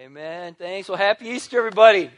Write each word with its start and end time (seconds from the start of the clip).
Amen. 0.00 0.54
Thanks. 0.54 0.88
Well, 0.88 0.96
happy 0.96 1.28
Easter, 1.28 1.58
everybody. 1.58 2.10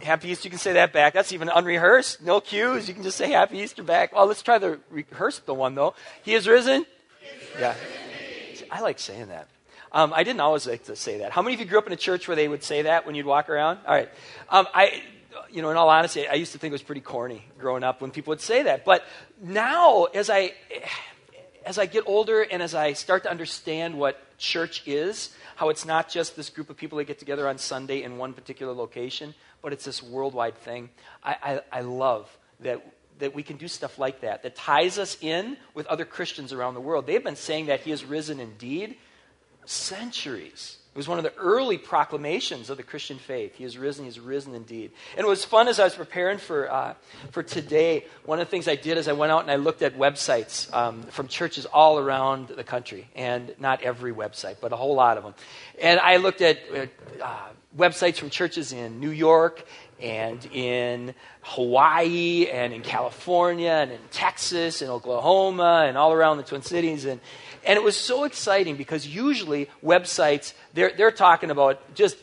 Happy 0.00 0.28
Easter. 0.28 0.46
You 0.46 0.50
can 0.50 0.60
say 0.60 0.74
that 0.74 0.92
back. 0.92 1.12
That's 1.12 1.32
even 1.32 1.48
unrehearsed. 1.48 2.22
No 2.22 2.40
cues. 2.40 2.86
You 2.86 2.94
can 2.94 3.02
just 3.02 3.16
say 3.16 3.32
Happy 3.32 3.58
Easter 3.58 3.82
back. 3.82 4.12
Well, 4.12 4.26
let's 4.26 4.42
try 4.42 4.58
the 4.58 4.78
rehearsed 4.90 5.44
the 5.44 5.52
one 5.52 5.74
though. 5.74 5.94
He 6.22 6.34
is 6.34 6.46
risen. 6.46 6.86
Yeah. 7.58 7.74
I 8.70 8.82
like 8.82 9.00
saying 9.00 9.26
that. 9.26 9.48
Um, 9.90 10.12
I 10.14 10.22
didn't 10.22 10.38
always 10.38 10.68
like 10.68 10.84
to 10.84 10.94
say 10.94 11.18
that. 11.18 11.32
How 11.32 11.42
many 11.42 11.54
of 11.54 11.60
you 11.60 11.66
grew 11.66 11.78
up 11.78 11.88
in 11.88 11.92
a 11.92 11.96
church 11.96 12.28
where 12.28 12.36
they 12.36 12.46
would 12.46 12.62
say 12.62 12.82
that 12.82 13.06
when 13.06 13.16
you'd 13.16 13.26
walk 13.26 13.48
around? 13.48 13.80
All 13.88 13.92
right. 13.92 14.08
Um, 14.48 14.68
I, 14.72 15.02
you 15.50 15.62
know, 15.62 15.70
in 15.70 15.76
all 15.76 15.88
honesty, 15.88 16.28
I 16.28 16.34
used 16.34 16.52
to 16.52 16.58
think 16.58 16.70
it 16.70 16.74
was 16.74 16.82
pretty 16.82 17.00
corny 17.00 17.44
growing 17.58 17.82
up 17.82 18.00
when 18.00 18.12
people 18.12 18.30
would 18.30 18.40
say 18.40 18.62
that. 18.62 18.84
But 18.84 19.04
now, 19.42 20.04
as 20.04 20.30
I, 20.30 20.52
as 21.66 21.76
I 21.76 21.86
get 21.86 22.04
older 22.06 22.42
and 22.42 22.62
as 22.62 22.72
I 22.72 22.92
start 22.92 23.24
to 23.24 23.30
understand 23.32 23.98
what 23.98 24.22
church 24.40 24.82
is, 24.86 25.30
how 25.54 25.68
it's 25.68 25.84
not 25.84 26.08
just 26.08 26.34
this 26.34 26.50
group 26.50 26.70
of 26.70 26.76
people 26.76 26.98
that 26.98 27.04
get 27.04 27.18
together 27.18 27.46
on 27.46 27.58
Sunday 27.58 28.02
in 28.02 28.18
one 28.18 28.32
particular 28.32 28.72
location, 28.72 29.34
but 29.62 29.72
it's 29.72 29.84
this 29.84 30.02
worldwide 30.02 30.56
thing. 30.56 30.90
I, 31.22 31.36
I, 31.72 31.78
I 31.78 31.80
love 31.82 32.36
that, 32.60 32.84
that 33.20 33.34
we 33.34 33.42
can 33.42 33.56
do 33.56 33.68
stuff 33.68 33.98
like 33.98 34.22
that, 34.22 34.42
that 34.42 34.56
ties 34.56 34.98
us 34.98 35.16
in 35.20 35.56
with 35.74 35.86
other 35.86 36.04
Christians 36.04 36.52
around 36.52 36.74
the 36.74 36.80
world. 36.80 37.06
They've 37.06 37.22
been 37.22 37.36
saying 37.36 37.66
that 37.66 37.80
He 37.80 37.92
is 37.92 38.04
risen 38.04 38.40
indeed 38.40 38.96
centuries. 39.66 40.78
It 40.92 40.98
was 40.98 41.06
one 41.06 41.18
of 41.18 41.24
the 41.24 41.34
early 41.36 41.78
proclamations 41.78 42.68
of 42.68 42.76
the 42.76 42.82
Christian 42.82 43.18
faith. 43.18 43.54
He 43.54 43.62
is 43.62 43.78
risen, 43.78 44.06
he 44.06 44.08
is 44.08 44.18
risen 44.18 44.56
indeed. 44.56 44.90
And 45.16 45.24
it 45.24 45.28
was 45.28 45.44
fun 45.44 45.68
as 45.68 45.78
I 45.78 45.84
was 45.84 45.94
preparing 45.94 46.38
for, 46.38 46.68
uh, 46.68 46.94
for 47.30 47.44
today. 47.44 48.06
One 48.24 48.40
of 48.40 48.46
the 48.48 48.50
things 48.50 48.66
I 48.66 48.74
did 48.74 48.98
is 48.98 49.06
I 49.06 49.12
went 49.12 49.30
out 49.30 49.42
and 49.42 49.52
I 49.52 49.56
looked 49.56 49.82
at 49.82 49.96
websites 49.96 50.72
um, 50.74 51.04
from 51.04 51.28
churches 51.28 51.64
all 51.64 52.00
around 52.00 52.48
the 52.48 52.64
country. 52.64 53.08
And 53.14 53.54
not 53.60 53.82
every 53.82 54.12
website, 54.12 54.56
but 54.60 54.72
a 54.72 54.76
whole 54.76 54.96
lot 54.96 55.16
of 55.16 55.22
them. 55.22 55.34
And 55.80 56.00
I 56.00 56.16
looked 56.16 56.40
at 56.40 56.58
uh, 57.22 57.36
websites 57.78 58.16
from 58.16 58.30
churches 58.30 58.72
in 58.72 58.98
New 58.98 59.10
York 59.10 59.64
and 60.00 60.44
in 60.46 61.14
Hawaii 61.42 62.48
and 62.48 62.72
in 62.72 62.82
California 62.82 63.70
and 63.70 63.92
in 63.92 64.00
Texas 64.10 64.82
and 64.82 64.90
Oklahoma 64.90 65.84
and 65.86 65.96
all 65.96 66.12
around 66.12 66.38
the 66.38 66.42
Twin 66.42 66.62
Cities. 66.62 67.04
And, 67.04 67.20
and 67.64 67.76
it 67.76 67.82
was 67.82 67.96
so 67.96 68.24
exciting 68.24 68.76
because 68.76 69.06
usually 69.06 69.68
websites, 69.84 70.54
they're, 70.74 70.92
they're 70.96 71.10
talking 71.10 71.50
about 71.50 71.94
just 71.94 72.16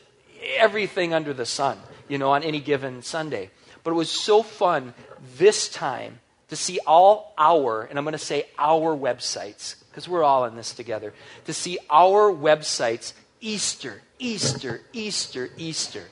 everything 0.57 1.13
under 1.13 1.33
the 1.33 1.45
sun, 1.45 1.77
you 2.07 2.17
know, 2.17 2.31
on 2.31 2.43
any 2.43 2.59
given 2.59 3.01
Sunday. 3.01 3.49
But 3.83 3.91
it 3.91 3.95
was 3.95 4.09
so 4.09 4.43
fun 4.43 4.93
this 5.37 5.69
time 5.69 6.19
to 6.49 6.55
see 6.55 6.79
all 6.85 7.33
our, 7.37 7.83
and 7.83 7.97
I'm 7.97 8.05
going 8.05 8.13
to 8.13 8.17
say 8.17 8.45
our 8.57 8.95
websites, 8.95 9.75
because 9.89 10.07
we're 10.07 10.23
all 10.23 10.45
in 10.45 10.55
this 10.55 10.73
together, 10.73 11.13
to 11.45 11.53
see 11.53 11.77
our 11.89 12.31
websites 12.31 13.13
Easter, 13.39 14.01
Easter, 14.17 14.81
Easter, 14.93 15.49
Easter. 15.57 16.03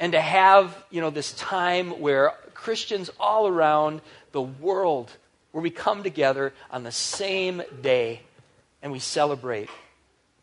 And 0.00 0.12
to 0.12 0.20
have, 0.20 0.76
you 0.90 1.00
know, 1.00 1.10
this 1.10 1.32
time 1.32 2.00
where 2.00 2.32
Christians 2.52 3.10
all 3.20 3.46
around 3.46 4.00
the 4.32 4.42
world, 4.42 5.10
where 5.52 5.62
we 5.62 5.70
come 5.70 6.02
together 6.02 6.52
on 6.70 6.82
the 6.82 6.90
same 6.90 7.62
day 7.80 8.22
and 8.84 8.92
we 8.92 8.98
celebrate 9.00 9.70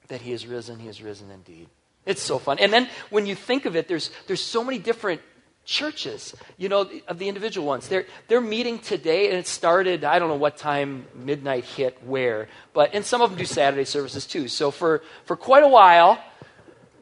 that 0.08 0.20
he 0.20 0.34
is 0.34 0.48
risen, 0.48 0.80
he 0.80 0.90
is 0.90 1.02
risen 1.02 1.30
indeed. 1.30 1.70
It's 2.08 2.24
so 2.24 2.40
fun. 2.40 2.58
And 2.58 2.74
then 2.74 2.90
when 3.12 3.28
you 3.28 3.36
think 3.36 3.66
of 3.66 3.76
it, 3.76 3.88
there's, 3.88 4.10
there's 4.26 4.42
so 4.42 4.64
many 4.64 4.80
different 4.80 5.22
churches, 5.64 6.36
you 6.58 6.68
know, 6.68 6.90
of 7.08 7.20
the 7.20 7.28
individual 7.28 7.68
ones. 7.68 7.88
They're, 7.88 8.08
they're 8.28 8.42
meeting 8.42 8.80
today, 8.80 9.30
and 9.30 9.38
it 9.38 9.46
started, 9.46 10.04
I 10.04 10.18
don't 10.18 10.28
know 10.28 10.36
what 10.36 10.58
time 10.58 11.06
midnight 11.14 11.66
hit 11.66 12.04
where, 12.04 12.50
but, 12.74 12.96
and 12.96 13.06
some 13.06 13.22
of 13.22 13.30
them 13.30 13.38
do 13.38 13.46
Saturday 13.46 13.86
services 13.86 14.26
too. 14.26 14.48
So 14.48 14.72
for, 14.72 15.04
for 15.26 15.36
quite 15.36 15.64
a 15.64 15.70
while, 15.70 16.20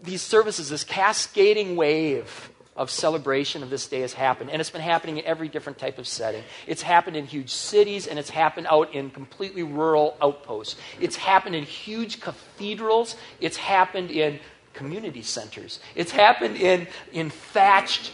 these 0.04 0.22
services, 0.22 0.70
this 0.70 0.84
cascading 0.84 1.78
wave 1.78 2.52
of 2.80 2.90
celebration 2.90 3.62
of 3.62 3.70
this 3.70 3.88
day 3.88 4.00
has 4.00 4.14
happened. 4.14 4.50
And 4.50 4.62
it's 4.62 4.70
been 4.70 4.82
happening 4.82 5.18
in 5.18 5.26
every 5.26 5.50
different 5.50 5.78
type 5.78 6.00
of 6.00 6.08
setting. 6.08 6.44
It's 6.66 6.82
happened 6.82 7.18
in 7.18 7.26
huge 7.26 7.50
cities, 7.50 8.08
and 8.08 8.18
it's 8.18 8.30
happened 8.30 8.68
out 8.72 8.96
in 8.96 9.10
completely 9.10 9.64
rural 9.64 10.16
outposts. 10.22 10.78
It's 11.02 11.18
happened 11.18 11.56
in 11.56 11.66
huge 11.66 12.22
cathedrals. 12.22 13.18
It's 13.42 13.58
happened 13.58 14.12
in 14.12 14.40
community 14.74 15.22
centers. 15.22 15.82
It's 15.94 16.12
happened 16.12 16.56
in, 16.56 16.88
in 17.12 17.30
thatched 17.32 18.14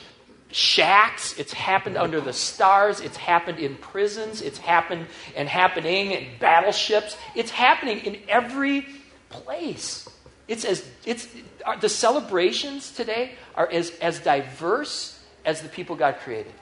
shacks. 0.52 1.38
It's 1.38 1.54
happened 1.54 1.96
under 1.96 2.20
the 2.20 2.34
stars. 2.34 3.02
It's 3.02 3.18
happened 3.18 3.60
in 3.60 3.76
prisons. 3.76 4.42
It's 4.42 4.58
happened 4.58 5.06
and 5.36 5.48
happening 5.48 6.12
in 6.12 6.26
battleships. 6.40 7.16
It's 7.36 7.52
happening 7.52 8.00
in 8.00 8.18
every 8.28 8.88
place. 9.30 10.10
It's 10.48 10.66
as 10.66 10.88
it's 11.06 11.28
uh, 11.66 11.78
the 11.78 11.90
celebrations 11.90 12.92
today 12.92 13.32
are 13.56 13.70
as, 13.72 13.92
as 14.02 14.20
diverse 14.20 15.20
as 15.44 15.62
the 15.62 15.70
people 15.70 15.96
God 15.96 16.18
created. 16.18 16.54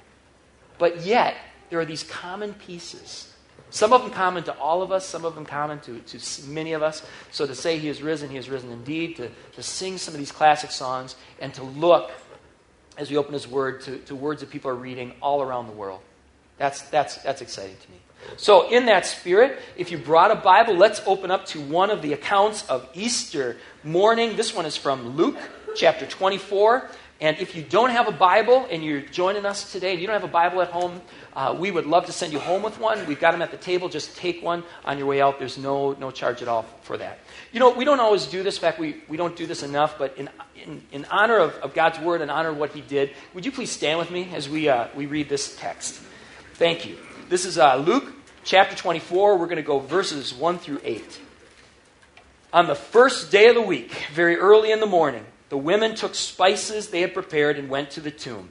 But 0.77 1.05
yet, 1.05 1.35
there 1.69 1.79
are 1.79 1.85
these 1.85 2.03
common 2.03 2.53
pieces. 2.53 3.33
Some 3.69 3.91
of 3.91 4.03
them 4.03 4.11
common 4.11 4.44
to 4.44 4.53
all 4.59 4.83
of 4.83 4.91
us, 4.91 5.05
some 5.05 5.25
of 5.25 5.33
them 5.33 5.45
common 5.45 5.79
to, 5.81 5.99
to 5.99 6.45
many 6.47 6.73
of 6.73 6.83
us. 6.83 7.03
So 7.31 7.47
to 7.47 7.55
say 7.55 7.79
he 7.79 7.89
is 7.89 8.03
risen, 8.03 8.29
he 8.29 8.38
is 8.38 8.47
risen 8.47 8.71
indeed, 8.71 9.16
to, 9.17 9.29
to 9.55 9.63
sing 9.63 9.97
some 9.97 10.13
of 10.13 10.19
these 10.19 10.31
classic 10.31 10.69
songs, 10.69 11.15
and 11.39 11.53
to 11.55 11.63
look, 11.63 12.11
as 12.97 13.09
we 13.09 13.17
open 13.17 13.33
his 13.33 13.47
word, 13.47 13.81
to, 13.81 13.97
to 14.00 14.15
words 14.15 14.41
that 14.41 14.51
people 14.51 14.69
are 14.69 14.75
reading 14.75 15.13
all 15.21 15.41
around 15.41 15.65
the 15.65 15.73
world. 15.73 16.01
That's, 16.57 16.83
that's, 16.83 17.17
that's 17.17 17.41
exciting 17.41 17.77
to 17.77 17.91
me. 17.91 17.97
So, 18.38 18.69
in 18.69 18.88
that 18.88 19.06
spirit, 19.06 19.59
if 19.78 19.91
you 19.91 19.97
brought 19.97 20.31
a 20.31 20.35
Bible, 20.35 20.75
let's 20.75 21.01
open 21.06 21.31
up 21.31 21.45
to 21.47 21.61
one 21.61 21.89
of 21.89 22.01
the 22.01 22.13
accounts 22.13 22.67
of 22.69 22.88
Easter 22.94 23.57
morning. 23.84 24.35
This 24.35 24.53
one 24.56 24.66
is 24.66 24.75
from 24.75 25.16
Luke 25.16 25.38
chapter 25.75 26.06
24. 26.06 26.89
And 27.23 27.38
if 27.39 27.56
you 27.56 27.63
don't 27.63 27.91
have 27.91 28.09
a 28.09 28.12
Bible 28.12 28.67
and 28.69 28.83
you're 28.83 29.00
joining 29.00 29.45
us 29.45 29.72
today 29.72 29.91
and 29.91 30.01
you 30.01 30.07
don't 30.07 30.19
have 30.19 30.29
a 30.29 30.33
Bible 30.33 30.62
at 30.62 30.69
home, 30.69 31.01
uh, 31.35 31.56
we 31.57 31.72
would 31.72 31.85
love 31.85 32.06
to 32.07 32.12
send 32.12 32.33
you 32.33 32.39
home 32.39 32.63
with 32.63 32.79
one. 32.79 33.06
We've 33.06 33.19
got 33.19 33.31
them 33.31 33.41
at 33.41 33.50
the 33.50 33.56
table. 33.56 33.88
Just 33.88 34.17
take 34.17 34.44
one 34.44 34.63
on 34.83 34.97
your 34.97 35.07
way 35.07 35.22
out. 35.22 35.39
There's 35.39 35.57
no, 35.57 35.94
no 35.94 36.12
charge 36.12 36.41
at 36.41 36.50
all 36.50 36.63
for 36.81 36.97
that. 36.97 37.19
You 37.53 37.62
know, 37.62 37.69
we 37.69 37.85
don't 37.85 38.01
always 38.01 38.25
do 38.25 38.44
this. 38.44 38.57
In 38.57 38.62
fact, 38.62 38.78
we, 38.78 39.03
we 39.07 39.16
don't 39.16 39.38
do 39.38 39.45
this 39.45 39.63
enough. 39.63 39.97
But 39.97 40.17
in, 40.17 40.28
in, 40.62 40.81
in 40.91 41.06
honor 41.06 41.38
of, 41.38 41.53
of 41.59 41.73
God's 41.73 41.97
Word 42.00 42.22
and 42.22 42.29
honor 42.29 42.50
of 42.50 42.57
what 42.57 42.73
He 42.73 42.81
did, 42.81 43.12
would 43.33 43.45
you 43.45 43.53
please 43.53 43.72
stand 43.72 44.00
with 44.00 44.12
me 44.12 44.29
as 44.33 44.50
we, 44.50 44.67
uh, 44.67 44.88
we 44.94 45.06
read 45.06 45.29
this 45.29 45.56
text? 45.56 46.01
Thank 46.56 46.85
you. 46.85 46.97
This 47.33 47.45
is 47.45 47.57
uh, 47.57 47.77
Luke 47.77 48.13
chapter 48.44 48.75
24. 48.75 49.39
We're 49.39 49.47
going 49.47 49.55
to 49.55 49.63
go 49.63 49.79
verses 49.79 50.35
1 50.35 50.59
through 50.59 50.81
8. 50.83 51.19
On 52.53 52.67
the 52.67 52.75
first 52.75 53.31
day 53.31 53.47
of 53.47 53.55
the 53.55 53.61
week, 53.61 53.91
very 54.13 54.38
early 54.38 54.71
in 54.71 54.79
the 54.79 54.85
morning, 54.85 55.25
the 55.49 55.57
women 55.57 55.95
took 55.95 56.13
spices 56.13 56.89
they 56.89 57.01
had 57.01 57.16
prepared 57.16 57.57
and 57.57 57.71
went 57.71 57.89
to 57.89 58.01
the 58.01 58.11
tomb. 58.11 58.49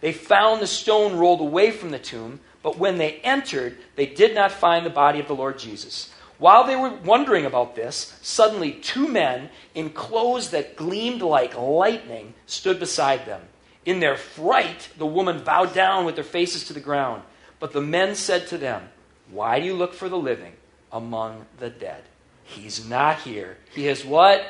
They 0.00 0.14
found 0.14 0.62
the 0.62 0.66
stone 0.66 1.18
rolled 1.18 1.42
away 1.42 1.72
from 1.72 1.90
the 1.90 1.98
tomb, 1.98 2.40
but 2.62 2.78
when 2.78 2.96
they 2.96 3.16
entered, 3.16 3.76
they 3.96 4.06
did 4.06 4.34
not 4.34 4.50
find 4.50 4.86
the 4.86 4.88
body 4.88 5.20
of 5.20 5.28
the 5.28 5.34
Lord 5.34 5.58
Jesus. 5.58 6.10
While 6.38 6.66
they 6.66 6.74
were 6.74 6.94
wondering 7.04 7.44
about 7.44 7.76
this, 7.76 8.18
suddenly 8.22 8.72
two 8.72 9.08
men 9.08 9.50
in 9.74 9.90
clothes 9.90 10.48
that 10.52 10.76
gleamed 10.76 11.20
like 11.20 11.54
lightning 11.54 12.32
stood 12.46 12.80
beside 12.80 13.26
them. 13.26 13.42
In 13.84 14.00
their 14.00 14.16
fright, 14.16 14.88
the 14.96 15.04
woman 15.04 15.44
bowed 15.44 15.74
down 15.74 16.06
with 16.06 16.14
their 16.14 16.24
faces 16.24 16.64
to 16.68 16.72
the 16.72 16.80
ground. 16.80 17.24
But 17.62 17.72
the 17.72 17.80
men 17.80 18.16
said 18.16 18.48
to 18.48 18.58
them, 18.58 18.88
Why 19.30 19.60
do 19.60 19.66
you 19.66 19.74
look 19.74 19.94
for 19.94 20.08
the 20.08 20.18
living 20.18 20.54
among 20.90 21.46
the 21.60 21.70
dead? 21.70 22.02
He's 22.42 22.88
not 22.88 23.20
here. 23.20 23.56
He 23.72 23.86
is 23.86 24.04
what? 24.04 24.44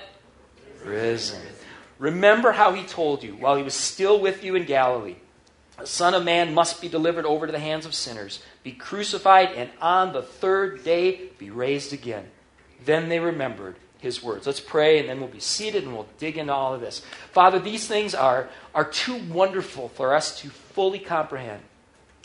Risen. 0.83 1.43
Remember 1.99 2.53
how 2.53 2.73
he 2.73 2.85
told 2.85 3.23
you 3.23 3.37
while 3.37 3.57
he 3.57 3.63
was 3.63 3.75
still 3.75 4.19
with 4.19 4.43
you 4.43 4.55
in 4.55 4.65
Galilee. 4.65 5.17
The 5.79 5.87
Son 5.87 6.15
of 6.15 6.25
Man 6.25 6.55
must 6.55 6.81
be 6.81 6.89
delivered 6.89 7.27
over 7.27 7.45
to 7.45 7.53
the 7.53 7.59
hands 7.59 7.85
of 7.85 7.93
sinners, 7.93 8.43
be 8.63 8.73
crucified, 8.73 9.51
and 9.57 9.69
on 9.79 10.15
the 10.15 10.23
third 10.23 10.83
day 10.83 11.29
be 11.37 11.51
raised 11.51 11.93
again. 11.93 12.31
Then 12.83 13.11
they 13.11 13.21
remembered 13.21 13.77
his 13.99 14.23
words. 14.23 14.47
Let's 14.47 14.59
pray, 14.59 14.99
and 14.99 15.07
then 15.07 15.21
we'll 15.21 15.29
be 15.29 15.39
seated 15.39 15.85
and 15.85 15.93
we'll 15.93 16.09
dig 16.17 16.39
into 16.39 16.55
all 16.55 16.73
of 16.73 16.81
this. 16.81 17.03
Father, 17.33 17.59
these 17.59 17.87
things 17.87 18.15
are, 18.15 18.49
are 18.75 18.87
too 18.87 19.19
wonderful 19.29 19.91
for 19.91 20.15
us 20.15 20.41
to 20.41 20.49
fully 20.49 20.99
comprehend. 20.99 21.61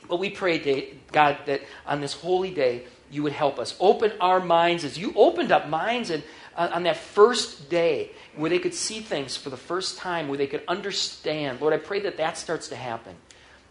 But 0.08 0.20
we 0.20 0.30
pray, 0.30 0.94
God, 1.12 1.38
that 1.46 1.62
on 1.86 2.02
this 2.02 2.14
holy 2.14 2.52
day, 2.52 2.84
you 3.10 3.24
would 3.24 3.34
help 3.34 3.60
us. 3.60 3.76
Open 3.80 4.12
our 4.20 4.40
minds 4.40 4.84
as 4.84 4.98
you 4.98 5.14
opened 5.16 5.52
up 5.52 5.70
minds 5.70 6.10
and, 6.10 6.24
uh, 6.56 6.70
on 6.74 6.84
that 6.84 6.98
first 6.98 7.70
day 7.70 8.12
where 8.36 8.50
they 8.50 8.60
could 8.60 8.74
see 8.74 9.00
things 9.00 9.38
for 9.38 9.50
the 9.50 9.58
first 9.58 9.98
time, 9.98 10.28
where 10.28 10.38
they 10.38 10.48
could 10.48 10.64
understand. 10.68 11.62
Lord, 11.62 11.74
I 11.74 11.78
pray 11.78 12.02
that 12.02 12.18
that 12.18 12.38
starts 12.38 12.68
to 12.70 12.76
happen. 12.76 13.16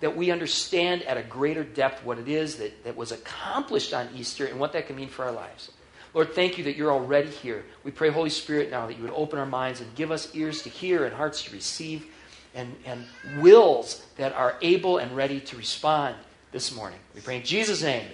That 0.01 0.17
we 0.17 0.31
understand 0.31 1.03
at 1.03 1.17
a 1.17 1.23
greater 1.23 1.65
depth 1.65 2.05
what 2.05 2.19
it 2.19 2.29
is 2.29 2.57
that, 2.57 2.85
that 2.85 2.97
was 2.97 3.13
accomplished 3.13 3.95
on 3.95 4.09
Easter 4.15 4.47
and 4.47 4.61
what 4.61 4.73
that 4.73 4.87
can 4.87 4.97
mean 4.97 5.09
for 5.09 5.25
our 5.25 5.33
lives. 5.33 5.71
Lord, 6.15 6.35
thank 6.35 6.57
you 6.57 6.65
that 6.65 6.77
you're 6.77 6.93
already 6.93 7.29
here. 7.29 7.65
We 7.85 7.91
pray, 7.91 8.11
Holy 8.11 8.31
Spirit, 8.31 8.71
now 8.71 8.87
that 8.87 8.97
you 8.97 9.03
would 9.03 9.13
open 9.13 9.39
our 9.39 9.47
minds 9.47 9.81
and 9.81 9.95
give 9.95 10.11
us 10.11 10.35
ears 10.35 10.63
to 10.63 10.71
hear 10.71 11.05
and 11.05 11.15
hearts 11.15 11.43
to 11.45 11.53
receive 11.53 12.07
and, 12.55 12.75
and 12.87 13.05
wills 13.43 14.07
that 14.17 14.33
are 14.33 14.57
able 14.63 14.99
and 14.99 15.15
ready 15.15 15.41
to 15.41 15.57
respond 15.57 16.17
this 16.57 16.75
morning. 16.75 16.99
We 17.15 17.21
pray 17.21 17.37
in 17.37 17.45
Jesus' 17.45 17.83
name. 17.83 18.07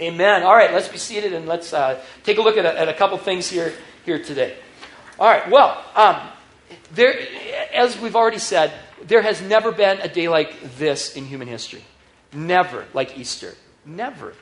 Amen. 0.00 0.42
All 0.42 0.52
right, 0.52 0.72
let's 0.72 0.88
be 0.88 0.98
seated 0.98 1.32
and 1.32 1.46
let's 1.46 1.72
uh, 1.72 2.02
take 2.24 2.38
a 2.38 2.42
look 2.42 2.56
at 2.56 2.66
a, 2.66 2.76
at 2.76 2.88
a, 2.88 2.92
couple 2.92 3.16
things 3.18 3.48
here, 3.48 3.72
here 4.04 4.20
today. 4.20 4.56
All 5.16 5.28
right, 5.28 5.48
well, 5.48 5.84
um, 5.94 6.20
there, 6.92 7.14
as 7.72 7.96
we've 8.00 8.16
already 8.16 8.40
said, 8.40 8.72
there 9.04 9.22
has 9.22 9.40
never 9.40 9.70
been 9.70 10.00
a 10.00 10.08
day 10.08 10.28
like 10.28 10.76
this 10.76 11.14
in 11.14 11.24
human 11.24 11.46
history. 11.46 11.84
Never 12.32 12.84
like 12.94 13.16
Easter. 13.16 13.54
Never. 13.86 14.34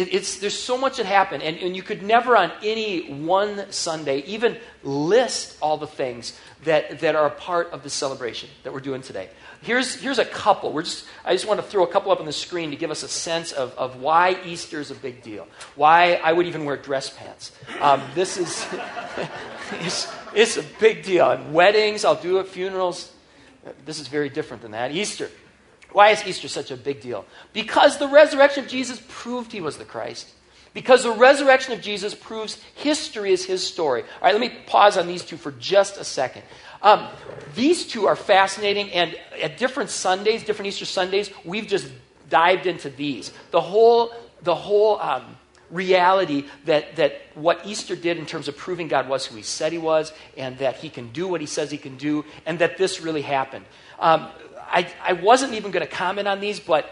It, 0.00 0.14
it's, 0.14 0.38
there's 0.38 0.58
so 0.58 0.78
much 0.78 0.96
that 0.96 1.04
happened, 1.04 1.42
and, 1.42 1.58
and 1.58 1.76
you 1.76 1.82
could 1.82 2.02
never 2.02 2.34
on 2.34 2.50
any 2.62 3.12
one 3.12 3.70
Sunday 3.70 4.20
even 4.20 4.56
list 4.82 5.58
all 5.60 5.76
the 5.76 5.86
things 5.86 6.38
that, 6.64 7.00
that 7.00 7.14
are 7.14 7.26
a 7.26 7.30
part 7.30 7.70
of 7.72 7.82
the 7.82 7.90
celebration 7.90 8.48
that 8.62 8.72
we're 8.72 8.80
doing 8.80 9.02
today. 9.02 9.28
Here's, 9.60 9.96
here's 9.96 10.18
a 10.18 10.24
couple. 10.24 10.72
We're 10.72 10.84
just, 10.84 11.04
I 11.22 11.34
just 11.34 11.46
want 11.46 11.60
to 11.60 11.66
throw 11.66 11.84
a 11.84 11.86
couple 11.86 12.12
up 12.12 12.18
on 12.18 12.24
the 12.24 12.32
screen 12.32 12.70
to 12.70 12.76
give 12.76 12.90
us 12.90 13.02
a 13.02 13.08
sense 13.08 13.52
of, 13.52 13.76
of 13.76 13.96
why 13.96 14.38
Easter 14.46 14.80
is 14.80 14.90
a 14.90 14.94
big 14.94 15.22
deal. 15.22 15.46
Why 15.76 16.14
I 16.14 16.32
would 16.32 16.46
even 16.46 16.64
wear 16.64 16.78
dress 16.78 17.10
pants. 17.10 17.52
Um, 17.78 18.00
this 18.14 18.38
is 18.38 18.66
it's, 19.72 20.10
it's 20.34 20.56
a 20.56 20.64
big 20.80 21.02
deal. 21.02 21.30
And 21.30 21.52
weddings, 21.52 22.06
I'll 22.06 22.20
do 22.20 22.38
it, 22.38 22.48
funerals. 22.48 23.12
This 23.84 24.00
is 24.00 24.08
very 24.08 24.30
different 24.30 24.62
than 24.62 24.70
that. 24.70 24.92
Easter. 24.92 25.28
Why 25.92 26.10
is 26.10 26.26
Easter 26.26 26.48
such 26.48 26.70
a 26.70 26.76
big 26.76 27.00
deal? 27.00 27.24
Because 27.52 27.98
the 27.98 28.08
resurrection 28.08 28.64
of 28.64 28.70
Jesus 28.70 29.02
proved 29.08 29.52
he 29.52 29.60
was 29.60 29.76
the 29.76 29.84
Christ. 29.84 30.28
Because 30.72 31.02
the 31.02 31.12
resurrection 31.12 31.72
of 31.72 31.80
Jesus 31.80 32.14
proves 32.14 32.62
history 32.76 33.32
is 33.32 33.44
his 33.44 33.66
story. 33.66 34.02
All 34.02 34.08
right, 34.22 34.32
let 34.32 34.40
me 34.40 34.56
pause 34.66 34.96
on 34.96 35.08
these 35.08 35.24
two 35.24 35.36
for 35.36 35.50
just 35.52 35.96
a 35.96 36.04
second. 36.04 36.42
Um, 36.82 37.08
these 37.56 37.86
two 37.86 38.06
are 38.06 38.16
fascinating, 38.16 38.90
and 38.92 39.16
at 39.42 39.58
different 39.58 39.90
Sundays, 39.90 40.44
different 40.44 40.68
Easter 40.68 40.84
Sundays, 40.84 41.30
we've 41.44 41.66
just 41.66 41.90
dived 42.28 42.66
into 42.66 42.88
these. 42.88 43.32
The 43.50 43.60
whole, 43.60 44.14
the 44.42 44.54
whole 44.54 45.00
um, 45.00 45.36
reality 45.70 46.44
that, 46.66 46.96
that 46.96 47.20
what 47.34 47.66
Easter 47.66 47.96
did 47.96 48.16
in 48.16 48.24
terms 48.24 48.46
of 48.46 48.56
proving 48.56 48.86
God 48.86 49.08
was 49.08 49.26
who 49.26 49.36
he 49.36 49.42
said 49.42 49.72
he 49.72 49.78
was, 49.78 50.12
and 50.36 50.56
that 50.58 50.76
he 50.76 50.88
can 50.88 51.10
do 51.10 51.26
what 51.26 51.40
he 51.40 51.48
says 51.48 51.70
he 51.70 51.78
can 51.78 51.96
do, 51.96 52.24
and 52.46 52.60
that 52.60 52.78
this 52.78 53.00
really 53.00 53.22
happened. 53.22 53.64
Um, 53.98 54.28
I, 54.70 54.92
I 55.02 55.12
wasn't 55.14 55.54
even 55.54 55.70
going 55.70 55.86
to 55.86 55.92
comment 55.92 56.28
on 56.28 56.40
these, 56.40 56.60
but 56.60 56.90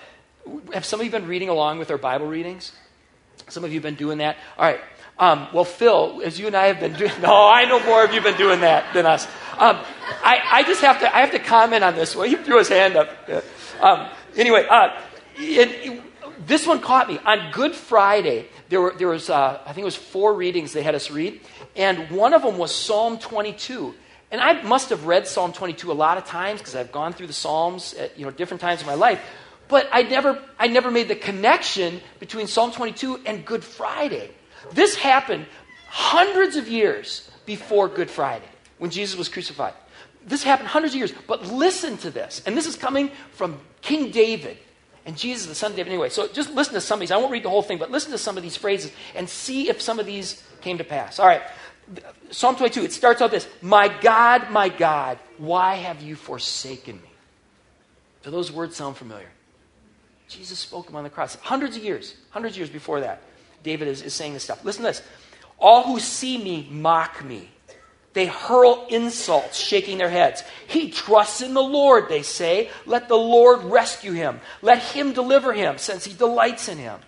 have 0.73 0.85
some 0.85 1.01
of 1.01 1.07
you 1.07 1.13
been 1.13 1.27
reading 1.27 1.49
along 1.49 1.79
with 1.79 1.91
our 1.91 1.99
Bible 1.99 2.27
readings? 2.27 2.73
Some 3.49 3.65
of 3.65 3.71
you 3.71 3.77
have 3.77 3.83
been 3.83 3.95
doing 3.95 4.19
that? 4.19 4.37
All 4.59 4.65
right. 4.65 4.81
Um, 5.19 5.49
well, 5.53 5.65
Phil, 5.65 6.23
as 6.25 6.39
you 6.39 6.47
and 6.47 6.57
I 6.57 6.67
have 6.67 6.81
been 6.81 6.93
doing, 6.93 7.11
no, 7.23 7.49
I 7.49 7.65
know 7.65 7.85
more 7.85 8.05
of 8.05 8.11
you 8.11 8.21
have 8.21 8.25
been 8.25 8.37
doing 8.37 8.61
that 8.61 8.93
than 8.95 9.07
us. 9.07 9.27
Um, 9.59 9.79
I, 10.23 10.41
I, 10.45 10.63
just 10.63 10.81
have 10.83 11.01
to, 11.01 11.15
I 11.15 11.21
have 11.21 11.33
to 11.33 11.39
comment 11.39 11.83
on 11.83 11.95
this. 11.95 12.15
Well, 12.15 12.29
he 12.29 12.37
threw 12.37 12.59
his 12.59 12.69
hand 12.69 12.97
up. 12.97 13.09
Um, 13.81 14.09
anyway, 14.37 14.67
uh, 14.69 15.01
it, 15.37 15.69
it, 15.69 16.03
this 16.47 16.67
one 16.67 16.81
caught 16.81 17.09
me. 17.09 17.19
On 17.25 17.51
Good 17.51 17.75
Friday, 17.75 18.47
there, 18.69 18.81
were, 18.81 18.95
there 18.97 19.09
was, 19.09 19.29
uh, 19.29 19.61
I 19.65 19.73
think 19.73 19.83
it 19.83 19.85
was 19.85 19.97
four 19.97 20.35
readings 20.35 20.73
they 20.73 20.83
had 20.83 20.95
us 20.95 21.11
read, 21.11 21.41
and 21.75 22.11
one 22.11 22.35
of 22.35 22.43
them 22.43 22.57
was 22.57 22.75
Psalm 22.75 23.19
22. 23.19 23.95
And 24.31 24.41
I 24.41 24.63
must 24.63 24.91
have 24.91 25.07
read 25.07 25.27
Psalm 25.27 25.53
22 25.53 25.91
a 25.91 25.95
lot 25.95 26.19
of 26.19 26.27
times 26.27 26.61
because 26.61 26.75
I've 26.75 26.93
gone 26.93 27.13
through 27.13 27.29
the 27.29 27.33
Psalms 27.33 27.95
at 27.95 28.19
you 28.19 28.25
know, 28.25 28.31
different 28.31 28.61
times 28.61 28.81
in 28.81 28.87
my 28.87 28.95
life. 28.95 29.21
But 29.69 29.89
I 29.93 30.03
never, 30.03 30.43
I 30.59 30.67
never 30.67 30.91
made 30.91 31.09
the 31.09 31.17
connection 31.17 32.01
between 32.21 32.47
Psalm 32.47 32.73
22 32.73 33.21
and 33.27 33.45
Good 33.45 33.65
Friday. 33.65 34.31
This 34.73 34.97
happened 34.97 35.47
hundreds 35.89 36.57
of 36.57 36.69
years 36.69 37.31
before 37.47 37.89
Good 37.89 38.11
Friday 38.11 38.49
when 38.79 38.91
Jesus 38.91 39.17
was 39.17 39.29
crucified. 39.29 39.75
This 40.27 40.43
happened 40.43 40.69
hundreds 40.69 40.95
of 40.95 40.99
years. 40.99 41.13
But 41.27 41.47
listen 41.47 41.97
to 41.99 42.11
this. 42.11 42.43
And 42.45 42.57
this 42.57 42.67
is 42.67 42.77
coming 42.77 43.11
from 43.33 43.59
King 43.81 44.11
David 44.11 44.59
and 45.07 45.17
Jesus, 45.17 45.47
the 45.47 45.55
son 45.55 45.71
of 45.71 45.77
David. 45.77 45.91
Anyway, 45.91 46.11
so 46.11 46.29
just 46.29 46.53
listen 46.53 46.75
to 46.75 46.81
some 46.81 46.99
of 46.99 47.01
these. 47.01 47.11
I 47.11 47.17
won't 47.17 47.33
read 47.33 47.43
the 47.43 47.51
whole 47.51 47.63
thing, 47.63 47.79
but 47.79 47.91
listen 47.91 48.13
to 48.13 48.19
some 48.19 48.37
of 48.37 48.43
these 48.43 48.57
phrases 48.57 48.93
and 49.15 49.29
see 49.29 49.69
if 49.69 49.81
some 49.81 49.99
of 49.99 50.05
these 50.07 50.43
came 50.61 50.79
to 50.79 50.85
pass. 50.85 51.19
All 51.19 51.27
right. 51.27 51.43
Psalm 52.31 52.57
22, 52.57 52.85
it 52.85 52.93
starts 52.93 53.23
out 53.23 53.31
this 53.31 53.49
My 53.63 53.89
God, 53.89 54.51
my 54.51 54.69
God, 54.69 55.19
why 55.39 55.77
have 55.77 56.03
you 56.03 56.17
forsaken 56.17 56.97
me? 56.97 57.11
Do 58.23 58.31
those 58.31 58.53
words 58.53 58.77
sound 58.77 58.97
familiar? 58.97 59.31
Jesus 60.29 60.59
spoke 60.59 60.87
them 60.87 60.97
on 60.97 61.05
the 61.05 61.11
cross. 61.11 61.37
Hundreds 61.37 61.77
of 61.77 61.85
years, 61.85 62.15
hundreds 62.31 62.55
of 62.55 62.59
years 62.59 62.71
before 62.71 63.01
that, 63.01 63.23
David 63.63 63.89
is, 63.89 64.03
is 64.03 64.13
saying 64.13 64.35
this 64.35 64.45
stuff. 64.45 64.65
Listen 64.65 64.83
to 64.83 64.89
this. 64.89 65.03
All 65.59 65.83
who 65.85 65.99
see 65.99 66.37
me 66.43 66.69
mock 66.71 67.25
me. 67.25 67.49
They 68.13 68.27
hurl 68.27 68.87
insults, 68.91 69.57
shaking 69.57 69.99
their 69.99 70.11
heads. 70.11 70.43
He 70.67 70.91
trusts 70.91 71.41
in 71.41 71.55
the 71.55 71.63
Lord, 71.63 72.09
they 72.09 72.23
say. 72.23 72.71
Let 72.87 73.09
the 73.09 73.17
Lord 73.17 73.65
rescue 73.65 74.13
him. 74.13 74.41
Let 74.61 74.83
him 74.83 75.13
deliver 75.13 75.53
him, 75.53 75.79
since 75.79 76.05
he 76.05 76.15
delights 76.15 76.69
in 76.69 76.79
him. 76.79 76.99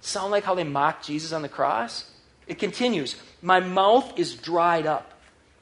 Sound 0.00 0.30
like 0.30 0.44
how 0.44 0.54
they 0.54 0.64
mocked 0.64 1.06
Jesus 1.06 1.32
on 1.32 1.42
the 1.42 1.48
cross? 1.48 2.10
It 2.48 2.58
continues 2.58 3.16
My 3.40 3.60
mouth 3.60 4.18
is 4.18 4.34
dried 4.34 4.86
up, 4.86 5.12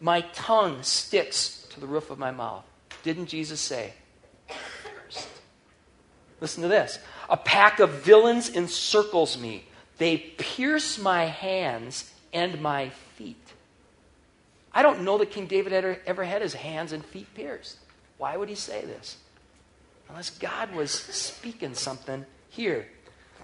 my 0.00 0.22
tongue 0.32 0.82
sticks 0.82 1.66
to 1.70 1.80
the 1.80 1.86
roof 1.86 2.10
of 2.10 2.18
my 2.18 2.30
mouth. 2.30 2.64
Didn't 3.02 3.26
Jesus 3.26 3.60
say? 3.60 3.92
Listen 6.40 6.62
to 6.62 6.68
this. 6.68 6.98
A 7.28 7.36
pack 7.36 7.80
of 7.80 7.90
villains 7.90 8.54
encircles 8.54 9.38
me. 9.38 9.66
They 9.98 10.18
pierce 10.18 10.98
my 10.98 11.24
hands 11.24 12.12
and 12.32 12.60
my 12.60 12.90
feet. 13.16 13.36
I 14.72 14.82
don't 14.82 15.02
know 15.02 15.16
that 15.18 15.30
King 15.30 15.46
David 15.46 15.72
ever, 15.72 15.98
ever 16.06 16.24
had 16.24 16.42
his 16.42 16.52
hands 16.52 16.92
and 16.92 17.04
feet 17.04 17.32
pierced. 17.34 17.78
Why 18.18 18.36
would 18.36 18.48
he 18.48 18.54
say 18.54 18.82
this? 18.84 19.16
Unless 20.08 20.30
God 20.38 20.74
was 20.74 20.90
speaking 20.90 21.74
something 21.74 22.26
here. 22.50 22.86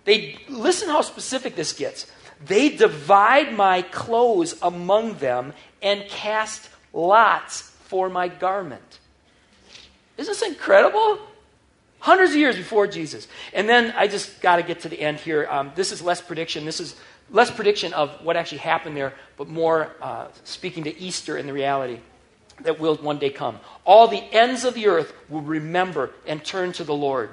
They 0.05 0.38
listen 0.49 0.88
how 0.88 1.00
specific 1.00 1.56
this 1.56 1.73
gets. 1.73 2.11
They 2.47 2.71
divide 2.71 3.55
my 3.56 3.83
clothes 3.83 4.56
among 4.62 5.15
them 5.15 5.53
and 5.83 6.09
cast 6.09 6.69
lots 6.93 7.62
for 7.62 8.09
my 8.09 8.29
garment. 8.29 8.99
Isn't 10.17 10.33
this 10.33 10.43
incredible? 10.43 11.19
Hundreds 12.00 12.33
of 12.33 12.39
years 12.39 12.56
before 12.56 12.87
Jesus. 12.87 13.29
And 13.53 13.69
then 13.69 13.94
I 13.97 14.09
just 14.09 14.41
got 14.41 14.56
to 14.56 14.62
get 14.62 14.81
to 14.81 14.89
the 14.89 15.00
end 15.00 15.19
here. 15.19 15.47
Um, 15.49 15.73
this 15.75 15.93
is 15.93 16.03
less 16.03 16.21
prediction. 16.21 16.65
This 16.65 16.81
is 16.81 16.97
less 17.31 17.50
prediction 17.50 17.93
of 17.93 18.11
what 18.25 18.37
actually 18.37 18.59
happened 18.59 18.97
there, 18.97 19.15
but 19.37 19.49
more 19.49 19.93
uh, 20.00 20.29
speaking 20.45 20.85
to 20.85 20.99
Easter 21.00 21.37
and 21.37 21.49
the 21.49 21.53
reality 21.53 22.00
that 22.62 22.79
will 22.79 22.97
one 22.97 23.19
day 23.19 23.31
come. 23.31 23.59
All 23.85 24.09
the 24.09 24.23
ends 24.33 24.65
of 24.65 24.75
the 24.75 24.87
earth 24.88 25.12
will 25.29 25.43
remember 25.43 26.11
and 26.27 26.45
turn 26.45 26.73
to 26.73 26.85
the 26.85 26.95
Lord. 26.95 27.31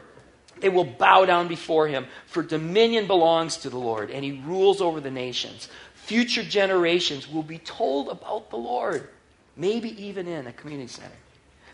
They 0.61 0.69
will 0.69 0.85
bow 0.85 1.25
down 1.25 1.47
before 1.47 1.87
him, 1.87 2.07
for 2.25 2.43
dominion 2.43 3.07
belongs 3.07 3.57
to 3.57 3.69
the 3.69 3.77
Lord, 3.77 4.11
and 4.11 4.23
he 4.23 4.41
rules 4.45 4.81
over 4.81 4.99
the 4.99 5.11
nations. 5.11 5.69
Future 5.93 6.43
generations 6.43 7.29
will 7.29 7.43
be 7.43 7.59
told 7.59 8.09
about 8.09 8.49
the 8.49 8.57
Lord, 8.57 9.09
maybe 9.55 9.89
even 10.03 10.27
in 10.27 10.47
a 10.47 10.53
community 10.53 10.87
center. 10.87 11.15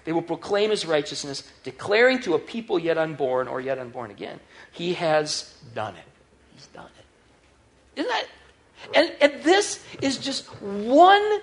They 0.03 0.11
will 0.11 0.21
proclaim 0.21 0.69
his 0.69 0.85
righteousness, 0.85 1.43
declaring 1.63 2.19
to 2.21 2.35
a 2.35 2.39
people 2.39 2.77
yet 2.77 2.97
unborn 2.97 3.47
or 3.47 3.59
yet 3.59 3.79
unborn 3.79 4.11
again, 4.11 4.39
he 4.71 4.93
has 4.93 5.55
done 5.73 5.95
it. 5.95 6.05
He's 6.53 6.67
done 6.67 6.89
it. 6.99 7.99
Isn't 7.99 8.09
that? 8.09 8.27
And, 8.93 9.11
and 9.19 9.43
this 9.43 9.83
is 10.01 10.17
just 10.17 10.45
one 10.61 11.39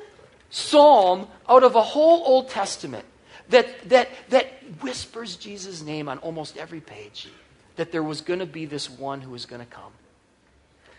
psalm 0.50 1.26
out 1.48 1.64
of 1.64 1.74
a 1.74 1.82
whole 1.82 2.22
Old 2.24 2.50
Testament 2.50 3.04
that, 3.48 3.88
that, 3.88 4.08
that 4.28 4.46
whispers 4.80 5.36
Jesus' 5.36 5.82
name 5.82 6.08
on 6.08 6.18
almost 6.18 6.56
every 6.56 6.80
page. 6.80 7.28
That 7.76 7.92
there 7.92 8.02
was 8.02 8.20
going 8.20 8.40
to 8.40 8.46
be 8.46 8.66
this 8.66 8.90
one 8.90 9.20
who 9.20 9.30
was 9.30 9.46
going 9.46 9.60
to 9.60 9.66
come. 9.66 9.92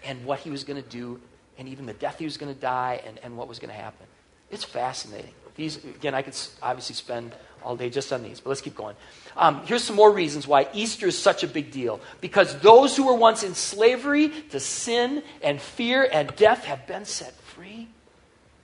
And 0.05 0.25
what 0.25 0.39
he 0.39 0.49
was 0.49 0.63
going 0.63 0.81
to 0.81 0.89
do, 0.89 1.19
and 1.57 1.69
even 1.69 1.85
the 1.85 1.93
death 1.93 2.19
he 2.19 2.25
was 2.25 2.37
going 2.37 2.53
to 2.53 2.59
die, 2.59 3.01
and, 3.05 3.19
and 3.23 3.37
what 3.37 3.47
was 3.47 3.59
going 3.59 3.69
to 3.69 3.79
happen. 3.79 4.05
It's 4.51 4.63
fascinating. 4.63 5.33
These, 5.55 5.83
again, 5.83 6.15
I 6.15 6.23
could 6.23 6.35
obviously 6.61 6.95
spend 6.95 7.33
all 7.63 7.75
day 7.75 7.89
just 7.89 8.11
on 8.11 8.23
these, 8.23 8.39
but 8.39 8.49
let's 8.49 8.61
keep 8.61 8.75
going. 8.75 8.95
Um, 9.37 9.65
here's 9.65 9.83
some 9.83 9.95
more 9.95 10.11
reasons 10.11 10.47
why 10.47 10.67
Easter 10.73 11.07
is 11.07 11.17
such 11.17 11.43
a 11.43 11.47
big 11.47 11.71
deal. 11.71 12.01
Because 12.21 12.57
those 12.59 12.97
who 12.97 13.05
were 13.05 13.13
once 13.13 13.43
in 13.43 13.53
slavery 13.55 14.29
to 14.49 14.59
sin 14.59 15.23
and 15.41 15.61
fear 15.61 16.07
and 16.11 16.35
death 16.35 16.65
have 16.65 16.85
been 16.87 17.05
set 17.05 17.33
free. 17.33 17.87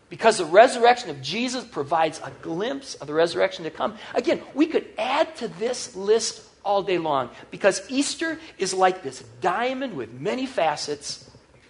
Because 0.10 0.40
the 0.40 0.46
resurrection 0.46 1.12
of 1.12 1.22
Jesus 1.22 1.64
provides 1.64 2.20
a 2.24 2.32
glimpse 2.42 2.96
of 2.96 3.08
the 3.08 3.14
resurrection 3.14 3.64
to 3.66 3.70
come. 3.70 3.96
Again, 4.16 4.42
we 4.56 4.66
could 4.66 4.88
add 4.98 5.36
to 5.38 5.48
this 5.48 5.96
list 5.96 6.49
all 6.64 6.84
day 6.84 6.98
long 6.98 7.30
because 7.52 7.82
Easter 7.90 8.38
is 8.58 8.74
like 8.74 9.04
this 9.04 9.24
diamond 9.42 9.96
with 9.96 10.14
many 10.14 10.46
facets, 10.46 11.30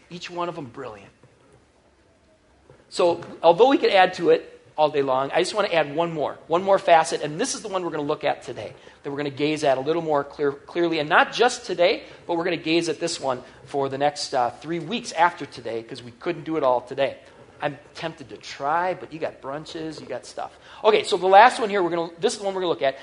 each 0.10 0.30
one 0.30 0.50
of 0.50 0.56
them 0.56 0.66
brilliant. 0.66 1.12
So, 2.90 3.22
although 3.44 3.70
we 3.70 3.78
could 3.78 3.92
add 3.92 4.16
to 4.16 4.32
it 4.32 4.60
all 4.76 4.90
day 4.90 5.04
long, 5.04 5.30
I 5.32 5.40
just 5.40 5.54
want 5.54 5.68
to 5.68 5.76
add 5.76 5.96
one 5.96 6.12
more, 6.12 6.40
one 6.48 6.64
more 6.64 6.80
facet, 6.80 7.22
and 7.22 7.40
this 7.40 7.54
is 7.54 7.62
the 7.62 7.68
one 7.68 7.84
we're 7.84 7.92
going 7.92 8.02
to 8.02 8.08
look 8.08 8.24
at 8.24 8.42
today, 8.44 8.74
that 9.04 9.12
we're 9.12 9.18
going 9.18 9.30
to 9.30 9.38
gaze 9.38 9.64
at 9.64 9.78
a 9.78 9.82
little 9.82 10.02
more 10.02 10.24
clear, 10.24 10.52
clearly, 10.52 10.98
and 10.98 11.08
not 11.08 11.32
just 11.32 11.66
today, 11.66 12.04
but 12.26 12.36
we're 12.36 12.46
going 12.46 12.58
to 12.58 12.64
gaze 12.64 12.90
at 12.90 13.00
this 13.00 13.20
one 13.20 13.44
for 13.66 13.90
the 13.90 13.98
next 13.98 14.34
uh, 14.34 14.50
three 14.50 14.80
weeks 14.80 15.12
after 15.12 15.46
today 15.46 15.84
because 15.84 16.02
we 16.02 16.12
couldn't 16.12 16.46
do 16.46 16.58
it 16.58 16.64
all 16.64 16.82
today. 16.82 17.18
I'm 17.62 17.78
tempted 17.94 18.30
to 18.30 18.38
try, 18.38 18.94
but 18.94 19.12
you 19.14 19.20
got 19.20 19.42
brunches, 19.42 20.00
you 20.00 20.08
got 20.08 20.26
stuff. 20.26 20.58
Okay, 20.84 21.04
so 21.04 21.18
the 21.18 21.28
last 21.28 21.60
one 21.60 21.70
here, 21.70 21.84
we're 21.84 21.90
gonna, 21.90 22.10
this 22.20 22.34
is 22.34 22.40
the 22.40 22.46
one 22.46 22.56
we're 22.56 22.62
going 22.62 22.80
to 22.80 22.86
look 22.86 22.94
at. 22.94 22.98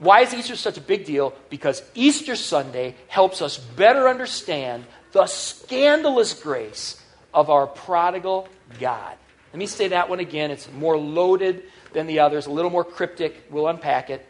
Why 0.00 0.22
is 0.22 0.32
Easter 0.32 0.56
such 0.56 0.78
a 0.78 0.80
big 0.80 1.04
deal? 1.04 1.34
Because 1.50 1.82
Easter 1.94 2.34
Sunday 2.34 2.96
helps 3.06 3.42
us 3.42 3.58
better 3.58 4.08
understand 4.08 4.86
the 5.12 5.26
scandalous 5.26 6.32
grace 6.32 7.00
of 7.34 7.50
our 7.50 7.66
prodigal 7.66 8.48
God. 8.80 9.14
Let 9.52 9.58
me 9.58 9.66
say 9.66 9.88
that 9.88 10.08
one 10.08 10.20
again. 10.20 10.50
It's 10.50 10.72
more 10.72 10.96
loaded 10.96 11.64
than 11.92 12.06
the 12.06 12.20
others, 12.20 12.46
a 12.46 12.50
little 12.50 12.70
more 12.70 12.84
cryptic. 12.84 13.44
We'll 13.50 13.68
unpack 13.68 14.08
it. 14.08 14.26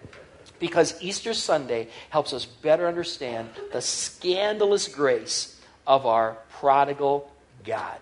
Because 0.58 1.00
Easter 1.00 1.34
Sunday 1.34 1.88
helps 2.10 2.32
us 2.32 2.44
better 2.44 2.88
understand 2.88 3.48
the 3.72 3.80
scandalous 3.80 4.88
grace 4.88 5.60
of 5.86 6.04
our 6.04 6.36
prodigal 6.50 7.30
God. 7.64 7.98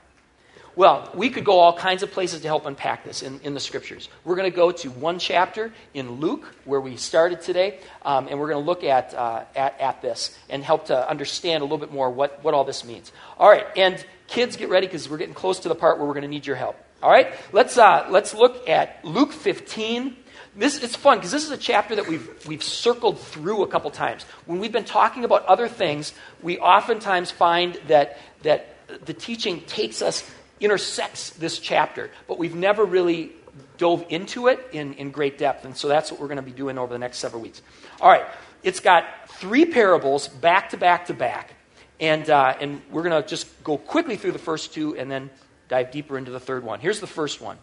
Well, 0.78 1.11
we 1.12 1.30
could 1.30 1.44
go 1.44 1.58
all 1.58 1.76
kinds 1.76 2.04
of 2.04 2.12
places 2.12 2.42
to 2.42 2.47
help 2.47 2.64
unpack 2.64 3.02
this 3.02 3.25
in, 3.25 3.40
in 3.40 3.52
the 3.52 3.58
scriptures. 3.58 4.08
We're 4.23 4.37
going 4.37 4.49
to 4.49 4.56
go 4.56 4.70
to 4.70 4.90
one 4.90 5.18
chapter 5.18 5.73
in 5.92 6.20
Luke, 6.20 6.54
where 6.66 6.80
we 6.80 6.97
started 6.97 7.40
today, 7.40 7.80
um, 8.02 8.28
and 8.28 8.38
we're 8.38 8.49
going 8.49 8.62
to 8.62 8.64
look 8.64 8.85
at, 8.85 9.12
uh, 9.12 9.42
at, 9.56 9.80
at, 9.80 10.02
this 10.02 10.38
and 10.49 10.62
help 10.62 10.87
to 10.87 11.11
understand 11.11 11.62
a 11.62 11.64
little 11.64 11.78
bit 11.78 11.92
more 11.92 12.08
what, 12.11 12.44
what 12.44 12.54
all 12.54 12.62
this 12.62 12.85
means. 12.85 13.11
All 13.38 13.50
right, 13.50 13.66
and 13.76 14.06
kids, 14.28 14.56
get 14.56 14.68
ready 14.68 14.87
because 14.87 15.11
we're 15.11 15.16
getting 15.16 15.35
close 15.35 15.58
to 15.58 15.68
the 15.68 15.75
part 15.75 15.99
where 15.99 16.06
we're 16.06 16.14
going 16.14 16.23
to 16.23 16.28
need 16.28 16.47
your 16.47 16.54
help. 16.54 16.76
All 17.02 17.11
right, 17.11 17.35
let's, 17.50 17.76
uh, 17.76 18.06
let's 18.08 18.32
look 18.32 18.68
at 18.68 19.04
Luke 19.04 19.32
15. 19.32 20.14
This, 20.54 20.80
it's 20.80 20.94
fun 20.94 21.18
because 21.18 21.32
this 21.32 21.44
is 21.44 21.50
a 21.50 21.58
chapter 21.58 21.97
that 21.97 22.06
we've, 22.06 22.47
we've 22.47 22.62
circled 22.62 23.18
through 23.18 23.64
a 23.64 23.66
couple 23.66 23.90
times. 23.90 24.23
When 24.47 24.61
we've 24.61 24.70
been 24.70 24.85
talking 24.85 25.25
about 25.25 25.44
other 25.47 25.66
things, 25.66 26.12
we 26.40 26.61
oftentimes 26.61 27.32
find 27.32 27.80
that, 27.88 28.16
that 28.44 28.76
the 29.04 29.12
teaching 29.12 29.61
takes 29.62 30.02
us 30.02 30.28
intersects 30.61 31.31
this 31.31 31.59
chapter, 31.59 32.11
but 32.27 32.38
we've 32.38 32.55
never 32.55 32.85
really 32.85 33.33
dove 33.77 34.05
into 34.09 34.49
it 34.49 34.69
in, 34.73 34.95
in 34.95 35.11
great 35.11 35.38
depth. 35.38 35.65
And 35.65 35.77
so 35.77 35.88
that's 35.88 36.11
what 36.11 36.21
we're 36.21 36.29
going 36.29 36.37
to 36.37 36.43
be 36.43 36.53
doing 36.53 36.79
over 36.79 36.93
the 36.93 36.99
next 36.99 37.19
several 37.19 37.43
weeks. 37.43 37.62
All 38.00 38.09
right, 38.09 38.27
it's 38.62 38.81
got 38.81 39.05
three 39.29 39.65
parables 39.65 40.29
back 40.29 40.71
to 40.71 40.77
back 40.77 41.07
to 41.07 41.15
back. 41.15 41.55
And, 42.00 42.29
uh, 42.31 42.55
and 42.61 42.81
we're 42.91 43.03
going 43.03 43.23
to 43.23 43.29
just 43.29 43.65
go 43.65 43.77
quickly 43.77 44.17
through 44.17 44.33
the 44.33 44.38
first 44.38 44.73
two 44.73 44.97
and 44.97 45.11
then 45.11 45.31
dive 45.69 45.91
deeper 45.91 46.17
into 46.17 46.31
the 46.31 46.41
third 46.41 46.65
one. 46.65 46.81
Here's 46.81 47.00
the 47.00 47.07
first 47.07 47.41
one. 47.41 47.59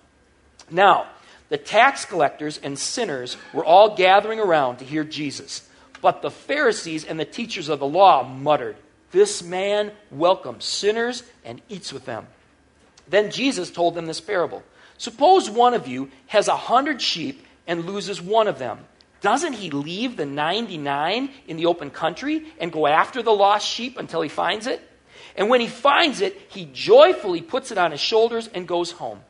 Now, 0.69 1.07
the 1.49 1.57
tax 1.57 2.05
collectors 2.05 2.57
and 2.57 2.77
sinners 2.77 3.37
were 3.53 3.63
all 3.63 3.95
gathering 3.95 4.39
around 4.39 4.77
to 4.77 4.85
hear 4.85 5.03
Jesus. 5.03 5.67
But 6.01 6.21
the 6.21 6.31
Pharisees 6.31 7.05
and 7.05 7.19
the 7.19 7.25
teachers 7.25 7.69
of 7.69 7.79
the 7.79 7.87
law 7.87 8.23
muttered, 8.23 8.75
This 9.11 9.41
man 9.41 9.91
welcomes 10.11 10.65
sinners 10.65 11.23
and 11.43 11.61
eats 11.69 11.93
with 11.93 12.05
them. 12.05 12.27
Then 13.07 13.31
Jesus 13.31 13.71
told 13.71 13.95
them 13.95 14.05
this 14.05 14.21
parable 14.21 14.63
Suppose 14.97 15.49
one 15.49 15.73
of 15.73 15.87
you 15.87 16.09
has 16.27 16.47
a 16.47 16.55
hundred 16.55 17.01
sheep 17.01 17.45
and 17.67 17.85
loses 17.85 18.21
one 18.21 18.47
of 18.47 18.59
them. 18.59 18.79
Doesn't 19.21 19.53
he 19.53 19.71
leave 19.71 20.17
the 20.17 20.25
99 20.25 21.29
in 21.47 21.57
the 21.57 21.65
open 21.65 21.89
country 21.89 22.45
and 22.59 22.71
go 22.71 22.85
after 22.87 23.23
the 23.23 23.33
lost 23.33 23.67
sheep 23.67 23.97
until 23.97 24.21
he 24.21 24.29
finds 24.29 24.67
it? 24.67 24.81
And 25.35 25.49
when 25.49 25.61
he 25.61 25.67
finds 25.67 26.21
it, 26.21 26.39
he 26.49 26.69
joyfully 26.71 27.41
puts 27.41 27.71
it 27.71 27.77
on 27.77 27.91
his 27.91 27.99
shoulders 27.99 28.47
and 28.53 28.67
goes 28.67 28.91
home. 28.91 29.21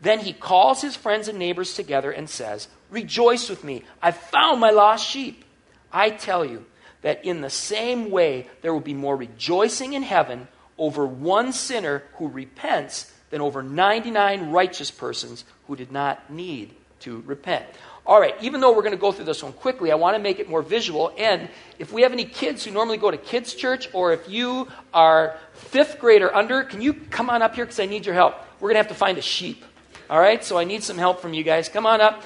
Then 0.00 0.18
he 0.18 0.32
calls 0.32 0.82
his 0.82 0.96
friends 0.96 1.28
and 1.28 1.38
neighbors 1.38 1.74
together 1.74 2.10
and 2.10 2.28
says, 2.28 2.68
Rejoice 2.90 3.48
with 3.48 3.64
me, 3.64 3.84
I've 4.02 4.16
found 4.16 4.60
my 4.60 4.70
lost 4.70 5.08
sheep. 5.08 5.44
I 5.92 6.10
tell 6.10 6.44
you 6.44 6.66
that 7.02 7.24
in 7.24 7.40
the 7.40 7.50
same 7.50 8.10
way, 8.10 8.48
there 8.62 8.72
will 8.72 8.80
be 8.80 8.94
more 8.94 9.16
rejoicing 9.16 9.94
in 9.94 10.02
heaven 10.02 10.48
over 10.76 11.06
one 11.06 11.52
sinner 11.52 12.02
who 12.14 12.28
repents 12.28 13.12
than 13.30 13.40
over 13.40 13.62
99 13.62 14.50
righteous 14.50 14.90
persons 14.90 15.44
who 15.66 15.76
did 15.76 15.92
not 15.92 16.30
need 16.30 16.74
to 17.00 17.22
repent. 17.26 17.64
All 18.06 18.20
right, 18.20 18.34
even 18.40 18.60
though 18.60 18.70
we're 18.70 18.82
going 18.82 18.92
to 18.92 18.98
go 18.98 19.10
through 19.10 19.24
this 19.24 19.42
one 19.42 19.52
quickly, 19.52 19.90
I 19.90 19.96
want 19.96 20.16
to 20.16 20.22
make 20.22 20.38
it 20.38 20.48
more 20.48 20.62
visual. 20.62 21.12
And 21.18 21.48
if 21.80 21.92
we 21.92 22.02
have 22.02 22.12
any 22.12 22.24
kids 22.24 22.64
who 22.64 22.70
normally 22.70 22.98
go 22.98 23.10
to 23.10 23.16
kids' 23.16 23.52
church, 23.52 23.88
or 23.92 24.12
if 24.12 24.28
you 24.28 24.68
are 24.94 25.36
fifth 25.54 25.98
grade 25.98 26.22
or 26.22 26.32
under, 26.34 26.62
can 26.62 26.80
you 26.80 26.94
come 26.94 27.30
on 27.30 27.42
up 27.42 27.56
here 27.56 27.64
because 27.64 27.80
I 27.80 27.86
need 27.86 28.06
your 28.06 28.14
help? 28.14 28.36
We're 28.60 28.68
going 28.68 28.74
to 28.74 28.80
have 28.80 28.88
to 28.88 28.94
find 28.94 29.18
a 29.18 29.22
sheep. 29.22 29.64
All 30.08 30.20
right, 30.20 30.44
so 30.44 30.56
I 30.56 30.62
need 30.62 30.84
some 30.84 30.98
help 30.98 31.20
from 31.20 31.34
you 31.34 31.42
guys. 31.42 31.68
Come 31.68 31.84
on 31.84 32.00
up. 32.00 32.22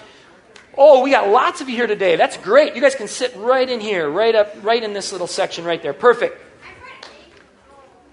Oh, 0.76 1.02
we 1.02 1.10
got 1.10 1.28
lots 1.28 1.62
of 1.62 1.68
you 1.70 1.76
here 1.76 1.86
today. 1.86 2.16
That's 2.16 2.36
great. 2.36 2.74
You 2.74 2.82
guys 2.82 2.94
can 2.94 3.08
sit 3.08 3.34
right 3.36 3.68
in 3.68 3.80
here, 3.80 4.08
right 4.08 4.34
up, 4.34 4.54
right 4.62 4.82
in 4.82 4.92
this 4.92 5.12
little 5.12 5.26
section 5.26 5.64
right 5.64 5.82
there. 5.82 5.94
Perfect. 5.94 6.40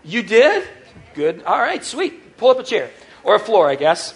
You 0.05 0.23
did? 0.23 0.65
Good. 1.13 1.43
All 1.43 1.59
right, 1.59 1.83
sweet. 1.83 2.23
Pull 2.37 2.49
up 2.49 2.59
a 2.59 2.63
chair 2.63 2.89
or 3.23 3.35
a 3.35 3.39
floor, 3.39 3.69
I 3.69 3.75
guess. 3.75 4.13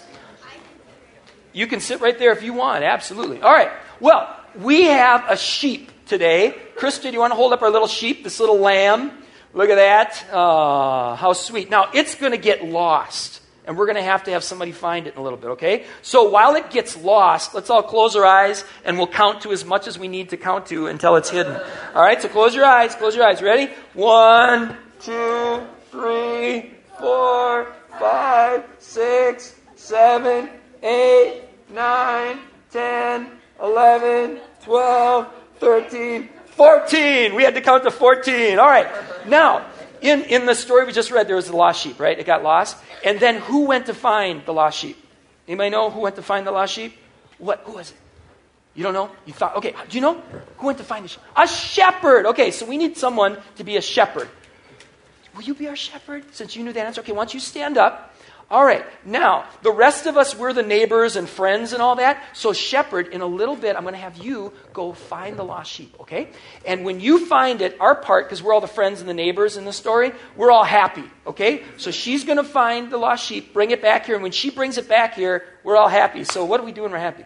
You 1.52 1.66
can 1.66 1.80
sit 1.80 2.00
right 2.00 2.18
there 2.18 2.32
if 2.32 2.42
you 2.42 2.54
want. 2.54 2.82
Absolutely. 2.82 3.42
All 3.42 3.52
right. 3.52 3.70
Well, 4.00 4.34
we 4.56 4.84
have 4.84 5.24
a 5.28 5.36
sheep 5.36 5.90
today. 6.06 6.54
Krista, 6.76 7.02
do 7.02 7.10
you 7.10 7.20
want 7.20 7.32
to 7.32 7.36
hold 7.36 7.52
up 7.52 7.62
our 7.62 7.70
little 7.70 7.88
sheep, 7.88 8.24
this 8.24 8.40
little 8.40 8.58
lamb? 8.58 9.12
Look 9.54 9.68
at 9.68 9.74
that. 9.74 10.24
Oh, 10.32 11.14
how 11.14 11.34
sweet. 11.34 11.68
Now, 11.68 11.90
it's 11.92 12.14
going 12.14 12.32
to 12.32 12.38
get 12.38 12.64
lost. 12.64 13.40
And 13.64 13.78
we're 13.78 13.86
going 13.86 13.96
to 13.96 14.02
have 14.02 14.24
to 14.24 14.32
have 14.32 14.42
somebody 14.42 14.72
find 14.72 15.06
it 15.06 15.14
in 15.14 15.20
a 15.20 15.22
little 15.22 15.38
bit, 15.38 15.50
okay? 15.50 15.84
So 16.00 16.28
while 16.28 16.56
it 16.56 16.70
gets 16.70 16.96
lost, 16.96 17.54
let's 17.54 17.70
all 17.70 17.82
close 17.82 18.16
our 18.16 18.24
eyes 18.24 18.64
and 18.84 18.98
we'll 18.98 19.06
count 19.06 19.42
to 19.42 19.52
as 19.52 19.64
much 19.64 19.86
as 19.86 19.96
we 19.96 20.08
need 20.08 20.30
to 20.30 20.36
count 20.36 20.66
to 20.66 20.88
until 20.88 21.14
it's 21.14 21.30
hidden. 21.30 21.54
All 21.94 22.02
right, 22.02 22.20
so 22.20 22.28
close 22.28 22.56
your 22.56 22.64
eyes. 22.64 22.96
Close 22.96 23.14
your 23.14 23.24
eyes. 23.24 23.40
Ready? 23.40 23.72
One, 23.94 24.76
two, 25.00 25.62
three, 25.92 26.72
four, 26.98 27.72
five, 28.02 28.64
six, 28.80 29.54
seven, 29.76 30.50
eight, 30.82 31.42
nine, 31.70 32.40
ten, 32.72 33.28
eleven, 33.62 34.40
twelve, 34.64 35.32
thirteen, 35.60 36.28
fourteen. 36.46 37.36
We 37.36 37.44
had 37.44 37.54
to 37.54 37.60
count 37.60 37.84
to 37.84 37.92
14. 37.92 38.58
All 38.58 38.66
right. 38.66 38.88
Now, 39.28 39.66
in, 40.00 40.22
in 40.22 40.46
the 40.46 40.54
story 40.56 40.84
we 40.84 40.92
just 40.92 41.12
read, 41.12 41.28
there 41.28 41.36
was 41.36 41.46
the 41.46 41.56
lost 41.56 41.80
sheep, 41.80 42.00
right? 42.00 42.18
It 42.18 42.26
got 42.26 42.42
lost. 42.42 42.76
And 43.04 43.20
then 43.20 43.36
who 43.36 43.66
went 43.66 43.86
to 43.86 43.94
find 43.94 44.44
the 44.46 44.52
lost 44.52 44.78
sheep? 44.78 44.96
Anybody 45.46 45.70
know 45.70 45.88
who 45.88 46.00
went 46.00 46.16
to 46.16 46.22
find 46.22 46.44
the 46.44 46.50
lost 46.50 46.74
sheep? 46.74 46.96
What? 47.38 47.60
Who 47.66 47.74
was 47.74 47.92
it? 47.92 47.96
You 48.74 48.82
don't 48.82 48.94
know? 48.94 49.12
You 49.26 49.32
thought, 49.32 49.56
okay, 49.56 49.74
do 49.88 49.96
you 49.96 50.00
know? 50.00 50.20
Who 50.56 50.66
went 50.66 50.78
to 50.78 50.84
find 50.84 51.04
the 51.04 51.08
sheep? 51.08 51.22
A 51.36 51.46
shepherd. 51.46 52.26
Okay, 52.26 52.50
so 52.50 52.66
we 52.66 52.78
need 52.78 52.96
someone 52.96 53.38
to 53.56 53.64
be 53.64 53.76
a 53.76 53.82
shepherd. 53.82 54.28
Will 55.34 55.42
you 55.42 55.54
be 55.54 55.68
our 55.68 55.76
shepherd? 55.76 56.24
Since 56.34 56.56
you 56.56 56.64
knew 56.64 56.72
that 56.72 56.86
answer. 56.86 57.00
Okay, 57.00 57.12
why 57.12 57.18
don't 57.18 57.34
you 57.34 57.40
stand 57.40 57.78
up? 57.78 58.14
All 58.52 58.62
right, 58.62 58.84
now, 59.06 59.46
the 59.62 59.70
rest 59.70 60.04
of 60.04 60.18
us, 60.18 60.36
we're 60.36 60.52
the 60.52 60.62
neighbors 60.62 61.16
and 61.16 61.26
friends 61.26 61.72
and 61.72 61.80
all 61.80 61.96
that. 61.96 62.22
So, 62.34 62.52
shepherd, 62.52 63.08
in 63.08 63.22
a 63.22 63.26
little 63.26 63.56
bit, 63.56 63.76
I'm 63.76 63.82
going 63.82 63.94
to 63.94 64.00
have 64.00 64.18
you 64.18 64.52
go 64.74 64.92
find 64.92 65.38
the 65.38 65.42
lost 65.42 65.72
sheep, 65.72 65.96
okay? 66.00 66.28
And 66.66 66.84
when 66.84 67.00
you 67.00 67.24
find 67.24 67.62
it, 67.62 67.80
our 67.80 67.94
part, 67.94 68.26
because 68.26 68.42
we're 68.42 68.52
all 68.52 68.60
the 68.60 68.66
friends 68.66 69.00
and 69.00 69.08
the 69.08 69.14
neighbors 69.14 69.56
in 69.56 69.64
the 69.64 69.72
story, 69.72 70.12
we're 70.36 70.50
all 70.50 70.64
happy, 70.64 71.04
okay? 71.26 71.64
So, 71.78 71.90
she's 71.90 72.24
going 72.24 72.36
to 72.36 72.44
find 72.44 72.92
the 72.92 72.98
lost 72.98 73.24
sheep, 73.24 73.54
bring 73.54 73.70
it 73.70 73.80
back 73.80 74.04
here, 74.04 74.16
and 74.16 74.22
when 74.22 74.32
she 74.32 74.50
brings 74.50 74.76
it 74.76 74.86
back 74.86 75.14
here, 75.14 75.46
we're 75.64 75.78
all 75.78 75.88
happy. 75.88 76.24
So, 76.24 76.44
what 76.44 76.58
do 76.58 76.66
we 76.66 76.72
do 76.72 76.82
when 76.82 76.92
we're 76.92 76.98
happy? 76.98 77.24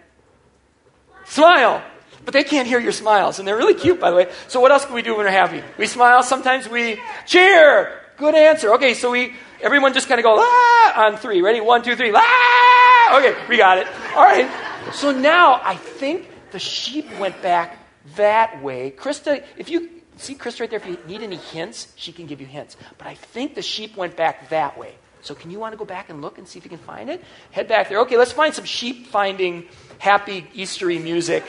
Smile! 1.25 1.83
But 2.27 2.33
they 2.33 2.45
can't 2.45 2.67
hear 2.67 2.81
your 2.81 2.93
smiles, 2.93 3.39
and 3.39 3.47
they're 3.47 3.57
really 3.57 3.75
cute, 3.75 4.01
by 4.01 4.11
the 4.11 4.17
way. 4.17 4.31
So, 4.49 4.61
what 4.61 4.73
else 4.73 4.85
can 4.85 4.95
we 4.95 5.03
do 5.03 5.17
when 5.17 5.25
we're 5.25 5.31
happy? 5.31 5.63
We 5.79 5.87
smile, 5.87 6.25
sometimes 6.25 6.69
we 6.69 7.01
cheer! 7.25 8.03
Good 8.17 8.35
answer. 8.35 8.75
Okay, 8.75 8.95
so 8.95 9.11
we 9.11 9.35
everyone 9.61 9.95
just 9.95 10.09
kind 10.09 10.19
of 10.19 10.25
go 10.25 10.37
ah 10.39 11.07
on 11.07 11.19
three. 11.19 11.43
Ready? 11.43 11.61
One, 11.61 11.83
two, 11.83 11.95
three. 11.97 12.13
Ah! 12.15 13.19
Okay, 13.19 13.37
we 13.49 13.59
got 13.59 13.79
it. 13.79 13.87
All 14.17 14.25
right. 14.25 14.51
So 14.93 15.13
now 15.13 15.61
I 15.63 15.77
think 15.77 16.29
the 16.51 16.59
sheep 16.59 17.07
went 17.19 17.41
back 17.43 17.79
that 18.17 18.63
way. 18.63 18.91
Krista, 18.91 19.45
if 19.57 19.69
you 19.69 19.91
see 20.17 20.35
Krista 20.35 20.61
right 20.61 20.71
there, 20.71 20.81
if 20.81 20.87
you 20.87 20.99
need 21.07 21.23
any 21.23 21.37
hints, 21.37 21.93
she 21.97 22.11
can 22.11 22.27
give 22.27 22.41
you 22.41 22.47
hints. 22.47 22.77
But 22.97 23.07
I 23.07 23.15
think 23.15 23.55
the 23.55 23.63
sheep 23.63 23.97
went 23.97 24.17
back 24.17 24.49
that 24.49 24.79
way. 24.79 24.95
So 25.21 25.35
can 25.35 25.51
you 25.51 25.59
want 25.59 25.73
to 25.73 25.77
go 25.77 25.85
back 25.85 26.09
and 26.09 26.23
look 26.23 26.39
and 26.39 26.47
see 26.47 26.59
if 26.59 26.65
you 26.65 26.71
can 26.71 26.79
find 26.79 27.11
it? 27.11 27.23
Head 27.51 27.69
back 27.69 27.89
there. 27.89 28.01
Okay, 28.01 28.17
let's 28.17 28.33
find 28.33 28.55
some 28.55 28.65
sheep 28.65 29.09
finding 29.09 29.67
happy 29.99 30.49
Eastery 30.55 31.03
music. 31.03 31.45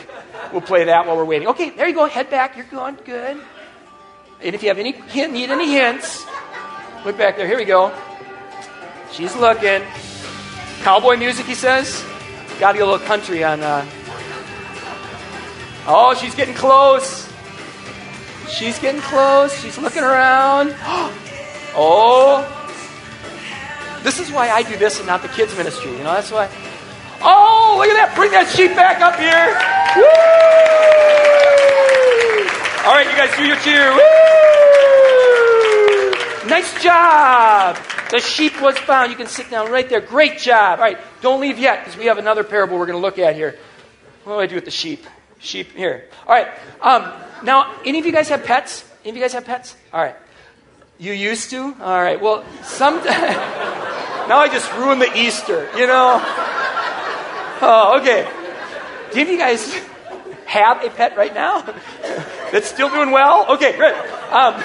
We'll 0.51 0.62
play 0.62 0.86
that 0.86 1.06
while 1.06 1.18
we're 1.18 1.25
waiting. 1.25 1.48
Okay, 1.50 1.70
there 1.72 1.88
you 1.88 1.96
go. 1.96 2.06
Head 2.06 2.30
back. 2.30 2.56
You're 2.56 2.66
going 2.66 2.98
good. 3.06 3.38
And 4.42 4.56
if 4.56 4.62
you 4.62 4.70
have 4.70 4.77
any 4.77 4.92
hint, 4.92 5.34
need 5.34 5.50
any 5.50 5.72
hints, 5.72 6.25
Look 7.06 7.18
back 7.18 7.38
there. 7.38 7.48
Here 7.48 7.58
we 7.58 7.63
go. 7.63 7.94
She's 9.13 9.34
looking. 9.36 9.82
Cowboy 10.82 11.16
music, 11.16 11.46
he 11.46 11.56
says. 11.56 12.04
Got 12.60 12.74
to 12.74 12.80
get 12.80 12.88
a 12.88 12.92
little 12.92 13.08
country 13.08 13.44
on. 13.44 13.62
Uh... 13.62 13.86
Oh, 15.88 16.13
she's 16.20 16.36
getting 16.36 16.54
close. 16.54 17.32
She's 18.50 18.77
getting 18.80 19.00
close. 19.00 19.58
She's 19.62 19.77
looking 19.77 20.04
around. 20.04 20.75
Oh. 21.80 22.42
This 24.01 24.20
is 24.20 24.32
why 24.32 24.50
I 24.50 24.63
do 24.63 24.75
this 24.77 24.98
and 24.98 25.06
not 25.06 25.22
the 25.22 25.27
kids' 25.27 25.56
ministry. 25.56 25.92
You 25.92 26.00
know, 26.00 26.13
that's 26.13 26.32
why. 26.32 26.50
Oh, 27.29 27.75
look 27.77 27.89
at 27.89 28.00
that. 28.00 28.15
Bring 28.15 28.31
that 28.31 28.48
sheep 28.48 28.72
back 28.74 29.01
up 29.03 29.19
here. 29.19 29.51
Woo! 30.00 30.07
All 32.88 32.96
right, 32.96 33.05
you 33.05 33.17
guys 33.19 33.36
do 33.36 33.43
your 33.43 33.57
cheer. 33.57 33.91
Woo! 33.91 34.00
Nice 36.50 36.81
job. 36.81 37.75
The 38.12 38.19
sheep 38.19 38.62
was 38.62 38.77
found. 38.77 39.12
You 39.12 39.17
can 39.17 39.27
sit 39.27 39.51
down 39.51 39.69
right 39.69 39.89
there. 39.89 40.00
Great 40.00 40.38
job. 40.38 40.79
All 40.79 40.86
right, 40.86 40.98
don't 41.19 41.41
leave 41.41 41.60
yet 41.60 41.84
because 41.84 42.00
we 42.00 42.05
have 42.05 42.17
another 42.17 42.46
parable 42.46 42.77
we're 42.79 42.86
going 42.86 42.98
to 42.98 43.01
look 43.01 43.19
at 43.19 43.36
here. 43.36 43.60
What 44.24 44.36
do 44.36 44.39
I 44.39 44.46
do 44.46 44.55
with 44.55 44.63
the 44.63 44.72
sheep? 44.72 45.05
Sheep 45.39 45.74
here. 45.74 46.05
All 46.25 46.34
right. 46.34 46.48
Um, 46.81 47.12
now, 47.43 47.75
any 47.86 48.00
of 48.00 48.05
you 48.05 48.13
guys 48.13 48.29
have 48.29 48.46
pets? 48.46 48.89
Any 49.03 49.10
of 49.12 49.15
you 49.17 49.22
guys 49.22 49.34
have 49.34 49.43
pets? 49.43 49.75
All 49.91 50.01
right. 50.01 50.15
You 50.98 51.12
used 51.12 51.50
to? 51.50 51.75
All 51.81 52.01
right. 52.01 52.22
Well, 52.22 52.46
some. 52.63 52.96
now 53.05 54.39
I 54.39 54.48
just 54.50 54.72
ruined 54.75 55.01
the 55.01 55.12
Easter, 55.17 55.69
you 55.77 55.88
know? 55.88 56.24
Oh, 57.61 57.99
okay. 57.99 58.29
Do 59.13 59.21
you 59.21 59.37
guys 59.37 59.73
have 60.45 60.83
a 60.83 60.89
pet 60.89 61.17
right 61.17 61.33
now 61.33 61.61
that's 62.51 62.67
still 62.67 62.89
doing 62.89 63.11
well? 63.11 63.45
Okay, 63.53 63.75
great. 63.75 63.95
Um, 64.31 64.61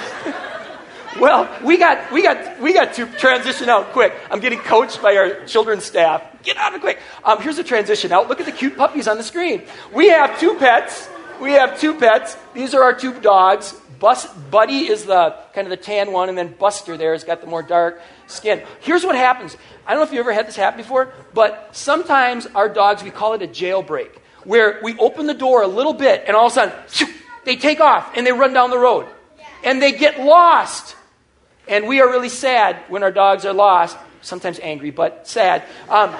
well, 1.19 1.49
we 1.63 1.77
got 1.77 2.11
we 2.11 2.21
got 2.21 2.59
we 2.59 2.73
got 2.73 2.93
to 2.95 3.05
transition 3.05 3.69
out 3.69 3.93
quick. 3.93 4.13
I'm 4.29 4.39
getting 4.39 4.59
coached 4.59 5.01
by 5.01 5.15
our 5.15 5.45
children's 5.45 5.85
staff. 5.85 6.23
Get 6.43 6.57
out 6.57 6.75
of 6.75 6.81
quick. 6.81 6.99
Um, 7.23 7.41
here's 7.41 7.57
a 7.57 7.63
transition 7.63 8.11
out. 8.11 8.29
Look 8.29 8.39
at 8.39 8.45
the 8.45 8.51
cute 8.51 8.77
puppies 8.77 9.07
on 9.07 9.17
the 9.17 9.23
screen. 9.23 9.63
We 9.93 10.09
have 10.09 10.39
two 10.39 10.55
pets. 10.55 11.07
We 11.41 11.53
have 11.53 11.79
two 11.79 11.95
pets. 11.95 12.37
These 12.53 12.73
are 12.73 12.83
our 12.83 12.93
two 12.93 13.19
dogs. 13.19 13.73
Bus, 13.99 14.27
Buddy 14.27 14.87
is 14.87 15.05
the 15.05 15.35
kind 15.53 15.65
of 15.65 15.69
the 15.69 15.77
tan 15.77 16.11
one, 16.11 16.27
and 16.27 16.37
then 16.37 16.53
Buster 16.53 16.97
there 16.97 17.13
has 17.13 17.23
got 17.23 17.41
the 17.41 17.47
more 17.47 17.63
dark 17.63 18.01
skin. 18.27 18.61
Here's 18.81 19.05
what 19.05 19.15
happens. 19.15 19.55
I 19.85 19.91
don't 19.91 19.99
know 19.99 20.05
if 20.05 20.11
you 20.11 20.19
ever 20.19 20.33
had 20.33 20.47
this 20.47 20.57
happen 20.57 20.77
before, 20.77 21.13
but 21.33 21.69
sometimes 21.71 22.45
our 22.47 22.67
dogs 22.67 23.01
we 23.01 23.11
call 23.11 23.33
it 23.33 23.41
a 23.41 23.47
jailbreak, 23.47 24.09
where 24.43 24.79
we 24.83 24.97
open 24.97 25.25
the 25.25 25.33
door 25.33 25.61
a 25.61 25.67
little 25.67 25.93
bit, 25.93 26.23
and 26.27 26.35
all 26.35 26.47
of 26.47 26.51
a 26.51 26.55
sudden 26.55 27.13
they 27.45 27.55
take 27.55 27.79
off 27.79 28.11
and 28.15 28.27
they 28.27 28.33
run 28.33 28.51
down 28.51 28.71
the 28.71 28.77
road, 28.77 29.07
and 29.63 29.81
they 29.81 29.93
get 29.93 30.19
lost. 30.19 30.97
And 31.67 31.87
we 31.87 32.01
are 32.01 32.09
really 32.09 32.29
sad 32.29 32.75
when 32.89 33.03
our 33.03 33.11
dogs 33.11 33.45
are 33.45 33.53
lost. 33.53 33.97
Sometimes 34.21 34.59
angry, 34.61 34.91
but 34.91 35.27
sad. 35.29 35.63
Um, 35.87 36.13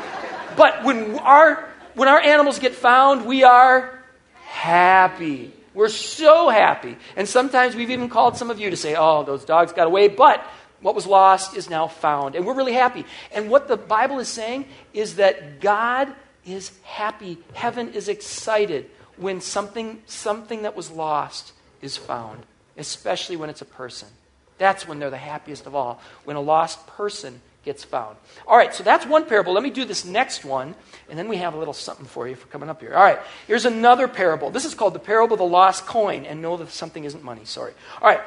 but 0.56 0.86
when 0.86 1.20
our 1.20 1.70
when 1.96 2.08
our 2.08 2.20
animals 2.20 2.60
get 2.60 2.76
found, 2.76 3.26
we 3.26 3.44
are 3.44 3.93
happy. 4.54 5.52
We're 5.74 5.90
so 5.90 6.50
happy. 6.50 6.96
And 7.16 7.28
sometimes 7.28 7.76
we've 7.76 7.90
even 7.90 8.08
called 8.08 8.38
some 8.38 8.52
of 8.52 8.60
you 8.60 8.70
to 8.70 8.78
say, 8.78 8.96
oh, 8.96 9.24
those 9.24 9.44
dogs 9.44 9.74
got 9.74 9.88
away, 9.88 10.08
but 10.08 10.46
what 10.80 10.94
was 10.94 11.08
lost 11.08 11.58
is 11.58 11.70
now 11.70 11.88
found. 11.88 12.36
And 12.36 12.46
we're 12.46 12.54
really 12.54 12.74
happy. 12.74 13.04
And 13.34 13.50
what 13.50 13.68
the 13.68 13.78
Bible 13.78 14.20
is 14.20 14.28
saying 14.28 14.66
is 14.94 15.16
that 15.16 15.60
God 15.60 16.14
is 16.46 16.72
happy. 16.84 17.40
Heaven 17.54 17.94
is 17.94 18.08
excited 18.08 18.90
when 19.18 19.42
something, 19.42 20.02
something 20.06 20.62
that 20.62 20.76
was 20.76 20.92
lost 20.92 21.54
is 21.82 21.98
found, 21.98 22.44
especially 22.78 23.36
when 23.36 23.50
it's 23.50 23.62
a 23.62 23.66
person. 23.66 24.08
That's 24.60 24.88
when 24.88 25.00
they're 25.00 25.10
the 25.10 25.18
happiest 25.18 25.66
of 25.66 25.74
all, 25.74 26.00
when 26.26 26.36
a 26.36 26.42
lost 26.42 26.86
person 26.86 27.42
gets 27.66 27.84
found. 27.84 28.18
All 28.46 28.58
right, 28.58 28.74
so 28.74 28.84
that's 28.84 29.06
one 29.06 29.26
parable. 29.26 29.54
Let 29.54 29.64
me 29.64 29.72
do 29.72 29.86
this 29.86 30.06
next 30.06 30.46
one, 30.46 30.76
and 31.14 31.20
then 31.20 31.28
we 31.28 31.38
have 31.38 31.54
a 31.54 31.58
little 31.60 31.76
something 31.76 32.08
for 32.08 32.28
you 32.28 32.34
for 32.34 32.48
coming 32.48 32.72
up 32.72 32.82
here. 32.82 32.96
All 32.96 33.04
right, 33.04 33.20
here's 33.46 33.66
another 33.66 34.08
parable. 34.08 34.50
This 34.50 34.66
is 34.66 34.74
called 34.74 34.96
the 34.96 35.00
parable 35.00 35.36
of 35.36 35.38
the 35.38 35.46
lost 35.46 35.86
coin, 35.86 36.26
and 36.26 36.42
know 36.42 36.58
that 36.58 36.72
something 36.72 37.04
isn't 37.04 37.24
money. 37.24 37.46
Sorry. 37.46 37.74
All 38.02 38.10
right, 38.10 38.22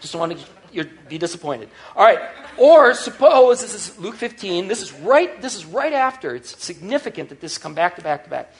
just 0.00 0.12
don't 0.12 0.28
want 0.28 0.44
to 0.72 0.84
be 1.08 1.18
disappointed. 1.18 1.68
All 1.94 2.04
right, 2.04 2.18
or 2.58 2.94
suppose 2.94 3.60
this 3.60 3.74
is 3.74 3.96
Luke 4.00 4.16
15. 4.16 4.66
This 4.66 4.82
is 4.82 4.92
right. 4.92 5.40
This 5.40 5.54
is 5.54 5.66
right 5.66 5.92
after. 5.92 6.34
It's 6.34 6.60
significant 6.60 7.28
that 7.28 7.40
this 7.40 7.58
come 7.58 7.74
back 7.74 7.94
to 7.94 8.02
back 8.02 8.24
to 8.24 8.30
back. 8.30 8.52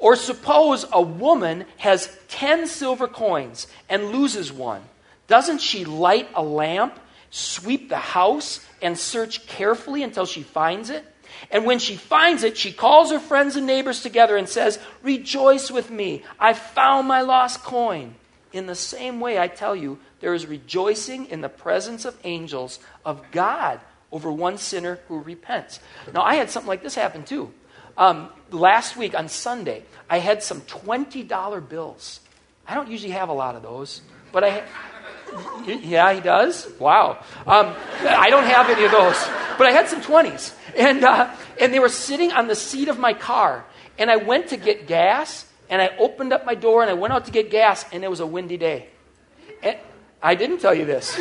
Or 0.00 0.16
suppose 0.16 0.84
a 0.92 1.00
woman 1.00 1.66
has 1.76 2.08
ten 2.26 2.66
silver 2.66 3.06
coins 3.06 3.68
and 3.88 4.06
loses 4.06 4.52
one. 4.52 4.82
Doesn't 5.28 5.60
she 5.60 5.84
light 5.84 6.28
a 6.34 6.42
lamp, 6.42 6.98
sweep 7.30 7.90
the 7.90 7.96
house, 7.96 8.58
and 8.82 8.98
search 8.98 9.46
carefully 9.46 10.02
until 10.02 10.26
she 10.26 10.42
finds 10.42 10.90
it? 10.90 11.04
And 11.50 11.64
when 11.64 11.78
she 11.78 11.96
finds 11.96 12.42
it, 12.42 12.56
she 12.56 12.72
calls 12.72 13.10
her 13.10 13.18
friends 13.18 13.56
and 13.56 13.66
neighbors 13.66 14.02
together 14.02 14.36
and 14.36 14.48
says, 14.48 14.78
Rejoice 15.02 15.70
with 15.70 15.90
me, 15.90 16.22
I 16.38 16.52
found 16.52 17.08
my 17.08 17.22
lost 17.22 17.62
coin. 17.62 18.14
In 18.52 18.66
the 18.66 18.74
same 18.74 19.18
way, 19.18 19.38
I 19.38 19.48
tell 19.48 19.74
you, 19.74 19.98
there 20.20 20.32
is 20.32 20.46
rejoicing 20.46 21.26
in 21.26 21.40
the 21.40 21.48
presence 21.48 22.04
of 22.04 22.16
angels 22.24 22.78
of 23.04 23.20
God 23.32 23.80
over 24.12 24.30
one 24.30 24.58
sinner 24.58 25.00
who 25.08 25.18
repents. 25.18 25.80
Now, 26.12 26.22
I 26.22 26.36
had 26.36 26.50
something 26.50 26.68
like 26.68 26.82
this 26.82 26.94
happen 26.94 27.24
too. 27.24 27.52
Um, 27.96 28.30
last 28.50 28.96
week 28.96 29.16
on 29.16 29.28
Sunday, 29.28 29.82
I 30.08 30.18
had 30.18 30.42
some 30.42 30.60
$20 30.62 31.68
bills. 31.68 32.20
I 32.66 32.74
don't 32.74 32.88
usually 32.88 33.12
have 33.12 33.28
a 33.28 33.32
lot 33.32 33.56
of 33.56 33.62
those, 33.62 34.00
but 34.32 34.44
I, 34.44 34.62
yeah, 35.66 36.12
he 36.12 36.20
does? 36.20 36.68
Wow. 36.78 37.24
Um, 37.46 37.74
I 38.00 38.30
don't 38.30 38.44
have 38.44 38.70
any 38.70 38.84
of 38.84 38.92
those. 38.92 39.16
But 39.58 39.66
I 39.66 39.70
had 39.70 39.88
some 39.88 40.00
20s. 40.00 40.54
And, 40.76 41.04
uh, 41.04 41.34
and 41.60 41.72
they 41.72 41.78
were 41.78 41.88
sitting 41.88 42.32
on 42.32 42.48
the 42.48 42.54
seat 42.54 42.88
of 42.88 42.98
my 42.98 43.14
car. 43.14 43.64
And 43.98 44.10
I 44.10 44.16
went 44.16 44.48
to 44.48 44.56
get 44.56 44.86
gas, 44.86 45.46
and 45.70 45.80
I 45.80 45.96
opened 45.98 46.32
up 46.32 46.44
my 46.44 46.54
door, 46.54 46.82
and 46.82 46.90
I 46.90 46.94
went 46.94 47.12
out 47.12 47.26
to 47.26 47.30
get 47.30 47.50
gas, 47.50 47.84
and 47.92 48.02
it 48.02 48.10
was 48.10 48.20
a 48.20 48.26
windy 48.26 48.56
day. 48.56 48.88
And 49.62 49.78
I 50.22 50.34
didn't 50.34 50.58
tell 50.58 50.74
you 50.74 50.84
this. 50.84 51.14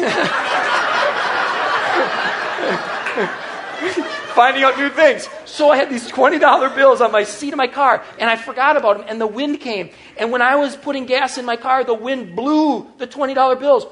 Finding 4.34 4.64
out 4.64 4.78
new 4.80 4.90
things. 4.90 5.30
So 5.46 5.70
I 5.70 5.78
had 5.78 5.92
these 5.92 6.10
$20 6.10 6.76
bills 6.76 7.02
on 7.02 7.12
my 7.12 7.24
seat 7.24 7.54
of 7.54 7.58
my 7.58 7.68
car, 7.68 8.04
and 8.18 8.28
I 8.28 8.36
forgot 8.36 8.76
about 8.76 8.98
them, 8.98 9.06
and 9.08 9.22
the 9.22 9.28
wind 9.28 9.60
came. 9.60 9.92
And 10.18 10.32
when 10.32 10.42
I 10.42 10.56
was 10.56 10.76
putting 10.76 11.06
gas 11.06 11.38
in 11.38 11.46
my 11.46 11.58
car, 11.58 11.84
the 11.84 11.94
wind 11.94 12.36
blew 12.36 12.88
the 12.98 13.06
$20 13.06 13.60
bills 13.60 13.86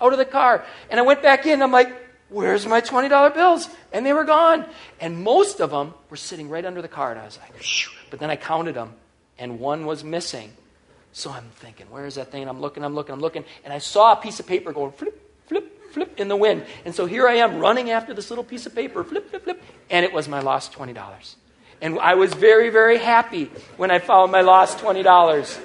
out 0.00 0.12
of 0.12 0.18
the 0.18 0.24
car. 0.24 0.64
And 0.90 0.98
I 0.98 1.04
went 1.04 1.22
back 1.22 1.46
in, 1.46 1.62
I'm 1.62 1.70
like, 1.70 2.03
where's 2.34 2.66
my 2.66 2.80
$20 2.80 3.34
bills? 3.34 3.68
And 3.92 4.04
they 4.04 4.12
were 4.12 4.24
gone. 4.24 4.66
And 5.00 5.22
most 5.22 5.60
of 5.60 5.70
them 5.70 5.94
were 6.10 6.16
sitting 6.16 6.48
right 6.48 6.64
under 6.64 6.82
the 6.82 6.88
car, 6.88 7.12
and 7.12 7.20
I 7.20 7.24
was 7.24 7.38
like, 7.38 7.64
but 8.10 8.18
then 8.18 8.30
I 8.30 8.36
counted 8.36 8.74
them, 8.74 8.94
and 9.38 9.60
one 9.60 9.86
was 9.86 10.04
missing. 10.04 10.52
So 11.12 11.30
I'm 11.30 11.48
thinking, 11.56 11.86
where's 11.90 12.16
that 12.16 12.32
thing? 12.32 12.48
I'm 12.48 12.60
looking, 12.60 12.84
I'm 12.84 12.94
looking, 12.94 13.12
I'm 13.12 13.20
looking, 13.20 13.44
and 13.64 13.72
I 13.72 13.78
saw 13.78 14.12
a 14.12 14.16
piece 14.16 14.40
of 14.40 14.46
paper 14.46 14.72
going 14.72 14.92
flip, 14.92 15.46
flip, 15.46 15.92
flip 15.92 16.20
in 16.20 16.26
the 16.26 16.36
wind. 16.36 16.64
And 16.84 16.92
so 16.92 17.06
here 17.06 17.28
I 17.28 17.34
am 17.34 17.60
running 17.60 17.90
after 17.90 18.12
this 18.12 18.30
little 18.30 18.44
piece 18.44 18.66
of 18.66 18.74
paper, 18.74 19.04
flip, 19.04 19.30
flip, 19.30 19.44
flip, 19.44 19.62
and 19.90 20.04
it 20.04 20.12
was 20.12 20.28
my 20.28 20.40
lost 20.40 20.72
$20. 20.72 21.34
And 21.80 21.98
I 22.00 22.14
was 22.14 22.34
very, 22.34 22.70
very 22.70 22.98
happy 22.98 23.50
when 23.76 23.90
I 23.90 24.00
found 24.00 24.32
my 24.32 24.40
lost 24.40 24.78
$20. 24.78 25.60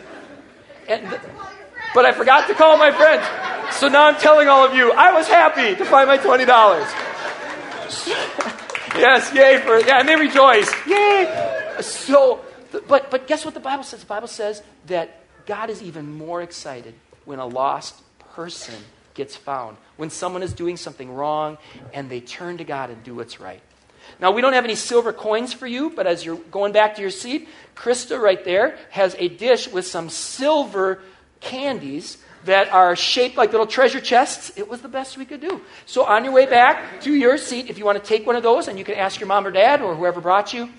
And, 0.88 1.20
but 1.96 2.06
I 2.06 2.12
forgot 2.12 2.48
to 2.48 2.54
call 2.54 2.78
my 2.78 2.92
friends. 2.92 3.49
So 3.72 3.88
now 3.88 4.08
I'm 4.08 4.20
telling 4.20 4.48
all 4.48 4.66
of 4.66 4.74
you, 4.74 4.92
I 4.92 5.14
was 5.14 5.28
happy 5.28 5.76
to 5.76 5.86
find 5.86 6.08
my 6.08 6.18
$20. 6.18 6.48
yes, 8.96 9.34
yay 9.34 9.62
for, 9.62 9.80
yeah, 9.80 10.00
and 10.00 10.08
they 10.08 10.16
rejoiced. 10.16 10.74
Yay! 10.88 11.78
So, 11.82 12.42
but, 12.88 13.10
but 13.10 13.28
guess 13.28 13.46
what 13.46 13.54
the 13.54 13.60
Bible 13.60 13.84
says? 13.84 14.02
The 14.02 14.06
Bible 14.06 14.28
says 14.28 14.62
that 14.88 15.22
God 15.46 15.70
is 15.70 15.82
even 15.82 16.12
more 16.12 16.42
excited 16.42 16.94
when 17.26 17.40
a 17.40 17.46
lost 17.46 18.02
person 18.34 18.76
gets 19.14 19.36
found. 19.36 19.78
When 19.98 20.10
someone 20.10 20.44
is 20.44 20.54
doing 20.54 20.78
something 20.78 21.14
wrong 21.14 21.58
and 21.94 22.10
they 22.10 22.20
turn 22.20 22.58
to 22.58 22.64
God 22.64 22.90
and 22.90 23.04
do 23.04 23.16
what's 23.16 23.40
right. 23.40 23.62
Now, 24.20 24.32
we 24.32 24.42
don't 24.42 24.54
have 24.54 24.66
any 24.66 24.76
silver 24.76 25.14
coins 25.14 25.54
for 25.54 25.68
you, 25.68 25.92
but 25.92 26.08
as 26.08 26.26
you're 26.26 26.38
going 26.38 26.74
back 26.74 26.96
to 26.96 27.02
your 27.02 27.12
seat, 27.12 27.48
Krista 27.76 28.20
right 28.20 28.44
there 28.44 28.78
has 28.90 29.16
a 29.20 29.30
dish 29.30 29.68
with 29.68 29.86
some 29.86 30.10
silver 30.10 31.02
candies 31.40 32.18
that 32.46 32.72
are 32.72 32.96
shaped 32.96 33.38
like 33.38 33.52
little 33.52 33.68
treasure 33.68 34.00
chests. 34.00 34.52
It 34.56 34.70
was 34.70 34.82
the 34.82 34.88
best 34.88 35.18
we 35.18 35.26
could 35.26 35.42
do. 35.42 35.62
So, 35.86 36.06
on 36.06 36.24
your 36.24 36.34
way 36.34 36.46
back 36.46 37.02
to 37.02 37.14
your 37.14 37.38
seat, 37.38 37.70
if 37.70 37.78
you 37.78 37.86
want 37.86 38.02
to 38.02 38.04
take 38.04 38.26
one 38.26 38.36
of 38.36 38.44
those, 38.44 38.68
and 38.68 38.78
you 38.78 38.86
can 38.86 38.96
ask 38.96 39.20
your 39.20 39.28
mom 39.28 39.46
or 39.46 39.52
dad 39.52 39.82
or 39.82 39.96
whoever 39.96 40.22
brought 40.22 40.54
you 40.54 40.70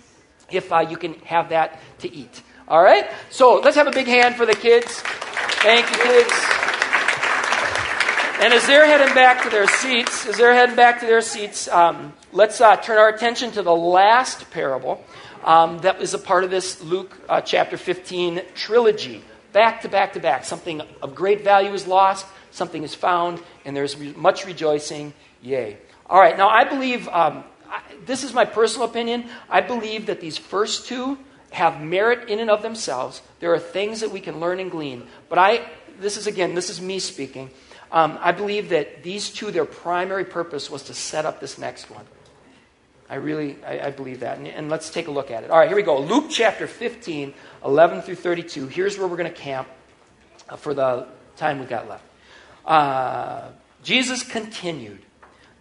if 0.51 0.73
uh, 0.73 0.81
you 0.81 0.97
can 0.97 1.15
have 1.21 1.51
that 1.51 1.81
to 2.01 2.13
eat. 2.13 2.43
All 2.69 2.83
right? 2.83 3.11
So, 3.31 3.61
let's 3.61 3.77
have 3.77 3.87
a 3.87 3.93
big 3.93 4.07
hand 4.07 4.37
for 4.37 4.47
the 4.47 4.55
kids. 4.55 5.01
Thank 5.63 5.89
you, 5.91 6.03
kids. 6.03 6.33
And 8.43 8.55
as 8.55 8.67
they're 8.67 8.87
heading 8.87 9.15
back 9.15 9.43
to 9.43 9.51
their 9.51 9.67
seats, 9.67 10.27
as 10.27 10.39
they're 10.39 10.55
heading 10.55 10.77
back 10.77 11.01
to 11.01 11.07
their 11.07 11.21
seats, 11.21 11.69
um, 11.69 12.15
let's 12.33 12.61
uh, 12.61 12.77
turn 12.77 12.97
our 12.97 13.11
attention 13.11 13.51
to 13.53 13.63
the 13.63 13.75
last 13.75 14.51
parable 14.51 15.05
um, 15.45 15.79
that 15.79 16.01
is 16.01 16.15
a 16.15 16.19
part 16.19 16.45
of 16.45 16.51
this 16.51 16.83
Luke 16.83 17.19
uh, 17.29 17.41
chapter 17.41 17.77
15 17.77 18.43
trilogy. 18.55 19.23
Back 19.53 19.83
to 19.83 19.89
back 19.89 20.13
to 20.15 20.21
back. 20.21 20.45
Something 20.45 20.83
of 21.03 21.15
great 21.15 21.43
value 21.43 21.73
is 21.73 21.87
lost, 21.87 22.27
something 22.51 22.83
is 22.83 22.95
found, 22.95 23.43
and 23.65 23.77
there's 23.77 23.99
much 24.17 24.47
rejoicing. 24.47 25.13
Yay. 25.43 25.79
All 26.07 26.21
right, 26.21 26.37
now 26.37 26.49
I 26.49 26.65
believe, 26.65 27.09
um, 27.09 27.45
I, 27.69 27.83
this 28.05 28.25
is 28.25 28.33
my 28.33 28.45
personal 28.45 28.89
opinion, 28.89 29.27
I 29.49 29.61
believe 29.61 30.07
that 30.07 30.21
these 30.21 30.37
first 30.37 30.87
two 30.87 31.19
have 31.51 31.81
merit 31.81 32.29
in 32.29 32.39
and 32.39 32.51
of 32.51 32.63
themselves. 32.63 33.23
There 33.41 33.53
are 33.53 33.59
things 33.59 34.01
that 34.01 34.11
we 34.11 34.21
can 34.21 34.41
learn 34.41 34.61
and 34.61 34.71
glean. 34.71 35.07
But 35.29 35.39
I, 35.39 35.69
this 35.99 36.17
is 36.17 36.27
again, 36.27 36.55
this 36.55 36.71
is 36.71 36.81
me 36.81 36.99
speaking. 36.99 37.51
Um, 37.93 38.19
I 38.21 38.33
believe 38.33 38.69
that 38.69 39.03
these 39.03 39.31
two, 39.31 39.51
their 39.51 39.65
primary 39.65 40.25
purpose 40.25 40.71
was 40.71 40.85
to 40.85 40.95
set 40.95 41.27
up 41.27 41.41
this 41.41 41.59
next 41.59 41.91
one. 41.91 42.05
I 43.11 43.17
really, 43.17 43.59
I, 43.67 43.89
I 43.89 43.91
believe 43.91 44.21
that. 44.21 44.39
And, 44.39 44.47
and, 44.47 44.71
let's 44.71 44.89
take 44.89 45.09
a 45.09 45.11
look 45.11 45.33
at 45.33 45.43
it. 45.43 45.51
All 45.51 45.59
right, 45.59 45.67
here 45.67 45.77
we 45.77 45.83
go. 45.83 46.01
Luke 46.01 46.27
chapter 46.31 46.69
15, 46.69 47.35
11 47.65 48.03
through 48.03 48.15
32. 48.15 48.69
Here's 48.69 48.97
where 48.97 49.09
we're 49.09 49.17
going 49.17 49.33
to 49.33 49.37
camp 49.37 49.67
uh, 50.49 50.55
for 50.55 50.75
the 50.75 51.09
time 51.37 51.59
we've 51.59 51.69
got 51.69 51.89
left. 51.89 52.05
Uh, 52.65 53.49
Jesus 53.83 54.23
continued. 54.23 55.01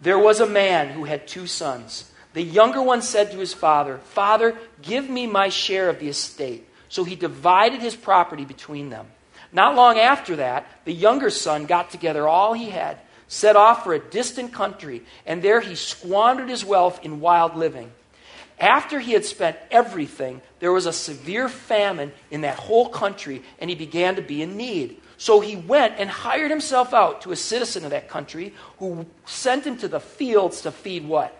There 0.00 0.18
was 0.18 0.38
a 0.38 0.46
man 0.46 0.90
who 0.90 1.04
had 1.04 1.26
two 1.26 1.48
sons. 1.48 2.10
The 2.34 2.42
younger 2.42 2.80
one 2.80 3.02
said 3.02 3.32
to 3.32 3.38
his 3.38 3.52
father, 3.52 3.98
Father, 3.98 4.56
give 4.80 5.10
me 5.10 5.26
my 5.26 5.48
share 5.48 5.90
of 5.90 5.98
the 5.98 6.08
estate. 6.08 6.68
So 6.88 7.02
he 7.02 7.16
divided 7.16 7.80
his 7.80 7.96
property 7.96 8.44
between 8.44 8.90
them. 8.90 9.08
Not 9.52 9.74
long 9.74 9.98
after 9.98 10.36
that, 10.36 10.70
the 10.84 10.92
younger 10.92 11.30
son 11.30 11.66
got 11.66 11.90
together 11.90 12.28
all 12.28 12.52
he 12.52 12.70
had, 12.70 12.98
set 13.30 13.54
off 13.54 13.84
for 13.84 13.94
a 13.94 14.10
distant 14.10 14.52
country, 14.52 15.02
and 15.24 15.40
there 15.40 15.60
he 15.60 15.76
squandered 15.76 16.48
his 16.48 16.64
wealth 16.64 16.98
in 17.04 17.20
wild 17.20 17.54
living. 17.54 17.92
After 18.58 18.98
he 18.98 19.12
had 19.12 19.24
spent 19.24 19.56
everything, 19.70 20.42
there 20.58 20.72
was 20.72 20.84
a 20.84 20.92
severe 20.92 21.48
famine 21.48 22.12
in 22.32 22.40
that 22.40 22.56
whole 22.56 22.88
country, 22.88 23.42
and 23.60 23.70
he 23.70 23.76
began 23.76 24.16
to 24.16 24.22
be 24.22 24.42
in 24.42 24.56
need. 24.56 25.00
So 25.16 25.38
he 25.38 25.54
went 25.54 25.94
and 25.98 26.10
hired 26.10 26.50
himself 26.50 26.92
out 26.92 27.22
to 27.22 27.30
a 27.30 27.36
citizen 27.36 27.84
of 27.84 27.90
that 27.90 28.08
country 28.08 28.52
who 28.80 29.06
sent 29.26 29.64
him 29.64 29.78
to 29.78 29.86
the 29.86 30.00
fields 30.00 30.62
to 30.62 30.72
feed 30.72 31.06
what? 31.06 31.32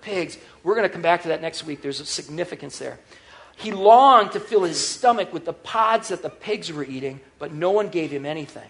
Pigs. 0.00 0.36
We're 0.64 0.74
going 0.74 0.88
to 0.88 0.92
come 0.92 1.00
back 1.00 1.22
to 1.22 1.28
that 1.28 1.40
next 1.40 1.64
week. 1.64 1.80
There's 1.80 2.00
a 2.00 2.06
significance 2.06 2.80
there. 2.80 2.98
He 3.56 3.70
longed 3.70 4.32
to 4.32 4.40
fill 4.40 4.64
his 4.64 4.84
stomach 4.84 5.32
with 5.32 5.44
the 5.44 5.52
pods 5.52 6.08
that 6.08 6.22
the 6.22 6.30
pigs 6.30 6.72
were 6.72 6.84
eating, 6.84 7.20
but 7.38 7.52
no 7.52 7.70
one 7.70 7.88
gave 7.88 8.10
him 8.10 8.26
anything. 8.26 8.68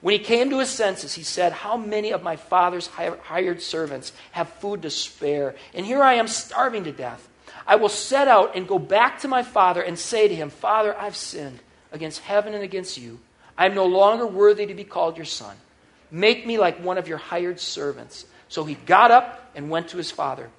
When 0.00 0.12
he 0.12 0.18
came 0.18 0.50
to 0.50 0.58
his 0.58 0.70
senses, 0.70 1.14
he 1.14 1.22
said, 1.22 1.52
How 1.52 1.76
many 1.76 2.12
of 2.12 2.22
my 2.22 2.36
father's 2.36 2.86
hired 2.86 3.62
servants 3.62 4.12
have 4.32 4.48
food 4.48 4.82
to 4.82 4.90
spare? 4.90 5.54
And 5.74 5.86
here 5.86 6.02
I 6.02 6.14
am 6.14 6.28
starving 6.28 6.84
to 6.84 6.92
death. 6.92 7.26
I 7.66 7.76
will 7.76 7.88
set 7.88 8.28
out 8.28 8.54
and 8.54 8.68
go 8.68 8.78
back 8.78 9.20
to 9.20 9.28
my 9.28 9.42
father 9.42 9.82
and 9.82 9.98
say 9.98 10.28
to 10.28 10.34
him, 10.34 10.50
Father, 10.50 10.96
I've 10.96 11.16
sinned 11.16 11.58
against 11.92 12.20
heaven 12.20 12.54
and 12.54 12.62
against 12.62 12.98
you. 12.98 13.18
I 13.58 13.66
am 13.66 13.74
no 13.74 13.86
longer 13.86 14.26
worthy 14.26 14.66
to 14.66 14.74
be 14.74 14.84
called 14.84 15.16
your 15.16 15.26
son. 15.26 15.56
Make 16.10 16.46
me 16.46 16.58
like 16.58 16.82
one 16.82 16.98
of 16.98 17.08
your 17.08 17.18
hired 17.18 17.58
servants. 17.58 18.26
So 18.48 18.64
he 18.64 18.74
got 18.74 19.10
up 19.10 19.50
and 19.54 19.70
went 19.70 19.88
to 19.88 19.96
his 19.96 20.10
father. 20.10 20.50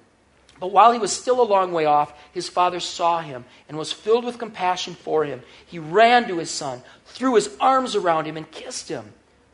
But 0.60 0.72
while 0.72 0.92
he 0.92 0.98
was 0.98 1.12
still 1.12 1.40
a 1.40 1.44
long 1.44 1.72
way 1.72 1.84
off, 1.84 2.12
his 2.32 2.48
father 2.48 2.80
saw 2.80 3.20
him 3.20 3.44
and 3.68 3.78
was 3.78 3.92
filled 3.92 4.24
with 4.24 4.38
compassion 4.38 4.94
for 4.94 5.24
him. 5.24 5.42
He 5.66 5.78
ran 5.78 6.26
to 6.28 6.38
his 6.38 6.50
son, 6.50 6.82
threw 7.06 7.36
his 7.36 7.56
arms 7.60 7.94
around 7.94 8.26
him, 8.26 8.36
and 8.36 8.50
kissed 8.50 8.88
him. 8.88 9.12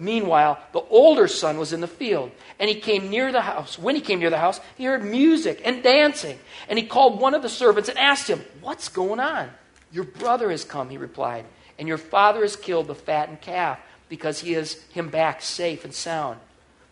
Meanwhile, 0.00 0.58
the 0.72 0.80
older 0.80 1.28
son 1.28 1.58
was 1.58 1.74
in 1.74 1.82
the 1.82 1.86
field, 1.86 2.32
and 2.58 2.70
he 2.70 2.80
came 2.80 3.10
near 3.10 3.30
the 3.30 3.42
house. 3.42 3.78
When 3.78 3.94
he 3.94 4.00
came 4.00 4.18
near 4.18 4.30
the 4.30 4.38
house, 4.38 4.58
he 4.78 4.84
heard 4.84 5.04
music 5.04 5.60
and 5.62 5.82
dancing. 5.82 6.38
And 6.70 6.78
he 6.78 6.86
called 6.86 7.20
one 7.20 7.34
of 7.34 7.42
the 7.42 7.50
servants 7.50 7.90
and 7.90 7.98
asked 7.98 8.26
him, 8.26 8.42
What's 8.62 8.88
going 8.88 9.20
on? 9.20 9.50
Your 9.92 10.04
brother 10.04 10.50
has 10.50 10.64
come, 10.64 10.88
he 10.88 10.96
replied, 10.96 11.44
and 11.78 11.86
your 11.86 11.98
father 11.98 12.40
has 12.40 12.56
killed 12.56 12.86
the 12.86 12.94
fattened 12.94 13.42
calf 13.42 13.78
because 14.08 14.40
he 14.40 14.52
has 14.52 14.72
him 14.84 15.10
back 15.10 15.42
safe 15.42 15.84
and 15.84 15.92
sound. 15.92 16.40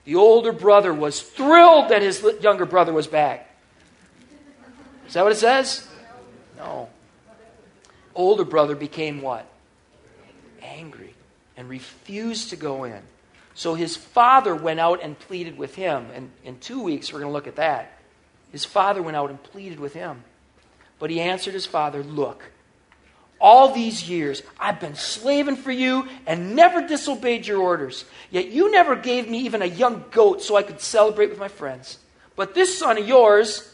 The 0.05 0.17
older 0.17 0.53
brother 0.53 0.93
was 0.93 1.23
thrilled 1.23 1.89
that 1.89 2.03
his 2.03 2.23
younger 2.43 2.67
brother 2.67 2.93
was 2.93 3.07
back. 3.07 3.49
Is 5.07 5.15
that 5.15 5.23
what 5.23 5.33
it 5.33 5.37
says? 5.37 5.89
No. 6.59 6.91
Older 8.15 8.45
brother 8.45 8.75
became 8.75 9.23
what? 9.23 9.47
Angry 10.61 11.15
and 11.59 11.69
refused 11.69 12.51
to 12.51 12.57
go 12.57 12.85
in. 12.85 13.03
So 13.55 13.75
his 13.75 13.97
father 13.97 14.55
went 14.55 14.79
out 14.79 15.03
and 15.03 15.19
pleaded 15.19 15.59
with 15.59 15.75
him. 15.75 16.07
And 16.15 16.31
in 16.45 16.61
two 16.61 16.81
weeks, 16.81 17.13
we're 17.13 17.19
going 17.19 17.31
to 17.31 17.35
look 17.35 17.49
at 17.49 17.57
that. 17.57 17.99
His 18.53 18.65
father 18.65 19.03
went 19.03 19.17
out 19.17 19.29
and 19.29 19.43
pleaded 19.43 19.81
with 19.81 19.93
him. 19.93 20.23
But 21.01 21.11
he 21.11 21.21
answered 21.21 21.55
his 21.55 21.67
father, 21.67 22.05
Look, 22.05 22.45
all 23.41 23.75
these 23.75 24.09
years, 24.09 24.45
I've 24.59 24.79
been 24.79 24.95
slaving 24.95 25.57
for 25.57 25.73
you 25.73 26.07
and 26.27 26.55
never 26.55 26.87
disobeyed 26.87 27.45
your 27.47 27.61
orders. 27.61 28.05
Yet 28.31 28.47
you 28.47 28.71
never 28.71 28.95
gave 28.95 29.29
me 29.29 29.41
even 29.41 29.61
a 29.61 29.67
young 29.67 30.05
goat 30.13 30.43
so 30.43 30.55
I 30.55 30.63
could 30.63 30.81
celebrate 30.81 31.31
with 31.31 31.41
my 31.41 31.49
friends. 31.49 31.99
But 32.37 32.55
this 32.55 32.79
son 32.79 32.99
of 32.99 33.09
yours, 33.09 33.69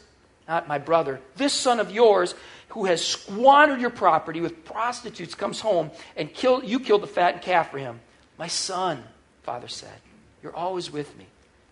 not 0.48 0.68
my 0.68 0.78
brother, 0.78 1.20
this 1.36 1.52
son 1.52 1.80
of 1.80 1.90
yours, 1.90 2.34
who 2.74 2.86
has 2.86 3.04
squandered 3.04 3.80
your 3.80 3.88
property 3.88 4.40
with 4.40 4.64
prostitutes, 4.64 5.36
comes 5.36 5.60
home 5.60 5.92
and 6.16 6.34
kill, 6.34 6.62
you 6.64 6.80
killed 6.80 7.04
the 7.04 7.06
fattened 7.06 7.40
calf 7.40 7.70
for 7.70 7.78
him. 7.78 8.00
My 8.36 8.48
son, 8.48 9.02
father 9.44 9.68
said, 9.68 9.94
you're 10.42 10.54
always 10.56 10.90
with 10.90 11.16
me, 11.16 11.26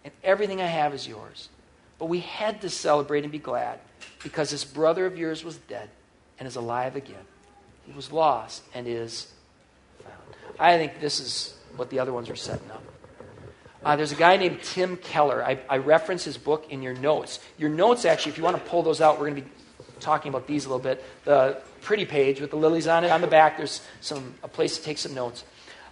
and 0.05 0.15
everything 0.23 0.61
I 0.61 0.67
have 0.67 0.95
is 0.95 1.09
yours. 1.09 1.49
But 1.99 2.07
we 2.07 2.21
had 2.21 2.61
to 2.61 2.71
celebrate 2.71 3.25
and 3.25 3.33
be 3.33 3.41
glad 3.41 3.81
because 4.23 4.51
this 4.51 4.65
brother 4.65 5.05
of 5.05 5.19
yours 5.19 5.43
was 5.43 5.57
dead 5.57 5.91
and 6.39 6.47
is 6.47 6.55
alive 6.55 6.95
again. 6.95 7.27
He 7.85 7.93
was 7.93 8.13
lost 8.13 8.63
and 8.73 8.87
is 8.87 9.33
found. 10.05 10.15
I 10.61 10.79
think 10.79 11.01
this 11.01 11.19
is 11.19 11.59
what 11.75 11.91
the 11.91 11.99
other 11.99 12.13
ones 12.13 12.31
are 12.31 12.37
setting 12.37 12.71
up. 12.71 12.85
Uh, 13.85 13.97
there's 13.97 14.13
a 14.13 14.17
guy 14.17 14.37
named 14.37 14.61
Tim 14.63 14.97
Keller. 14.97 15.45
I, 15.45 15.59
I 15.69 15.79
reference 15.79 16.23
his 16.23 16.39
book 16.39 16.67
in 16.71 16.81
your 16.81 16.95
notes. 16.95 17.41
Your 17.59 17.71
notes, 17.71 18.05
actually, 18.05 18.31
if 18.31 18.39
you 18.39 18.45
want 18.45 18.57
to 18.57 18.71
pull 18.71 18.85
those 18.85 19.01
out, 19.01 19.19
we're 19.19 19.29
going 19.31 19.43
to 19.43 19.43
be 19.43 19.49
talking 20.03 20.31
about 20.31 20.47
these 20.47 20.67
a 20.67 20.69
little 20.69 20.83
bit. 20.83 21.05
The 21.25 21.63
pretty 21.81 22.05
page 22.05 22.41
with 22.41 22.51
the 22.51 22.57
lilies 22.57 22.87
on 22.87 23.05
it 23.05 23.11
on 23.11 23.21
the 23.21 23.27
back, 23.27 23.57
there's 23.57 23.81
some, 24.01 24.35
a 24.43 24.49
place 24.49 24.77
to 24.77 24.83
take 24.83 24.99
some 24.99 25.15
notes. 25.15 25.45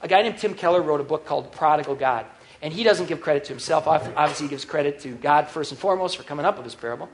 A 0.03 0.09
guy 0.09 0.23
named 0.23 0.39
Tim 0.39 0.55
Keller 0.55 0.83
wrote 0.83 1.01
a 1.01 1.05
book 1.05 1.27
called 1.27 1.53
Prodigal 1.53 1.95
God. 1.95 2.27
And 2.63 2.75
he 2.75 2.83
doesn't 2.83 3.07
give 3.07 3.23
credit 3.23 3.45
to 3.45 3.53
himself. 3.53 3.87
Obviously, 3.87 4.47
he 4.47 4.51
gives 4.51 4.67
credit 4.67 5.01
to 5.01 5.13
God 5.13 5.49
first 5.49 5.73
and 5.73 5.81
foremost 5.81 6.19
for 6.19 6.25
coming 6.25 6.45
up 6.45 6.57
with 6.57 6.65
this 6.65 6.75
parable. 6.75 7.09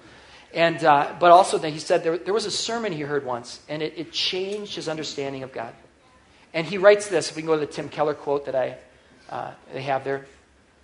And, 0.52 0.82
uh, 0.84 1.14
but 1.20 1.30
also, 1.30 1.58
that 1.58 1.70
he 1.70 1.78
said 1.78 2.02
there, 2.02 2.18
there, 2.18 2.34
was 2.34 2.46
a 2.46 2.50
sermon 2.50 2.92
he 2.92 3.02
heard 3.02 3.24
once, 3.24 3.60
and 3.68 3.82
it, 3.82 3.94
it, 3.96 4.12
changed 4.12 4.74
his 4.74 4.88
understanding 4.88 5.42
of 5.42 5.52
God. 5.52 5.72
And 6.54 6.66
he 6.66 6.78
writes 6.78 7.08
this, 7.08 7.30
if 7.30 7.36
we 7.36 7.42
can 7.42 7.48
go 7.48 7.54
to 7.54 7.60
the 7.60 7.70
Tim 7.70 7.88
Keller 7.88 8.14
quote 8.14 8.46
that 8.46 8.54
I 8.54 8.78
uh, 9.28 9.52
they 9.72 9.82
have 9.82 10.04
there. 10.04 10.26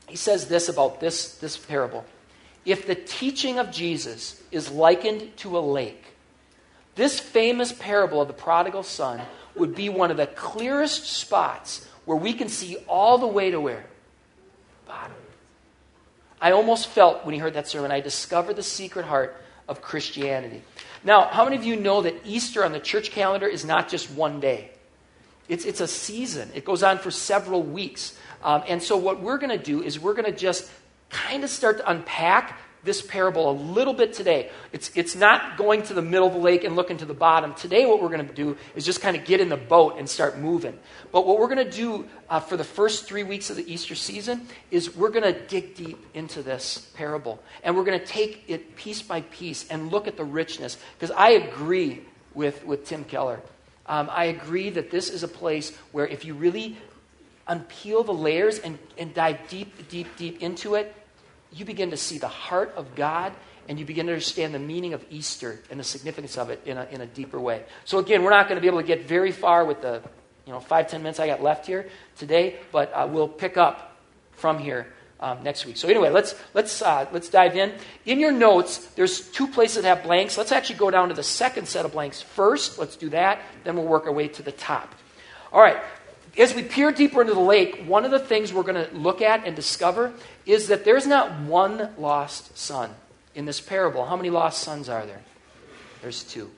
He 0.08 0.16
says 0.16 0.48
this 0.48 0.68
about 0.68 1.00
this, 1.00 1.36
this 1.38 1.56
parable. 1.56 2.04
If 2.64 2.86
the 2.86 2.94
teaching 2.94 3.58
of 3.58 3.70
Jesus 3.70 4.40
is 4.50 4.70
likened 4.70 5.36
to 5.38 5.58
a 5.58 5.60
lake, 5.60 6.04
this 6.94 7.18
famous 7.18 7.72
parable 7.72 8.20
of 8.20 8.28
the 8.28 8.34
prodigal 8.34 8.82
son 8.82 9.20
would 9.56 9.74
be 9.74 9.88
one 9.88 10.10
of 10.10 10.16
the 10.16 10.26
clearest 10.26 11.04
spots 11.04 11.86
where 12.04 12.16
we 12.16 12.32
can 12.32 12.48
see 12.48 12.76
all 12.88 13.18
the 13.18 13.26
way 13.26 13.50
to 13.50 13.60
where? 13.60 13.84
Bottom. 14.86 15.16
I 16.40 16.52
almost 16.52 16.88
felt 16.88 17.24
when 17.24 17.34
he 17.34 17.40
heard 17.40 17.54
that 17.54 17.68
sermon, 17.68 17.92
I 17.92 18.00
discovered 18.00 18.56
the 18.56 18.62
secret 18.62 19.06
heart 19.06 19.36
of 19.68 19.80
Christianity. 19.80 20.62
Now, 21.04 21.26
how 21.26 21.44
many 21.44 21.56
of 21.56 21.64
you 21.64 21.76
know 21.76 22.02
that 22.02 22.14
Easter 22.24 22.64
on 22.64 22.72
the 22.72 22.80
church 22.80 23.10
calendar 23.10 23.46
is 23.46 23.64
not 23.64 23.88
just 23.88 24.10
one 24.10 24.40
day? 24.40 24.70
It's, 25.48 25.64
it's 25.64 25.80
a 25.80 25.88
season, 25.88 26.50
it 26.54 26.64
goes 26.64 26.82
on 26.82 26.98
for 26.98 27.10
several 27.10 27.62
weeks. 27.62 28.16
Um, 28.42 28.62
and 28.66 28.82
so, 28.82 28.96
what 28.96 29.20
we're 29.20 29.38
going 29.38 29.56
to 29.56 29.64
do 29.64 29.82
is 29.82 30.00
we're 30.00 30.14
going 30.14 30.30
to 30.30 30.36
just 30.36 30.68
kind 31.12 31.44
of 31.44 31.50
start 31.50 31.78
to 31.78 31.88
unpack 31.88 32.58
this 32.84 33.00
parable 33.00 33.50
a 33.50 33.52
little 33.52 33.94
bit 33.94 34.12
today. 34.12 34.50
It's, 34.72 34.90
it's 34.96 35.14
not 35.14 35.56
going 35.56 35.84
to 35.84 35.94
the 35.94 36.02
middle 36.02 36.26
of 36.26 36.32
the 36.32 36.40
lake 36.40 36.64
and 36.64 36.74
looking 36.74 36.96
to 36.96 37.04
the 37.04 37.14
bottom. 37.14 37.54
Today, 37.54 37.86
what 37.86 38.02
we're 38.02 38.08
going 38.08 38.26
to 38.26 38.34
do 38.34 38.56
is 38.74 38.84
just 38.84 39.00
kind 39.00 39.16
of 39.16 39.24
get 39.24 39.40
in 39.40 39.48
the 39.48 39.56
boat 39.56 39.98
and 39.98 40.08
start 40.08 40.38
moving. 40.38 40.76
But 41.12 41.24
what 41.24 41.38
we're 41.38 41.54
going 41.54 41.64
to 41.64 41.70
do 41.70 42.06
uh, 42.28 42.40
for 42.40 42.56
the 42.56 42.64
first 42.64 43.06
three 43.06 43.22
weeks 43.22 43.50
of 43.50 43.56
the 43.56 43.72
Easter 43.72 43.94
season 43.94 44.48
is 44.72 44.96
we're 44.96 45.10
going 45.10 45.32
to 45.32 45.38
dig 45.46 45.76
deep 45.76 46.04
into 46.14 46.42
this 46.42 46.90
parable. 46.94 47.40
And 47.62 47.76
we're 47.76 47.84
going 47.84 48.00
to 48.00 48.06
take 48.06 48.44
it 48.48 48.74
piece 48.74 49.00
by 49.00 49.20
piece 49.20 49.68
and 49.68 49.92
look 49.92 50.08
at 50.08 50.16
the 50.16 50.24
richness. 50.24 50.76
Because 50.98 51.14
I 51.16 51.30
agree 51.30 52.02
with, 52.34 52.64
with 52.66 52.84
Tim 52.84 53.04
Keller. 53.04 53.40
Um, 53.86 54.08
I 54.10 54.24
agree 54.24 54.70
that 54.70 54.90
this 54.90 55.08
is 55.08 55.22
a 55.22 55.28
place 55.28 55.76
where 55.92 56.06
if 56.06 56.24
you 56.24 56.34
really 56.34 56.76
unpeel 57.48 58.04
the 58.04 58.14
layers 58.14 58.58
and, 58.58 58.78
and 58.98 59.14
dive 59.14 59.38
deep, 59.48 59.88
deep, 59.88 60.08
deep 60.16 60.42
into 60.42 60.74
it, 60.74 60.94
you 61.52 61.64
begin 61.64 61.90
to 61.90 61.96
see 61.96 62.18
the 62.18 62.28
heart 62.28 62.72
of 62.76 62.94
God 62.94 63.32
and 63.68 63.78
you 63.78 63.84
begin 63.84 64.06
to 64.06 64.12
understand 64.12 64.54
the 64.54 64.58
meaning 64.58 64.92
of 64.92 65.04
Easter 65.10 65.60
and 65.70 65.78
the 65.78 65.84
significance 65.84 66.36
of 66.36 66.50
it 66.50 66.60
in 66.66 66.76
a, 66.76 66.84
in 66.90 67.00
a 67.00 67.06
deeper 67.06 67.40
way. 67.40 67.62
So, 67.84 67.98
again, 67.98 68.22
we're 68.22 68.30
not 68.30 68.48
going 68.48 68.56
to 68.56 68.60
be 68.60 68.66
able 68.66 68.80
to 68.80 68.86
get 68.86 69.06
very 69.06 69.32
far 69.32 69.64
with 69.64 69.82
the 69.82 70.02
you 70.46 70.52
know, 70.52 70.60
five, 70.60 70.88
ten 70.88 71.02
minutes 71.02 71.20
I 71.20 71.26
got 71.28 71.42
left 71.42 71.66
here 71.66 71.88
today, 72.18 72.56
but 72.72 72.92
uh, 72.92 73.08
we'll 73.08 73.28
pick 73.28 73.56
up 73.56 73.96
from 74.32 74.58
here 74.58 74.92
um, 75.20 75.44
next 75.44 75.64
week. 75.64 75.76
So, 75.76 75.88
anyway, 75.88 76.10
let's, 76.10 76.34
let's, 76.54 76.82
uh, 76.82 77.06
let's 77.12 77.28
dive 77.28 77.56
in. 77.56 77.72
In 78.04 78.18
your 78.18 78.32
notes, 78.32 78.78
there's 78.96 79.30
two 79.30 79.46
places 79.46 79.84
that 79.84 79.96
have 79.96 80.02
blanks. 80.02 80.36
Let's 80.36 80.50
actually 80.50 80.76
go 80.76 80.90
down 80.90 81.08
to 81.08 81.14
the 81.14 81.22
second 81.22 81.68
set 81.68 81.84
of 81.84 81.92
blanks 81.92 82.20
first. 82.20 82.78
Let's 82.78 82.96
do 82.96 83.10
that. 83.10 83.40
Then 83.62 83.76
we'll 83.76 83.86
work 83.86 84.06
our 84.06 84.12
way 84.12 84.26
to 84.28 84.42
the 84.42 84.52
top. 84.52 84.94
All 85.52 85.60
right, 85.60 85.80
as 86.38 86.54
we 86.54 86.62
peer 86.62 86.92
deeper 86.92 87.20
into 87.20 87.34
the 87.34 87.40
lake, 87.40 87.84
one 87.86 88.04
of 88.04 88.10
the 88.10 88.18
things 88.18 88.52
we're 88.52 88.62
going 88.62 88.86
to 88.86 88.94
look 88.96 89.20
at 89.20 89.46
and 89.46 89.54
discover 89.54 90.12
is 90.46 90.68
that 90.68 90.84
there's 90.84 91.06
not 91.06 91.40
one 91.40 91.90
lost 91.98 92.56
son 92.56 92.94
in 93.34 93.44
this 93.44 93.60
parable. 93.60 94.06
How 94.06 94.16
many 94.16 94.30
lost 94.30 94.62
sons 94.62 94.88
are 94.88 95.04
there? 95.04 95.20
There's 96.00 96.24
two. 96.24 96.50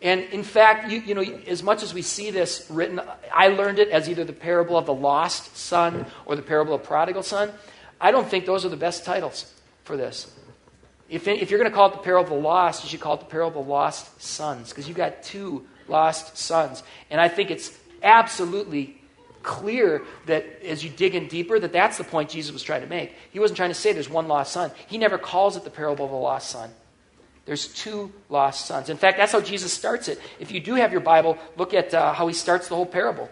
And 0.00 0.22
in 0.32 0.42
fact, 0.42 0.90
you, 0.90 1.00
you 1.00 1.14
know, 1.14 1.22
as 1.46 1.62
much 1.62 1.82
as 1.82 1.94
we 1.94 2.02
see 2.02 2.30
this 2.30 2.66
written, 2.68 3.00
I 3.32 3.48
learned 3.48 3.78
it 3.78 3.88
as 3.88 4.08
either 4.08 4.24
the 4.24 4.32
parable 4.32 4.76
of 4.76 4.86
the 4.86 4.94
lost 4.94 5.56
son 5.56 6.06
or 6.26 6.34
the 6.34 6.42
parable 6.42 6.74
of 6.74 6.82
prodigal 6.82 7.22
son. 7.22 7.52
I 8.00 8.10
don't 8.10 8.28
think 8.28 8.46
those 8.46 8.64
are 8.64 8.68
the 8.68 8.76
best 8.76 9.04
titles. 9.04 9.52
for 9.84 9.96
this. 9.96 10.32
If, 11.08 11.28
if 11.28 11.50
you're 11.50 11.58
going 11.58 11.70
to 11.70 11.74
call 11.74 11.88
it 11.88 11.92
the 11.92 11.98
parable 11.98 12.36
of 12.36 12.42
the 12.42 12.48
lost, 12.48 12.84
you 12.84 12.88
should 12.88 13.00
call 13.00 13.14
it 13.14 13.20
the 13.20 13.26
parable 13.26 13.62
of 13.62 13.68
lost 13.68 14.22
sons, 14.22 14.70
because 14.70 14.88
you've 14.88 14.96
got 14.96 15.22
two 15.22 15.66
lost 15.88 16.38
sons. 16.38 16.82
And 17.10 17.20
I 17.20 17.28
think 17.28 17.50
it's 17.50 17.68
absolutely 18.02 18.96
clear 19.42 20.02
that 20.26 20.44
as 20.64 20.84
you 20.84 20.90
dig 20.90 21.14
in 21.14 21.26
deeper, 21.26 21.58
that 21.58 21.72
that's 21.72 21.98
the 21.98 22.04
point 22.04 22.30
Jesus 22.30 22.52
was 22.52 22.62
trying 22.62 22.82
to 22.82 22.86
make. 22.86 23.14
He 23.30 23.40
wasn't 23.40 23.56
trying 23.56 23.70
to 23.70 23.74
say 23.74 23.92
there's 23.92 24.08
one 24.08 24.28
lost 24.28 24.52
son. 24.52 24.70
He 24.86 24.98
never 24.98 25.18
calls 25.18 25.56
it 25.56 25.64
the 25.64 25.70
parable 25.70 26.04
of 26.04 26.10
the 26.10 26.16
lost 26.16 26.50
son. 26.50 26.70
There's 27.44 27.66
two 27.66 28.12
lost 28.28 28.66
sons. 28.66 28.88
In 28.88 28.96
fact, 28.96 29.18
that's 29.18 29.32
how 29.32 29.40
Jesus 29.40 29.72
starts 29.72 30.08
it. 30.08 30.20
If 30.38 30.52
you 30.52 30.60
do 30.60 30.74
have 30.74 30.92
your 30.92 31.00
Bible, 31.00 31.38
look 31.56 31.74
at 31.74 31.92
uh, 31.92 32.12
how 32.12 32.28
he 32.28 32.34
starts 32.34 32.68
the 32.68 32.76
whole 32.76 32.86
parable. 32.86 33.28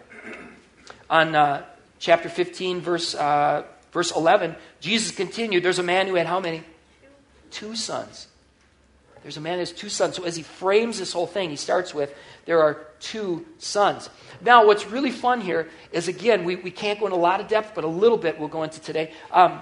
On 1.09 1.33
uh, 1.33 1.65
chapter 1.97 2.27
15, 2.27 2.81
verse, 2.81 3.15
uh, 3.15 3.63
verse 3.93 4.11
11, 4.13 4.55
Jesus 4.81 5.11
continued, 5.11 5.63
There's 5.63 5.79
a 5.79 5.83
man 5.83 6.07
who 6.07 6.15
had 6.15 6.27
how 6.27 6.41
many? 6.41 6.63
Two 7.51 7.75
sons. 7.75 8.27
There's 9.23 9.37
a 9.37 9.41
man 9.41 9.59
has 9.59 9.71
two 9.71 9.89
sons. 9.89 10.15
So 10.15 10.23
as 10.23 10.35
he 10.35 10.43
frames 10.43 10.97
this 10.97 11.13
whole 11.13 11.27
thing, 11.27 11.49
he 11.49 11.55
starts 11.55 11.93
with, 11.93 12.13
There 12.45 12.61
are 12.61 12.85
two 12.99 13.45
sons. 13.59 14.09
Now, 14.41 14.65
what's 14.65 14.87
really 14.87 15.11
fun 15.11 15.41
here 15.41 15.69
is, 15.91 16.07
again, 16.07 16.43
we, 16.43 16.55
we 16.55 16.71
can't 16.71 16.99
go 16.99 17.05
into 17.05 17.17
a 17.17 17.19
lot 17.19 17.39
of 17.39 17.47
depth, 17.47 17.73
but 17.75 17.83
a 17.83 17.87
little 17.87 18.17
bit 18.17 18.39
we'll 18.39 18.47
go 18.47 18.63
into 18.63 18.81
today. 18.81 19.11
Um, 19.31 19.61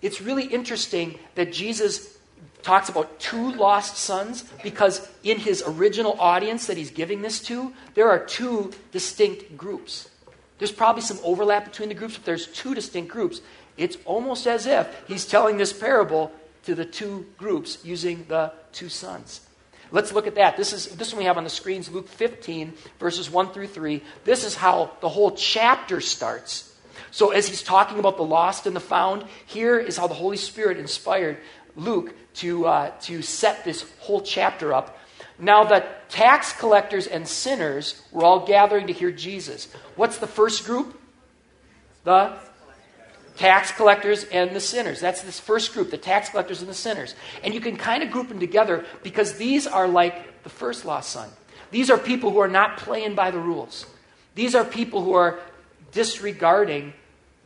it's 0.00 0.20
really 0.20 0.44
interesting 0.44 1.18
that 1.34 1.52
Jesus 1.52 2.16
talks 2.62 2.88
about 2.88 3.18
two 3.18 3.52
lost 3.52 3.96
sons 3.96 4.44
because 4.62 5.08
in 5.22 5.38
his 5.38 5.62
original 5.66 6.18
audience 6.20 6.66
that 6.66 6.76
he's 6.76 6.90
giving 6.90 7.22
this 7.22 7.40
to, 7.40 7.72
there 7.94 8.08
are 8.08 8.18
two 8.18 8.70
distinct 8.92 9.56
groups. 9.56 10.08
There's 10.58 10.72
probably 10.72 11.02
some 11.02 11.18
overlap 11.24 11.64
between 11.64 11.88
the 11.88 11.94
groups, 11.94 12.16
but 12.16 12.26
there's 12.26 12.46
two 12.46 12.74
distinct 12.74 13.10
groups. 13.10 13.40
It's 13.76 13.96
almost 14.04 14.46
as 14.46 14.66
if 14.66 14.86
he's 15.08 15.24
telling 15.26 15.56
this 15.56 15.72
parable 15.72 16.30
to 16.64 16.74
the 16.74 16.84
two 16.84 17.26
groups 17.38 17.78
using 17.82 18.26
the 18.28 18.52
two 18.72 18.88
sons. 18.88 19.40
Let's 19.92 20.12
look 20.12 20.26
at 20.26 20.36
that. 20.36 20.56
This 20.56 20.72
is 20.72 20.86
this 20.96 21.12
one 21.12 21.18
we 21.18 21.24
have 21.24 21.36
on 21.36 21.44
the 21.44 21.50
screens, 21.50 21.90
Luke 21.90 22.08
15, 22.08 22.74
verses 22.98 23.28
1 23.30 23.52
through 23.52 23.66
3. 23.66 24.02
This 24.24 24.44
is 24.44 24.54
how 24.54 24.92
the 25.00 25.08
whole 25.08 25.32
chapter 25.32 26.00
starts. 26.00 26.72
So, 27.10 27.30
as 27.30 27.48
he's 27.48 27.62
talking 27.62 27.98
about 27.98 28.16
the 28.16 28.24
lost 28.24 28.66
and 28.66 28.76
the 28.76 28.80
found, 28.80 29.24
here 29.46 29.78
is 29.78 29.96
how 29.96 30.06
the 30.06 30.14
Holy 30.14 30.36
Spirit 30.36 30.78
inspired 30.78 31.38
Luke 31.74 32.14
to, 32.34 32.66
uh, 32.66 32.92
to 33.02 33.22
set 33.22 33.64
this 33.64 33.84
whole 33.98 34.20
chapter 34.20 34.72
up. 34.72 34.96
Now, 35.38 35.64
the 35.64 35.84
tax 36.08 36.52
collectors 36.52 37.06
and 37.06 37.26
sinners 37.26 38.00
were 38.12 38.24
all 38.24 38.46
gathering 38.46 38.86
to 38.88 38.92
hear 38.92 39.10
Jesus. 39.10 39.72
What's 39.96 40.18
the 40.18 40.26
first 40.26 40.66
group? 40.66 41.00
The 42.04 42.38
tax 43.40 43.72
collectors 43.72 44.24
and 44.24 44.54
the 44.54 44.60
sinners. 44.60 45.00
That's 45.00 45.22
this 45.22 45.40
first 45.40 45.72
group, 45.72 45.90
the 45.90 45.96
tax 45.96 46.28
collectors 46.28 46.60
and 46.60 46.68
the 46.68 46.74
sinners. 46.74 47.14
And 47.42 47.54
you 47.54 47.60
can 47.60 47.78
kind 47.78 48.02
of 48.02 48.10
group 48.10 48.28
them 48.28 48.38
together 48.38 48.84
because 49.02 49.38
these 49.38 49.66
are 49.66 49.88
like 49.88 50.42
the 50.42 50.50
first 50.50 50.84
lost 50.84 51.08
son. 51.08 51.30
These 51.70 51.88
are 51.88 51.96
people 51.96 52.30
who 52.30 52.40
are 52.40 52.48
not 52.48 52.76
playing 52.76 53.14
by 53.14 53.30
the 53.30 53.38
rules. 53.38 53.86
These 54.34 54.54
are 54.54 54.62
people 54.62 55.02
who 55.02 55.14
are 55.14 55.40
disregarding 55.90 56.92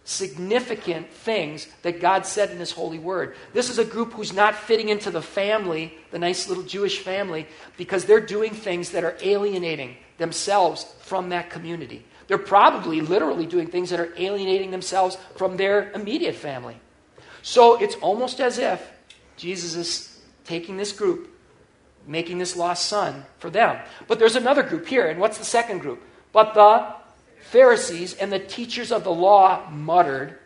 significant 0.02 1.10
things 1.12 1.68
that 1.82 2.00
God 2.00 2.26
said 2.26 2.50
in 2.50 2.58
His 2.58 2.72
holy 2.72 2.98
word. 2.98 3.36
This 3.52 3.70
is 3.70 3.78
a 3.78 3.84
group 3.84 4.14
who's 4.14 4.32
not 4.32 4.56
fitting 4.56 4.88
into 4.88 5.12
the 5.12 5.22
family, 5.22 5.94
the 6.10 6.18
nice 6.18 6.48
little 6.48 6.64
Jewish 6.64 6.98
family, 6.98 7.46
because 7.76 8.04
they're 8.04 8.18
doing 8.18 8.50
things 8.50 8.90
that 8.90 9.04
are 9.04 9.16
alienating 9.22 9.96
themselves 10.18 10.92
from 11.02 11.28
that 11.28 11.50
community. 11.50 12.04
They're 12.26 12.38
probably 12.38 13.00
literally 13.00 13.46
doing 13.46 13.66
things 13.66 13.90
that 13.90 14.00
are 14.00 14.12
alienating 14.16 14.70
themselves 14.70 15.16
from 15.36 15.56
their 15.56 15.92
immediate 15.92 16.34
family. 16.34 16.76
So 17.42 17.80
it's 17.80 17.96
almost 17.96 18.40
as 18.40 18.58
if 18.58 18.82
Jesus 19.36 19.74
is 19.74 20.20
taking 20.44 20.76
this 20.76 20.92
group, 20.92 21.28
making 22.06 22.38
this 22.38 22.56
lost 22.56 22.86
son 22.86 23.24
for 23.38 23.50
them. 23.50 23.78
But 24.08 24.18
there's 24.18 24.36
another 24.36 24.62
group 24.62 24.86
here, 24.86 25.06
and 25.06 25.20
what's 25.20 25.38
the 25.38 25.44
second 25.44 25.80
group? 25.80 26.02
But 26.32 26.54
the 26.54 26.94
Pharisees 27.50 28.14
and 28.14 28.32
the 28.32 28.38
teachers 28.38 28.90
of 28.90 29.04
the 29.04 29.12
law 29.12 29.68
muttered, 29.70 30.38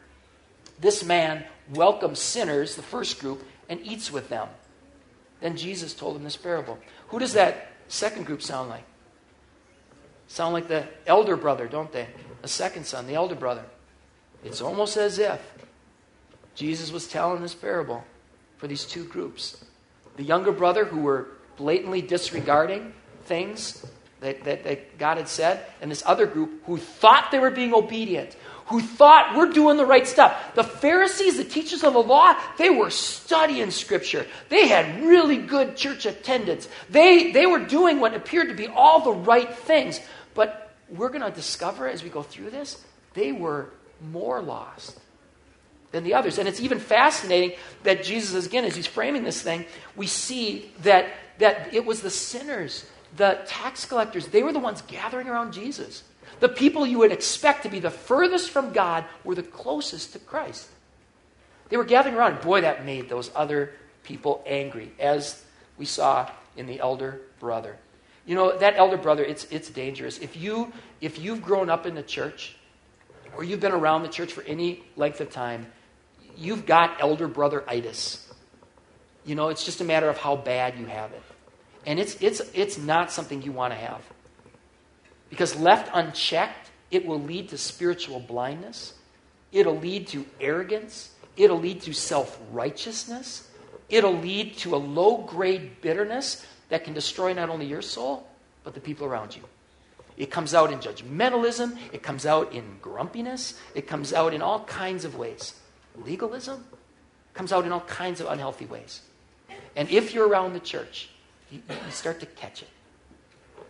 This 0.81 1.05
man 1.05 1.45
welcomes 1.73 2.19
sinners, 2.19 2.75
the 2.77 2.83
first 2.83 3.21
group, 3.21 3.45
and 3.69 3.81
eats 3.85 4.11
with 4.11 4.29
them. 4.29 4.49
Then 5.41 5.57
Jesus 5.57 5.95
told 5.95 6.17
them 6.17 6.25
this 6.25 6.37
parable. 6.37 6.79
Who 7.09 7.19
does 7.19 7.35
that 7.35 7.73
second 7.89 8.27
group 8.27 8.43
sound 8.43 8.71
like? 8.71 8.85
Sound 10.29 10.53
like 10.53 10.69
the 10.69 10.87
elder 11.07 11.37
brother, 11.37 11.67
don't 11.67 11.91
they? 11.91 12.07
The 12.43 12.49
second 12.49 12.87
son, 12.87 13.07
the 13.07 13.15
elder 13.15 13.35
brother. 13.35 13.65
It's 14.45 14.61
almost 14.61 14.97
as 14.97 15.19
if 15.19 15.41
Jesus 16.55 16.93
was 16.93 17.09
telling 17.09 17.43
this 17.43 17.55
parable 17.55 18.05
for 18.59 18.67
these 18.67 18.85
two 18.85 19.05
groups. 19.05 19.65
The 20.17 20.23
younger 20.23 20.53
brother, 20.53 20.85
who 20.85 21.01
were 21.01 21.29
blatantly 21.57 22.03
disregarding 22.03 22.93
things 23.25 23.85
that, 24.21 24.45
that, 24.45 24.65
that 24.65 24.99
God 24.99 25.17
had 25.17 25.29
said, 25.29 25.65
and 25.81 25.91
this 25.91 26.03
other 26.05 26.27
group 26.27 26.65
who 26.67 26.77
thought 26.77 27.31
they 27.31 27.39
were 27.39 27.51
being 27.51 27.73
obedient, 27.73 28.37
who 28.67 28.81
thought 28.81 29.35
we're 29.37 29.51
doing 29.51 29.77
the 29.77 29.87
right 29.87 30.07
stuff. 30.07 30.55
The 30.55 30.65
Pharisees, 30.65 31.39
the 31.39 31.45
teachers 31.45 31.85
of 31.85 31.95
the 31.95 32.03
law, 32.03 32.35
they 32.59 32.69
were 32.69 32.91
studying 32.91 33.71
Scripture. 33.71 34.27
They 34.51 34.67
had 34.69 35.05
really 35.05 35.39
good 35.39 35.77
church 35.77 36.05
attendance. 36.05 36.69
They, 36.91 37.33
they 37.33 37.47
were 37.47 37.61
doing 37.61 37.99
what 37.99 38.15
appeared 38.15 38.49
to 38.49 38.55
be 38.55 38.67
all 38.67 39.01
the 39.01 39.13
right 39.13 39.53
things. 39.53 40.01
But 40.39 40.71
we're 40.89 41.09
going 41.09 41.23
to 41.23 41.31
discover 41.31 41.89
as 41.89 42.05
we 42.05 42.11
go 42.11 42.23
through 42.23 42.51
this, 42.51 42.83
they 43.15 43.33
were 43.33 43.71
more 44.01 44.41
lost 44.41 44.97
than 45.91 46.05
the 46.05 46.15
others. 46.15 46.39
And 46.39 46.47
it's 46.49 46.61
even 46.61 46.79
fascinating 46.79 47.59
that 47.83 48.05
Jesus, 48.05 48.47
again, 48.47 48.65
as 48.65 48.77
he's 48.77 48.87
framing 48.87 49.25
this 49.25 49.43
thing, 49.43 49.65
we 49.97 50.07
see 50.07 50.71
that, 50.83 51.09
that 51.39 51.75
it 51.75 51.85
was 51.85 52.03
the 52.03 52.11
sinners 52.11 52.85
the 53.17 53.39
tax 53.47 53.85
collectors, 53.87 54.29
they 54.29 54.43
were 54.43 54.53
the 54.53 54.59
ones 54.59 54.83
gathering 54.83 55.29
around 55.29 55.53
Jesus. 55.53 56.03
The 56.41 56.49
people 56.49 56.87
you 56.87 56.99
would 56.99 57.11
expect 57.13 57.63
to 57.63 57.69
be 57.69 57.81
the 57.81 57.91
furthest 57.91 58.51
from 58.51 58.73
God 58.73 59.05
were 59.25 59.35
the 59.35 59.43
closest 59.43 60.13
to 60.13 60.19
Christ. 60.19 60.69
They 61.69 61.77
were 61.77 61.85
gathering 61.85 62.15
around. 62.15 62.41
Boy, 62.43 62.61
that 62.61 62.85
made 62.85 63.09
those 63.09 63.31
other 63.35 63.73
people 64.05 64.43
angry, 64.47 64.93
as 64.99 65.43
we 65.77 65.85
saw 65.85 66.31
in 66.57 66.67
the 66.67 66.81
elder 66.81 67.23
brother. 67.41 67.77
You 68.29 68.35
know, 68.35 68.59
that 68.59 68.75
elder 68.77 68.99
brother, 68.99 69.25
it's, 69.25 69.47
it's 69.51 69.71
dangerous. 69.71 70.19
If, 70.19 70.37
you, 70.37 70.71
if 71.01 71.19
you've 71.19 71.41
grown 71.41 71.71
up 71.71 71.87
in 71.87 71.95
the 71.95 72.03
church, 72.03 72.57
or 73.35 73.43
you've 73.43 73.61
been 73.61 73.73
around 73.73 74.03
the 74.03 74.11
church 74.11 74.35
for 74.35 74.43
any 74.43 74.83
length 74.97 75.23
of 75.23 75.31
time, 75.31 75.67
you've 76.37 76.67
got 76.67 77.01
elder 77.01 77.27
brother 77.27 77.65
itis. 77.67 78.31
You 79.25 79.35
know, 79.35 79.49
it's 79.49 79.65
just 79.65 79.81
a 79.81 79.85
matter 79.85 80.11
of 80.11 80.19
how 80.19 80.37
bad 80.37 80.79
you 80.79 80.85
have 80.85 81.13
it. 81.13 81.23
And 81.87 81.99
it's, 81.99 82.21
it's, 82.21 82.43
it's 82.53 82.77
not 82.77 83.11
something 83.11 83.41
you 83.41 83.53
want 83.53 83.73
to 83.73 83.79
have. 83.79 84.03
Because 85.31 85.57
left 85.57 85.91
unchecked, 85.95 86.71
it 86.91 87.07
will 87.07 87.23
lead 87.23 87.49
to 87.49 87.57
spiritual 87.57 88.21
blindness, 88.21 88.93
it'll 89.53 89.79
lead 89.79 90.07
to 90.09 90.27
arrogance, 90.39 91.13
it'll 91.39 91.61
lead 91.61 91.81
to 91.83 91.95
self 91.95 92.39
righteousness, 92.53 93.49
it'll 93.89 94.19
lead 94.19 94.59
to 94.59 94.75
a 94.75 94.77
low 94.77 95.17
grade 95.23 95.81
bitterness 95.81 96.45
that 96.69 96.85
can 96.85 96.95
destroy 96.95 97.33
not 97.33 97.49
only 97.49 97.67
your 97.67 97.83
soul, 97.83 98.27
but 98.65 98.75
the 98.75 98.81
people 98.81 99.07
around 99.07 99.35
you. 99.35 99.43
It 100.17 100.31
comes 100.31 100.53
out 100.53 100.73
in 100.73 100.81
judgmentalism, 100.81 101.79
it 101.93 102.03
comes 102.03 102.27
out 102.27 102.53
in 102.53 102.79
grumpiness, 102.83 103.59
it 103.75 103.87
comes 103.87 104.13
out 104.13 104.35
in 104.35 104.43
all 104.43 104.65
kinds 104.65 105.05
of 105.05 105.17
ways. 105.17 105.55
Legalism 105.97 106.65
comes 107.35 107.53
out 107.53 107.65
in 107.65 107.73
all 107.73 107.81
kinds 107.83 108.21
of 108.21 108.27
unhealthy 108.27 108.67
ways. 108.67 109.03
And 109.77 109.89
if 109.91 110.13
you're 110.13 110.27
around 110.27 110.55
the 110.55 110.61
church, 110.61 111.09
you, 111.51 111.63
you 111.69 111.91
start 111.91 112.19
to 112.21 112.27
catch 112.27 112.63
it. 112.63 112.69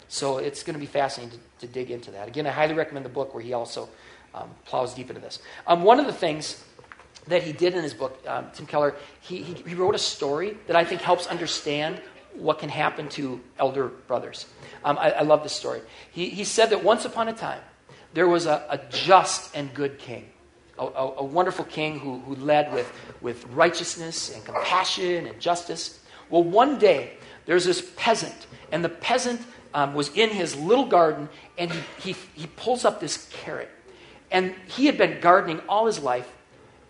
So 0.08 0.38
it's 0.38 0.62
going 0.62 0.74
to 0.74 0.80
be 0.80 0.86
fascinating 0.86 1.38
to, 1.60 1.66
to, 1.66 1.72
dig 1.72 1.90
into 1.90 2.10
that. 2.12 2.28
Again, 2.28 2.46
I 2.46 2.50
highly 2.50 2.72
recommend 2.72 3.04
the 3.04 3.10
book 3.10 3.34
where 3.34 3.42
he 3.42 3.52
also 3.52 3.90
um, 4.34 4.48
plows 4.64 4.94
deep 4.94 5.10
into 5.10 5.20
this. 5.20 5.40
Um, 5.66 5.82
one 5.82 6.00
of 6.00 6.06
the 6.06 6.14
things 6.14 6.64
that 7.26 7.42
he 7.42 7.52
did 7.52 7.74
in 7.74 7.82
his 7.82 7.92
book, 7.92 8.18
um, 8.26 8.46
Tim 8.54 8.64
Keller, 8.64 8.94
he, 9.20 9.42
he, 9.42 9.52
he, 9.52 9.74
wrote 9.74 9.94
a 9.94 9.98
story 9.98 10.56
that 10.66 10.76
I 10.76 10.84
think 10.84 11.02
helps 11.02 11.26
understand 11.26 12.00
what 12.38 12.58
can 12.58 12.68
happen 12.68 13.08
to 13.10 13.40
elder 13.58 13.88
brothers. 13.88 14.46
Um, 14.84 14.98
I, 14.98 15.10
I, 15.10 15.22
love 15.22 15.42
this 15.42 15.52
story. 15.52 15.80
He, 16.12 16.30
he 16.30 16.44
said 16.44 16.70
that 16.70 16.84
once 16.84 17.04
upon 17.04 17.28
a 17.28 17.32
time, 17.32 17.60
there 18.14 18.28
was 18.28 18.46
a, 18.46 18.64
a 18.70 18.78
just 18.90 19.54
and 19.56 19.72
good 19.74 19.98
king, 19.98 20.26
a, 20.78 20.84
a, 20.84 21.14
a 21.18 21.24
wonderful 21.24 21.64
king 21.64 21.98
who, 21.98 22.20
who 22.20 22.36
led 22.36 22.72
with, 22.72 22.90
with 23.20 23.44
righteousness 23.48 24.34
and 24.34 24.44
compassion 24.44 25.26
and 25.26 25.40
justice. 25.40 26.00
Well, 26.30 26.44
one 26.44 26.78
day, 26.78 27.12
there's 27.46 27.64
this 27.64 27.90
peasant, 27.96 28.46
and 28.72 28.84
the 28.84 28.88
peasant 28.88 29.40
um, 29.74 29.94
was 29.94 30.10
in 30.14 30.30
his 30.30 30.56
little 30.56 30.86
garden, 30.86 31.28
and 31.56 31.72
he, 31.72 32.12
he, 32.12 32.16
he 32.34 32.46
pulls 32.46 32.84
up 32.84 33.00
this 33.00 33.28
carrot. 33.30 33.70
And 34.30 34.54
he 34.66 34.86
had 34.86 34.98
been 34.98 35.20
gardening 35.20 35.60
all 35.68 35.86
his 35.86 35.98
life, 35.98 36.30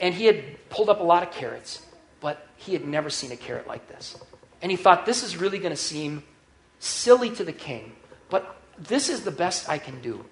and 0.00 0.14
he 0.14 0.26
had 0.26 0.68
pulled 0.70 0.88
up 0.88 1.00
a 1.00 1.04
lot 1.04 1.22
of 1.22 1.32
carrots, 1.32 1.82
but 2.20 2.46
he 2.56 2.72
had 2.72 2.87
never 2.87 3.11
seen 3.11 3.30
a 3.32 3.37
carrot 3.37 3.66
like 3.66 3.88
this. 3.88 4.16
And 4.61 4.71
he 4.71 4.77
thought, 4.77 5.07
this 5.07 5.23
is 5.23 5.37
really 5.37 5.59
going 5.59 5.73
to 5.73 5.77
seem 5.77 6.23
silly 6.79 7.31
to 7.31 7.44
the 7.44 7.53
king, 7.53 7.92
but 8.29 8.61
this 8.79 9.09
is 9.09 9.23
the 9.23 9.31
best 9.31 9.68
I 9.68 9.79
can 9.79 10.01
do. 10.01 10.25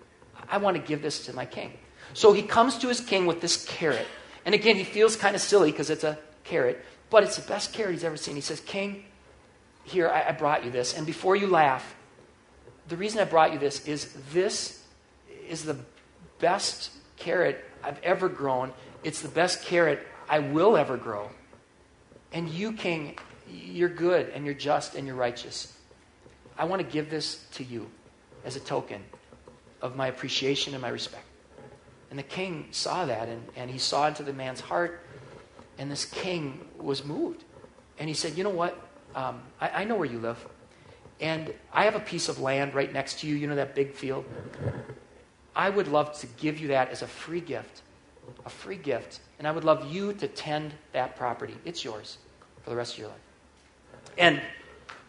I 0.49 0.59
want 0.59 0.77
to 0.77 0.83
give 0.83 1.03
this 1.03 1.27
to 1.27 1.33
my 1.33 1.45
king. 1.45 1.73
So 2.15 2.33
he 2.33 2.43
comes 2.43 2.79
to 2.79 2.89
his 2.89 3.01
king 3.01 3.27
with 3.27 3.41
this 3.41 3.65
carrot. 3.65 4.07
And 4.45 4.55
again, 4.55 4.77
he 4.77 4.85
feels 4.85 5.17
kind 5.17 5.35
of 5.35 5.43
silly 5.43 5.71
because 5.71 5.91
it's 5.91 6.05
a 6.05 6.19
carrot. 6.45 6.85
but 7.11 7.23
it's 7.23 7.37
the 7.37 7.49
best 7.49 7.73
carrot 7.73 7.93
he's 7.93 8.05
ever 8.05 8.17
seen. 8.17 8.35
He 8.35 8.41
says, 8.41 8.61
King, 8.61 9.05
here, 9.85 10.09
I, 10.09 10.29
I 10.29 10.33
brought 10.33 10.65
you 10.65 10.71
this. 10.71 10.97
And 10.97 11.07
before 11.07 11.37
you 11.37 11.47
laugh, 11.47 11.95
the 12.89 12.97
reason 12.97 13.21
I 13.21 13.25
brought 13.25 13.53
you 13.53 13.59
this 13.59 13.87
is 13.87 14.12
this 14.33 14.85
is 15.49 15.65
the 15.65 15.77
best 16.39 16.91
carrot 17.17 17.65
I've 17.83 18.01
ever 18.03 18.29
grown. 18.29 18.73
It's 19.05 19.21
the 19.21 19.29
best 19.29 19.62
carrot 19.62 20.07
I 20.29 20.41
will 20.41 20.77
ever 20.77 20.97
grow. 20.97 21.31
And 22.33 22.49
you, 22.49 22.73
King, 22.73 23.17
you're 23.51 23.89
good 23.89 24.31
and 24.31 24.45
you're 24.45 24.55
just 24.55 24.95
and 24.95 25.07
you're 25.07 25.17
righteous. 25.17 25.77
I 26.59 26.65
want 26.65 26.81
to 26.83 26.89
give 26.89 27.11
this 27.11 27.45
to 27.53 27.65
you 27.65 27.89
as 28.45 28.57
a 28.57 28.61
token 28.61 29.03
of 29.83 29.97
my 29.97 30.09
appreciation 30.09 30.75
and 30.75 30.83
my 30.83 30.89
respect. 30.89 31.25
And 32.11 32.19
the 32.19 32.25
king 32.25 32.69
saw 32.71 33.05
that 33.05 33.29
and, 33.29 33.43
and 33.57 33.71
he 33.71 33.79
saw 33.79 34.09
into 34.09 34.23
the 34.23 34.33
man's 34.33 34.61
heart, 34.61 35.03
and 35.79 35.91
this 35.91 36.05
king 36.05 36.67
was 36.79 37.05
moved. 37.05 37.45
And 37.99 38.09
he 38.09 38.15
said, 38.15 38.37
You 38.39 38.45
know 38.45 38.51
what? 38.51 38.79
Um, 39.15 39.43
I, 39.61 39.69
I 39.69 39.85
know 39.85 39.97
where 39.97 40.07
you 40.07 40.19
live. 40.19 40.45
And 41.21 41.53
I 41.73 41.85
have 41.85 41.95
a 41.95 42.01
piece 42.01 42.29
of 42.29 42.41
land 42.41 42.75
right 42.75 42.93
next 42.93 43.21
to 43.21 43.27
you, 43.27 43.37
you 43.37 43.47
know 43.47 43.55
that 43.55 43.75
big 43.75 43.93
field? 43.95 44.27
I 45.55 45.71
would 45.71 45.89
love 45.89 46.19
to 46.21 46.27
give 46.27 46.59
you 46.59 46.69
that 46.69 46.91
as 46.91 47.01
a 47.01 47.07
free 47.07 47.41
gift. 47.41 47.83
A 48.45 48.51
free 48.51 48.77
gift. 48.77 49.21
And 49.39 49.49
I 49.49 49.53
would 49.53 49.65
love 49.65 49.91
you 49.91 50.13
to 50.15 50.29
tend 50.29 50.75
that 50.93 51.17
property. 51.17 51.57
It's 51.65 51.85
yours 51.85 52.19
for 52.63 52.71
the 52.71 52.77
rest 52.77 52.95
of 52.95 52.99
your 52.99 53.09
life. 53.09 53.26
And 54.18 54.40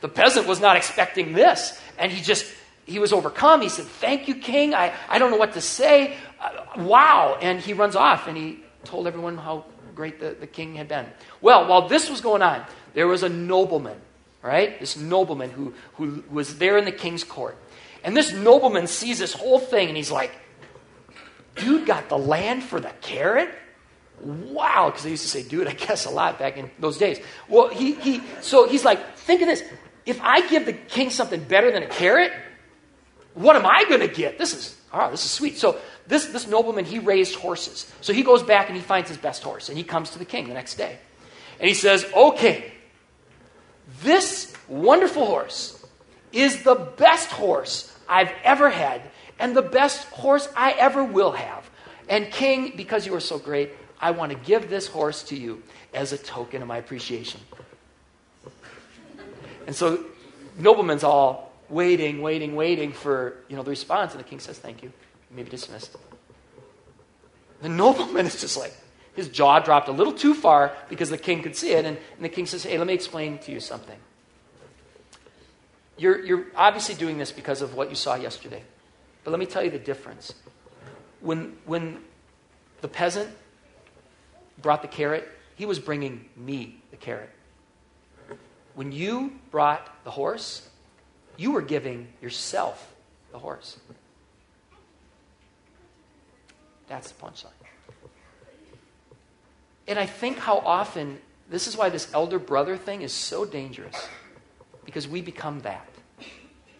the, 0.00 0.08
peasant 0.08 0.46
was 0.46 0.60
not 0.60 0.76
expecting 0.76 1.32
this. 1.32 1.80
And 1.98 2.12
he 2.12 2.22
just, 2.22 2.46
he 2.84 2.98
was 2.98 3.12
overcome. 3.12 3.60
He 3.62 3.68
said, 3.68 3.86
Thank 3.86 4.28
you, 4.28 4.34
king. 4.34 4.74
I, 4.74 4.94
I 5.08 5.18
don't 5.18 5.30
know 5.30 5.36
what 5.36 5.54
to 5.54 5.60
say. 5.60 6.16
Uh, 6.40 6.82
wow. 6.84 7.38
And 7.40 7.60
he 7.60 7.72
runs 7.72 7.96
off 7.96 8.28
and 8.28 8.36
he 8.36 8.60
told 8.84 9.06
everyone 9.06 9.36
how 9.36 9.64
great 9.94 10.20
the, 10.20 10.36
the 10.38 10.46
king 10.46 10.74
had 10.74 10.88
been. 10.88 11.06
Well, 11.40 11.66
while 11.68 11.88
this 11.88 12.08
was 12.08 12.20
going 12.20 12.42
on, 12.42 12.64
there 12.94 13.06
was 13.06 13.22
a 13.22 13.28
nobleman 13.28 14.00
right? 14.42 14.78
This 14.78 14.96
nobleman 14.96 15.50
who, 15.50 15.74
who 15.94 16.22
was 16.30 16.58
there 16.58 16.78
in 16.78 16.84
the 16.84 16.92
king's 16.92 17.24
court. 17.24 17.56
And 18.04 18.16
this 18.16 18.32
nobleman 18.32 18.86
sees 18.86 19.18
this 19.18 19.32
whole 19.32 19.58
thing 19.58 19.88
and 19.88 19.96
he's 19.96 20.10
like, 20.10 20.32
dude 21.56 21.86
got 21.86 22.08
the 22.08 22.18
land 22.18 22.62
for 22.62 22.80
the 22.80 22.92
carrot? 23.00 23.50
Wow, 24.22 24.86
because 24.86 25.04
they 25.04 25.10
used 25.10 25.22
to 25.22 25.28
say, 25.28 25.42
dude, 25.42 25.68
I 25.68 25.72
guess 25.72 26.06
a 26.06 26.10
lot 26.10 26.38
back 26.38 26.56
in 26.56 26.70
those 26.78 26.98
days. 26.98 27.20
Well, 27.48 27.68
he, 27.68 27.92
he, 27.94 28.22
so 28.40 28.68
he's 28.68 28.84
like, 28.84 29.16
think 29.16 29.42
of 29.42 29.48
this. 29.48 29.62
If 30.06 30.20
I 30.22 30.46
give 30.48 30.66
the 30.66 30.72
king 30.72 31.10
something 31.10 31.42
better 31.42 31.70
than 31.70 31.82
a 31.82 31.86
carrot, 31.86 32.32
what 33.34 33.56
am 33.56 33.66
I 33.66 33.84
going 33.88 34.00
to 34.00 34.08
get? 34.08 34.38
This 34.38 34.54
is, 34.54 34.76
oh, 34.92 35.10
this 35.10 35.24
is 35.24 35.30
sweet. 35.30 35.58
So 35.58 35.78
this, 36.06 36.26
this 36.26 36.48
nobleman, 36.48 36.84
he 36.84 36.98
raised 36.98 37.36
horses. 37.36 37.90
So 38.00 38.12
he 38.12 38.22
goes 38.22 38.42
back 38.42 38.68
and 38.68 38.76
he 38.76 38.82
finds 38.82 39.08
his 39.08 39.18
best 39.18 39.42
horse 39.42 39.68
and 39.68 39.78
he 39.78 39.84
comes 39.84 40.10
to 40.10 40.18
the 40.18 40.24
king 40.24 40.48
the 40.48 40.54
next 40.54 40.76
day. 40.76 40.98
And 41.60 41.68
he 41.68 41.74
says, 41.74 42.06
okay, 42.16 42.72
this 44.02 44.52
wonderful 44.68 45.26
horse 45.26 45.84
is 46.32 46.62
the 46.62 46.74
best 46.74 47.30
horse 47.30 47.94
I've 48.08 48.32
ever 48.44 48.70
had 48.70 49.02
and 49.38 49.56
the 49.56 49.62
best 49.62 50.06
horse 50.08 50.48
I 50.56 50.72
ever 50.72 51.04
will 51.04 51.32
have. 51.32 51.68
And, 52.08 52.30
King, 52.30 52.72
because 52.76 53.06
you 53.06 53.14
are 53.14 53.20
so 53.20 53.38
great, 53.38 53.70
I 54.00 54.12
want 54.12 54.32
to 54.32 54.38
give 54.38 54.70
this 54.70 54.86
horse 54.86 55.22
to 55.24 55.36
you 55.36 55.62
as 55.92 56.12
a 56.12 56.18
token 56.18 56.62
of 56.62 56.68
my 56.68 56.76
appreciation. 56.76 57.40
And 59.66 59.74
so, 59.74 60.04
nobleman's 60.58 61.04
all 61.04 61.52
waiting, 61.68 62.22
waiting, 62.22 62.56
waiting 62.56 62.92
for 62.92 63.36
you 63.48 63.56
know, 63.56 63.62
the 63.62 63.70
response. 63.70 64.12
And 64.12 64.20
the 64.20 64.24
king 64.24 64.40
says, 64.40 64.58
Thank 64.58 64.82
you. 64.82 64.92
you 65.30 65.36
may 65.36 65.42
be 65.42 65.50
dismissed. 65.50 65.96
The 67.60 67.68
nobleman 67.68 68.26
is 68.26 68.40
just 68.40 68.56
like, 68.56 68.74
his 69.16 69.28
jaw 69.28 69.58
dropped 69.58 69.88
a 69.88 69.92
little 69.92 70.12
too 70.12 70.32
far 70.32 70.72
because 70.88 71.10
the 71.10 71.18
king 71.18 71.42
could 71.42 71.56
see 71.56 71.72
it. 71.72 71.84
And, 71.84 71.98
and 72.16 72.24
the 72.24 72.28
king 72.28 72.46
says, 72.46 72.62
Hey, 72.64 72.78
let 72.78 72.86
me 72.86 72.94
explain 72.94 73.38
to 73.38 73.52
you 73.52 73.60
something. 73.60 73.98
You're, 75.96 76.24
you're 76.24 76.46
obviously 76.54 76.94
doing 76.94 77.18
this 77.18 77.32
because 77.32 77.60
of 77.60 77.74
what 77.74 77.90
you 77.90 77.96
saw 77.96 78.14
yesterday. 78.14 78.62
But 79.24 79.32
let 79.32 79.40
me 79.40 79.46
tell 79.46 79.64
you 79.64 79.70
the 79.70 79.80
difference. 79.80 80.32
When, 81.20 81.56
when 81.66 81.98
the 82.80 82.88
peasant 82.88 83.28
brought 84.62 84.82
the 84.82 84.88
carrot, 84.88 85.28
he 85.56 85.66
was 85.66 85.78
bringing 85.78 86.28
me 86.36 86.80
the 86.90 86.96
carrot. 86.96 87.30
When 88.74 88.92
you 88.92 89.32
brought 89.50 90.04
the 90.04 90.10
horse, 90.10 90.68
you 91.36 91.52
were 91.52 91.62
giving 91.62 92.08
yourself 92.20 92.94
the 93.32 93.38
horse. 93.38 93.78
That's 96.86 97.10
the 97.10 97.22
punchline. 97.22 97.50
And 99.86 99.98
I 99.98 100.06
think 100.06 100.38
how 100.38 100.58
often, 100.58 101.18
this 101.48 101.66
is 101.66 101.76
why 101.76 101.88
this 101.88 102.12
elder 102.12 102.38
brother 102.38 102.76
thing 102.76 103.02
is 103.02 103.12
so 103.12 103.44
dangerous, 103.44 104.08
because 104.84 105.08
we 105.08 105.22
become 105.22 105.60
that 105.60 105.88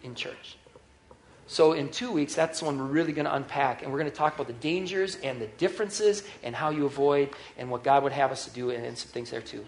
in 0.03 0.15
church. 0.15 0.58
So, 1.49 1.73
in 1.73 1.89
two 1.89 2.11
weeks, 2.11 2.35
that's 2.35 2.59
the 2.59 2.67
one 2.67 2.77
we're 2.77 2.85
really 2.85 3.11
going 3.11 3.25
to 3.25 3.33
unpack. 3.33 3.81
And 3.81 3.91
we're 3.91 3.97
going 3.97 4.11
to 4.11 4.15
talk 4.15 4.35
about 4.35 4.45
the 4.45 4.53
dangers 4.53 5.15
and 5.15 5.41
the 5.41 5.47
differences 5.47 6.21
and 6.43 6.55
how 6.55 6.69
you 6.69 6.85
avoid 6.85 7.31
and 7.57 7.71
what 7.71 7.83
God 7.83 8.03
would 8.03 8.11
have 8.11 8.31
us 8.31 8.45
to 8.45 8.51
do 8.51 8.69
and, 8.69 8.85
and 8.85 8.95
some 8.95 9.09
things 9.09 9.31
there 9.31 9.41
too. 9.41 9.65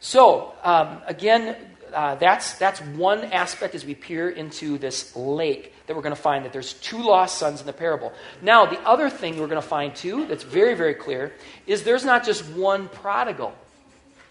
So, 0.00 0.52
um, 0.64 1.00
again, 1.06 1.54
uh, 1.94 2.16
that's, 2.16 2.58
that's 2.58 2.80
one 2.80 3.22
aspect 3.26 3.76
as 3.76 3.86
we 3.86 3.94
peer 3.94 4.28
into 4.28 4.78
this 4.78 5.14
lake 5.14 5.72
that 5.86 5.94
we're 5.94 6.02
going 6.02 6.14
to 6.14 6.20
find 6.20 6.44
that 6.44 6.52
there's 6.52 6.72
two 6.72 7.00
lost 7.00 7.38
sons 7.38 7.60
in 7.60 7.66
the 7.66 7.72
parable. 7.72 8.12
Now, 8.42 8.66
the 8.66 8.80
other 8.80 9.08
thing 9.08 9.38
we're 9.38 9.46
going 9.46 9.62
to 9.62 9.68
find 9.68 9.94
too, 9.94 10.26
that's 10.26 10.42
very, 10.42 10.74
very 10.74 10.94
clear, 10.94 11.32
is 11.68 11.84
there's 11.84 12.04
not 12.04 12.24
just 12.24 12.44
one 12.48 12.88
prodigal 12.88 13.54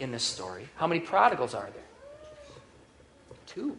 in 0.02 0.12
this 0.12 0.24
story. 0.24 0.68
How 0.76 0.88
many 0.88 1.00
prodigals 1.00 1.54
are 1.54 1.70
there? 1.74 3.38
Two 3.46 3.78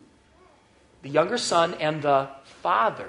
the 1.06 1.12
younger 1.12 1.38
son 1.38 1.74
and 1.74 2.02
the 2.02 2.28
father. 2.66 3.08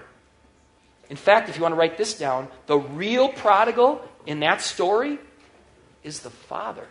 In 1.10 1.18
fact, 1.18 1.50
if 1.50 1.56
you 1.56 1.64
want 1.64 1.72
to 1.72 1.80
write 1.80 1.98
this 1.98 2.16
down, 2.16 2.48
the 2.68 2.78
real 2.78 3.30
prodigal 3.30 4.08
in 4.28 4.42
that 4.42 4.62
story 4.62 5.18
is 6.04 6.20
the 6.20 6.30
father. 6.30 6.86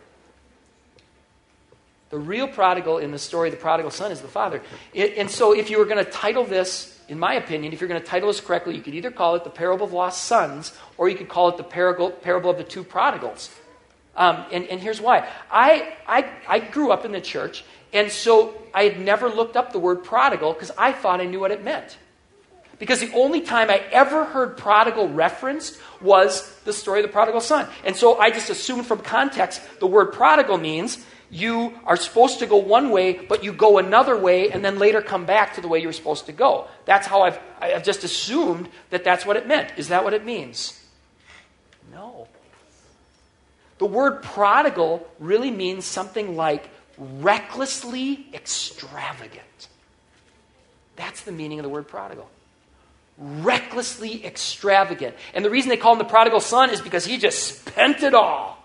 The 2.09 2.17
real 2.17 2.49
prodigal 2.49 2.97
in 2.97 3.11
the 3.11 3.19
story, 3.19 3.51
the 3.51 3.55
prodigal 3.55 3.89
son, 3.89 4.11
is 4.11 4.19
the 4.19 4.27
father. 4.27 4.61
And 4.93 5.31
so, 5.31 5.53
if 5.53 5.69
you 5.69 5.77
were 5.77 5.85
going 5.85 6.03
to 6.03 6.11
title 6.11 6.43
this, 6.43 7.01
in 7.07 7.17
my 7.17 7.35
opinion, 7.35 7.71
if 7.71 7.79
you're 7.79 7.87
going 7.87 8.01
to 8.01 8.05
title 8.05 8.27
this 8.27 8.41
correctly, 8.41 8.75
you 8.75 8.81
could 8.81 8.95
either 8.95 9.11
call 9.11 9.35
it 9.35 9.45
the 9.45 9.49
parable 9.49 9.85
of 9.85 9.93
lost 9.93 10.25
sons, 10.25 10.73
or 10.97 11.07
you 11.07 11.15
could 11.15 11.29
call 11.29 11.47
it 11.47 11.55
the 11.55 11.63
parable, 11.63 12.11
parable 12.11 12.49
of 12.49 12.57
the 12.57 12.65
two 12.65 12.83
prodigals. 12.83 13.49
Um, 14.17 14.43
and, 14.51 14.65
and 14.65 14.81
here's 14.81 14.99
why. 14.99 15.25
I, 15.49 15.95
I, 16.05 16.29
I 16.49 16.59
grew 16.59 16.91
up 16.91 17.05
in 17.05 17.13
the 17.13 17.21
church, 17.21 17.63
and 17.93 18.11
so 18.11 18.61
I 18.73 18.83
had 18.83 18.99
never 18.99 19.29
looked 19.29 19.55
up 19.55 19.71
the 19.71 19.79
word 19.79 20.03
prodigal 20.03 20.51
because 20.51 20.71
I 20.77 20.91
thought 20.91 21.21
I 21.21 21.27
knew 21.27 21.39
what 21.39 21.51
it 21.51 21.63
meant. 21.63 21.97
Because 22.79 22.99
the 22.99 23.11
only 23.13 23.41
time 23.41 23.69
I 23.69 23.77
ever 23.91 24.25
heard 24.25 24.57
prodigal 24.57 25.09
referenced 25.09 25.79
was 25.99 26.47
the 26.63 26.73
story 26.73 26.99
of 26.99 27.07
the 27.07 27.11
prodigal 27.11 27.41
son. 27.41 27.67
And 27.83 27.95
so 27.95 28.19
I 28.19 28.29
just 28.29 28.49
assumed 28.49 28.85
from 28.85 28.99
context 28.99 29.61
the 29.79 29.87
word 29.87 30.13
prodigal 30.13 30.57
means 30.57 31.03
you 31.29 31.73
are 31.85 31.97
supposed 31.97 32.39
to 32.39 32.45
go 32.45 32.57
one 32.57 32.89
way, 32.89 33.13
but 33.13 33.43
you 33.43 33.51
go 33.51 33.79
another 33.79 34.17
way, 34.17 34.49
and 34.49 34.63
then 34.63 34.79
later 34.79 35.01
come 35.01 35.25
back 35.25 35.55
to 35.55 35.61
the 35.61 35.67
way 35.67 35.79
you 35.79 35.87
were 35.87 35.93
supposed 35.93 36.27
to 36.27 36.31
go. 36.31 36.67
That's 36.85 37.05
how 37.05 37.23
I've, 37.23 37.39
I've 37.59 37.83
just 37.83 38.03
assumed 38.03 38.69
that 38.91 39.03
that's 39.03 39.25
what 39.25 39.35
it 39.35 39.45
meant. 39.45 39.73
Is 39.75 39.89
that 39.89 40.03
what 40.03 40.13
it 40.13 40.23
means? 40.23 40.81
No. 41.91 42.27
The 43.77 43.85
word 43.85 44.23
prodigal 44.23 45.05
really 45.19 45.51
means 45.51 45.83
something 45.83 46.37
like 46.37 46.69
recklessly 46.97 48.27
extravagant. 48.33 49.67
That's 50.95 51.21
the 51.21 51.31
meaning 51.31 51.59
of 51.59 51.63
the 51.63 51.69
word 51.69 51.87
prodigal. 51.87 52.29
Recklessly 53.17 54.25
extravagant. 54.25 55.15
And 55.33 55.43
the 55.43 55.49
reason 55.49 55.69
they 55.69 55.77
call 55.77 55.93
him 55.93 55.99
the 55.99 56.05
prodigal 56.05 56.39
son 56.39 56.69
is 56.69 56.81
because 56.81 57.05
he 57.05 57.17
just 57.17 57.59
spent 57.59 58.03
it 58.03 58.13
all. 58.13 58.63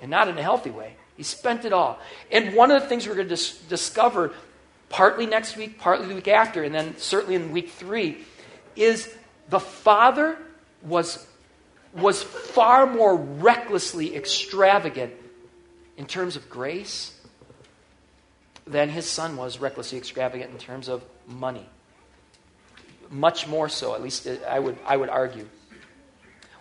And 0.00 0.10
not 0.10 0.28
in 0.28 0.38
a 0.38 0.42
healthy 0.42 0.70
way. 0.70 0.96
He 1.16 1.22
spent 1.22 1.64
it 1.64 1.72
all. 1.72 1.98
And 2.30 2.54
one 2.54 2.70
of 2.70 2.82
the 2.82 2.88
things 2.88 3.06
we're 3.06 3.14
going 3.14 3.28
to 3.28 3.34
dis- 3.34 3.58
discover, 3.68 4.32
partly 4.88 5.26
next 5.26 5.56
week, 5.56 5.78
partly 5.78 6.06
the 6.08 6.14
week 6.14 6.28
after, 6.28 6.62
and 6.62 6.74
then 6.74 6.96
certainly 6.98 7.34
in 7.34 7.52
week 7.52 7.70
three, 7.70 8.18
is 8.76 9.12
the 9.48 9.60
father 9.60 10.36
was, 10.82 11.26
was 11.94 12.22
far 12.22 12.86
more 12.86 13.16
recklessly 13.16 14.14
extravagant 14.14 15.14
in 15.96 16.06
terms 16.06 16.36
of 16.36 16.50
grace 16.50 17.18
than 18.66 18.88
his 18.88 19.08
son 19.08 19.36
was 19.36 19.60
recklessly 19.60 19.96
extravagant 19.96 20.50
in 20.50 20.58
terms 20.58 20.88
of 20.88 21.04
money. 21.26 21.66
Much 23.10 23.46
more 23.46 23.68
so, 23.68 23.94
at 23.94 24.02
least 24.02 24.28
I 24.48 24.58
would, 24.58 24.76
I 24.86 24.96
would 24.96 25.08
argue. 25.08 25.46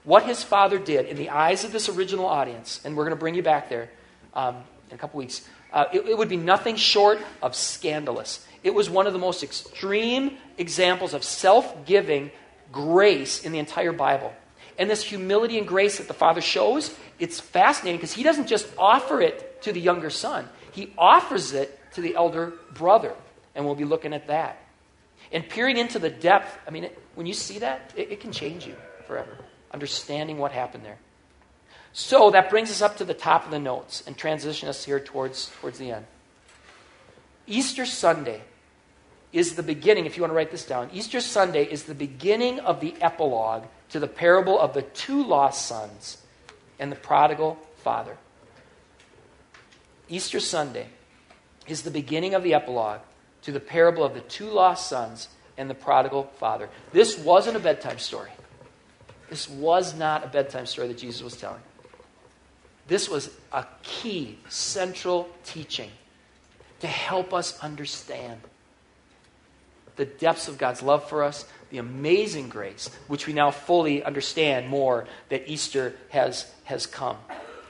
What 0.04 0.24
his 0.24 0.44
father 0.44 0.78
did 0.78 1.08
in 1.08 1.18
the 1.18 1.32
eyes 1.32 1.64
of 1.64 1.72
this 1.72 1.90
original 1.90 2.28
audience, 2.28 2.80
and 2.86 2.96
we're 2.96 3.06
going 3.06 3.16
to 3.16 3.20
bring 3.20 3.34
you 3.34 3.42
back 3.42 3.70
there 3.70 3.90
um, 4.36 4.58
in 4.90 4.96
a 4.96 4.98
couple 5.00 5.18
weeks, 5.18 5.48
uh, 5.74 5.86
it, 5.92 6.08
it 6.08 6.18
would 6.18 6.30
be 6.30 6.38
nothing 6.38 6.76
short 6.76 7.20
of 7.42 7.56
scandalous. 7.56 8.46
It 8.64 8.74
was 8.74 8.90
one 8.90 9.08
of 9.08 9.14
the 9.14 9.20
most 9.20 9.44
extreme 9.44 10.38
examples 10.58 11.14
of 11.14 11.24
self 11.24 11.86
giving 11.86 12.32
grace 12.72 13.44
in 13.44 13.52
the 13.52 13.60
entire 13.60 13.92
Bible. 13.92 14.34
And 14.78 14.90
this 14.90 15.04
humility 15.04 15.58
and 15.58 15.68
grace 15.68 15.98
that 15.98 16.08
the 16.08 16.14
Father 16.14 16.42
shows, 16.42 16.94
it's 17.20 17.40
fascinating 17.40 17.98
because 17.98 18.14
He 18.14 18.24
doesn't 18.24 18.48
just 18.48 18.68
offer 18.78 19.22
it 19.22 19.62
to 19.64 19.72
the 19.72 19.80
younger 19.80 20.10
son. 20.10 20.48
He 20.72 20.94
offers 20.98 21.54
it 21.54 21.80
to 21.94 22.02
the 22.02 22.16
elder 22.16 22.54
brother. 22.74 23.14
And 23.56 23.66
we'll 23.66 23.76
be 23.76 23.86
looking 23.86 24.14
at 24.14 24.28
that. 24.28 24.60
And 25.36 25.48
peering 25.50 25.76
into 25.76 26.00
the 26.00 26.10
depth, 26.10 26.58
I 26.66 26.72
mean, 26.72 26.86
it, 26.86 26.98
when 27.16 27.28
you 27.28 27.34
see 27.34 27.60
that, 27.60 27.94
it, 27.98 28.10
it 28.10 28.20
can 28.22 28.32
change 28.32 28.66
you 28.66 28.74
forever. 29.06 29.38
Understanding 29.70 30.38
what 30.38 30.54
happened 30.54 30.86
there. 30.86 30.98
So 31.92 32.32
that 32.32 32.50
brings 32.50 32.72
us 32.72 32.82
up 32.82 32.96
to 32.98 33.04
the 33.04 33.14
top 33.14 33.44
of 33.44 33.52
the 33.52 33.60
notes 33.60 34.02
and 34.08 34.18
transition 34.18 34.70
us 34.70 34.86
here 34.86 34.98
towards, 34.98 35.52
towards 35.60 35.78
the 35.78 35.92
end. 35.92 36.06
Easter 37.48 37.86
Sunday 37.86 38.44
is 39.34 39.56
the 39.56 39.64
beginning, 39.64 40.06
if 40.06 40.16
you 40.16 40.24
want 40.24 40.32
to 40.32 40.38
write 40.38 40.52
this 40.52 40.66
down. 40.66 40.90
Easter 40.94 41.20
Sunday 41.20 41.66
is 41.66 41.84
the 41.84 41.96
beginning 41.96 42.62
of 42.62 42.80
the 42.80 42.96
epilogue 43.02 43.66
to 43.90 44.00
the 44.00 44.08
parable 44.08 44.58
of 44.58 44.74
the 44.74 44.84
two 44.84 45.22
lost 45.22 45.66
sons 45.68 46.18
and 46.80 46.90
the 46.90 46.96
prodigal 46.96 47.58
father. 47.84 48.16
Easter 50.08 50.40
Sunday 50.40 50.88
is 51.68 51.82
the 51.82 51.92
beginning 51.92 52.36
of 52.36 52.44
the 52.44 52.54
epilogue 52.54 53.02
to 53.46 53.52
the 53.52 53.60
parable 53.60 54.04
of 54.04 54.14
the 54.14 54.22
two 54.22 54.50
lost 54.50 54.90
sons 54.90 55.30
and 55.58 55.70
the 55.70 55.76
prodigal 55.76 56.24
father. 56.38 56.70
This 56.92 57.18
wasn't 57.18 57.56
a 57.56 57.60
bedtime 57.60 58.00
story. 58.00 58.32
This 59.30 59.50
was 59.50 59.96
not 59.96 60.24
a 60.24 60.28
bedtime 60.28 60.66
story 60.66 60.88
that 60.90 60.98
Jesus 60.98 61.22
was 61.22 61.38
telling. 61.38 61.62
This 62.88 63.10
was 63.10 63.30
a 63.52 63.66
key, 63.84 64.38
central 64.50 65.30
teaching 65.44 65.90
to 66.80 66.88
help 66.88 67.34
us 67.34 67.60
understand 67.60 68.42
the 69.96 70.06
depths 70.06 70.48
of 70.48 70.58
God's 70.58 70.82
love 70.82 71.08
for 71.08 71.24
us, 71.24 71.46
the 71.70 71.78
amazing 71.78 72.50
grace, 72.50 72.90
which 73.08 73.28
we 73.28 73.34
now 73.34 73.52
fully 73.52 74.04
understand 74.04 74.68
more 74.68 75.08
that 75.30 75.50
Easter 75.50 75.96
has, 76.10 76.52
has 76.66 76.86
come, 76.86 77.18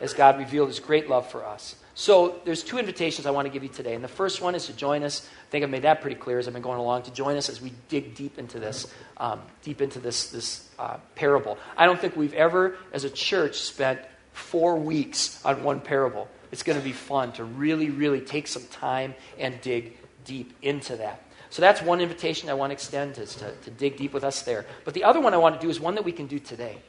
as 0.01 0.13
God 0.13 0.37
revealed 0.37 0.69
his 0.69 0.79
great 0.79 1.09
love 1.09 1.29
for 1.29 1.45
us. 1.45 1.75
So 1.97 2.41
there's 2.43 2.61
two 2.61 2.77
invitations 2.77 3.25
I 3.25 3.31
want 3.31 3.45
to 3.45 3.51
give 3.51 3.63
you 3.63 3.69
today. 3.69 3.95
And 3.95 4.03
the 4.03 4.09
first 4.09 4.41
one 4.41 4.53
is 4.53 4.65
to 4.65 4.73
join 4.73 5.01
us. 5.03 5.25
I 5.47 5.49
think 5.49 5.63
I've 5.63 5.69
made 5.69 5.83
that 5.83 6.01
pretty 6.01 6.17
clear 6.17 6.39
as 6.39 6.47
I've 6.47 6.53
been 6.53 6.61
going 6.61 6.79
along, 6.79 7.03
to 7.03 7.11
join 7.11 7.37
us 7.37 7.47
as 7.47 7.61
we 7.61 7.71
dig 7.87 8.15
deep 8.15 8.37
into 8.37 8.59
this, 8.59 8.93
um, 9.15 9.41
deep 9.63 9.81
into 9.81 9.99
this, 9.99 10.29
this 10.29 10.69
uh, 10.77 10.97
parable. 11.15 11.57
I 11.77 11.85
don't 11.85 11.99
think 11.99 12.17
we've 12.17 12.33
ever, 12.33 12.75
as 12.91 13.05
a 13.05 13.09
church, 13.09 13.61
spent 13.61 14.01
four 14.33 14.75
weeks 14.75 15.43
on 15.45 15.63
one 15.63 15.79
parable. 15.79 16.27
It's 16.51 16.63
going 16.63 16.77
to 16.77 16.83
be 16.83 16.91
fun 16.91 17.31
to 17.33 17.45
really, 17.45 17.89
really 17.89 18.19
take 18.19 18.47
some 18.47 18.63
time 18.63 19.15
and 19.39 19.59
dig 19.61 19.97
deep 20.25 20.53
into 20.61 20.97
that. 20.97 21.21
So 21.49 21.61
that's 21.61 21.81
one 21.81 22.01
invitation 22.01 22.49
I 22.49 22.55
want 22.55 22.71
to 22.71 22.73
extend 22.73 23.17
is 23.17 23.35
to, 23.35 23.53
to 23.53 23.71
dig 23.71 23.95
deep 23.95 24.13
with 24.13 24.25
us 24.25 24.41
there. 24.41 24.65
But 24.83 24.93
the 24.93 25.05
other 25.05 25.21
one 25.21 25.33
I 25.33 25.37
want 25.37 25.55
to 25.55 25.61
do 25.65 25.69
is 25.69 25.79
one 25.79 25.95
that 25.95 26.03
we 26.03 26.11
can 26.11 26.27
do 26.27 26.39
today. 26.39 26.79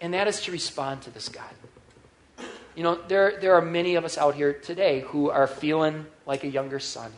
And 0.00 0.14
that 0.14 0.28
is 0.28 0.40
to 0.42 0.52
respond 0.52 1.02
to 1.02 1.10
this 1.10 1.28
God. 1.28 1.50
You 2.78 2.84
know, 2.84 2.94
there, 3.08 3.40
there 3.40 3.56
are 3.56 3.60
many 3.60 3.96
of 3.96 4.04
us 4.04 4.16
out 4.16 4.36
here 4.36 4.52
today 4.52 5.00
who 5.00 5.30
are 5.30 5.48
feeling 5.48 6.06
like 6.26 6.44
a 6.44 6.46
younger 6.46 6.78
son. 6.78 7.10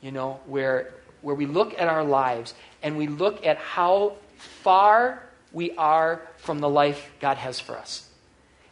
You 0.00 0.12
know, 0.12 0.40
where, 0.46 0.94
where 1.20 1.34
we 1.34 1.44
look 1.44 1.78
at 1.78 1.88
our 1.88 2.02
lives 2.02 2.54
and 2.82 2.96
we 2.96 3.06
look 3.06 3.44
at 3.44 3.58
how 3.58 4.14
far 4.38 5.22
we 5.52 5.72
are 5.72 6.26
from 6.38 6.60
the 6.60 6.70
life 6.70 7.10
God 7.20 7.36
has 7.36 7.60
for 7.60 7.76
us. 7.76 8.08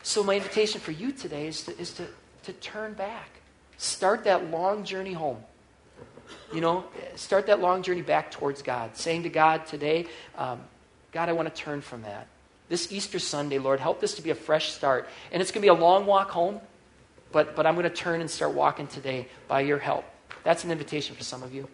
So, 0.02 0.24
my 0.24 0.36
invitation 0.36 0.80
for 0.80 0.90
you 0.90 1.12
today 1.12 1.48
is 1.48 1.64
to, 1.64 1.78
is 1.78 1.92
to, 1.92 2.06
to 2.44 2.54
turn 2.54 2.94
back. 2.94 3.28
Start 3.76 4.24
that 4.24 4.50
long 4.50 4.84
journey 4.84 5.12
home. 5.12 5.44
You 6.50 6.62
know, 6.62 6.86
start 7.16 7.46
that 7.48 7.60
long 7.60 7.82
journey 7.82 8.00
back 8.00 8.30
towards 8.30 8.62
God, 8.62 8.96
saying 8.96 9.24
to 9.24 9.28
God 9.28 9.66
today, 9.66 10.06
um, 10.38 10.60
God, 11.12 11.28
I 11.28 11.32
want 11.32 11.54
to 11.54 11.62
turn 11.62 11.82
from 11.82 12.00
that. 12.04 12.26
This 12.68 12.90
Easter 12.92 13.18
Sunday, 13.18 13.58
Lord, 13.58 13.80
help 13.80 14.00
this 14.00 14.14
to 14.14 14.22
be 14.22 14.30
a 14.30 14.34
fresh 14.34 14.72
start. 14.72 15.08
And 15.30 15.40
it's 15.40 15.50
going 15.50 15.60
to 15.60 15.64
be 15.64 15.68
a 15.68 15.74
long 15.74 16.06
walk 16.06 16.30
home, 16.30 16.60
but, 17.32 17.54
but 17.54 17.66
I'm 17.66 17.74
going 17.74 17.84
to 17.84 17.94
turn 17.94 18.20
and 18.20 18.30
start 18.30 18.54
walking 18.54 18.86
today 18.86 19.28
by 19.46 19.60
your 19.60 19.78
help. 19.78 20.04
That's 20.42 20.64
an 20.64 20.70
invitation 20.70 21.14
for 21.14 21.22
some 21.22 21.42
of 21.42 21.54
you. 21.54 21.68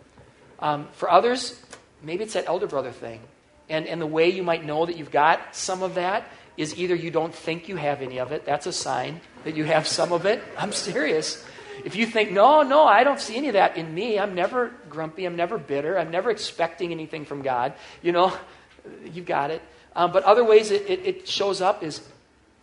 Um, 0.59 0.89
for 0.93 1.11
others, 1.11 1.61
maybe 2.03 2.25
it's 2.25 2.35
that 2.35 2.47
elder 2.47 2.67
brother 2.67 2.91
thing. 2.91 3.21
And, 3.69 3.87
and 3.87 4.01
the 4.01 4.07
way 4.07 4.31
you 4.31 4.43
might 4.43 4.65
know 4.65 4.85
that 4.87 4.97
you've 4.97 5.11
got 5.11 5.57
some 5.57 5.83
of 5.83 5.95
that 5.95 6.25
is 6.57 6.77
either 6.79 6.95
you 6.95 7.11
don't 7.11 7.35
think 7.35 7.69
you 7.69 7.77
have 7.77 8.03
any 8.03 8.19
of 8.19 8.33
it. 8.33 8.45
That's 8.45 8.67
a 8.67 8.73
sign 8.73 9.21
that 9.45 9.57
you 9.57 9.65
have 9.65 9.87
some 9.87 10.13
of 10.13 10.27
it. 10.27 10.43
I'm 10.59 10.73
serious. 10.73 11.43
If 11.85 11.97
you 11.97 12.07
think, 12.07 12.31
no, 12.31 12.63
no, 12.63 12.85
I 12.85 13.03
don't 13.03 13.19
see 13.19 13.37
any 13.37 13.49
of 13.49 13.55
that 13.55 13.77
in 13.77 13.93
me, 13.93 14.19
I'm 14.19 14.35
never 14.35 14.73
grumpy, 14.91 15.25
I'm 15.25 15.37
never 15.37 15.57
bitter, 15.59 15.99
I'm 15.99 16.11
never 16.11 16.31
expecting 16.31 16.93
anything 16.93 17.25
from 17.25 17.43
God, 17.43 17.73
you 18.03 18.13
know, 18.13 18.37
you've 19.13 19.27
got 19.27 19.51
it. 19.51 19.63
Um, 19.95 20.13
but 20.13 20.23
other 20.25 20.45
ways 20.45 20.71
it, 20.71 20.89
it, 20.89 21.07
it, 21.07 21.29
shows 21.29 21.61
up 21.61 21.83
is, 21.83 22.01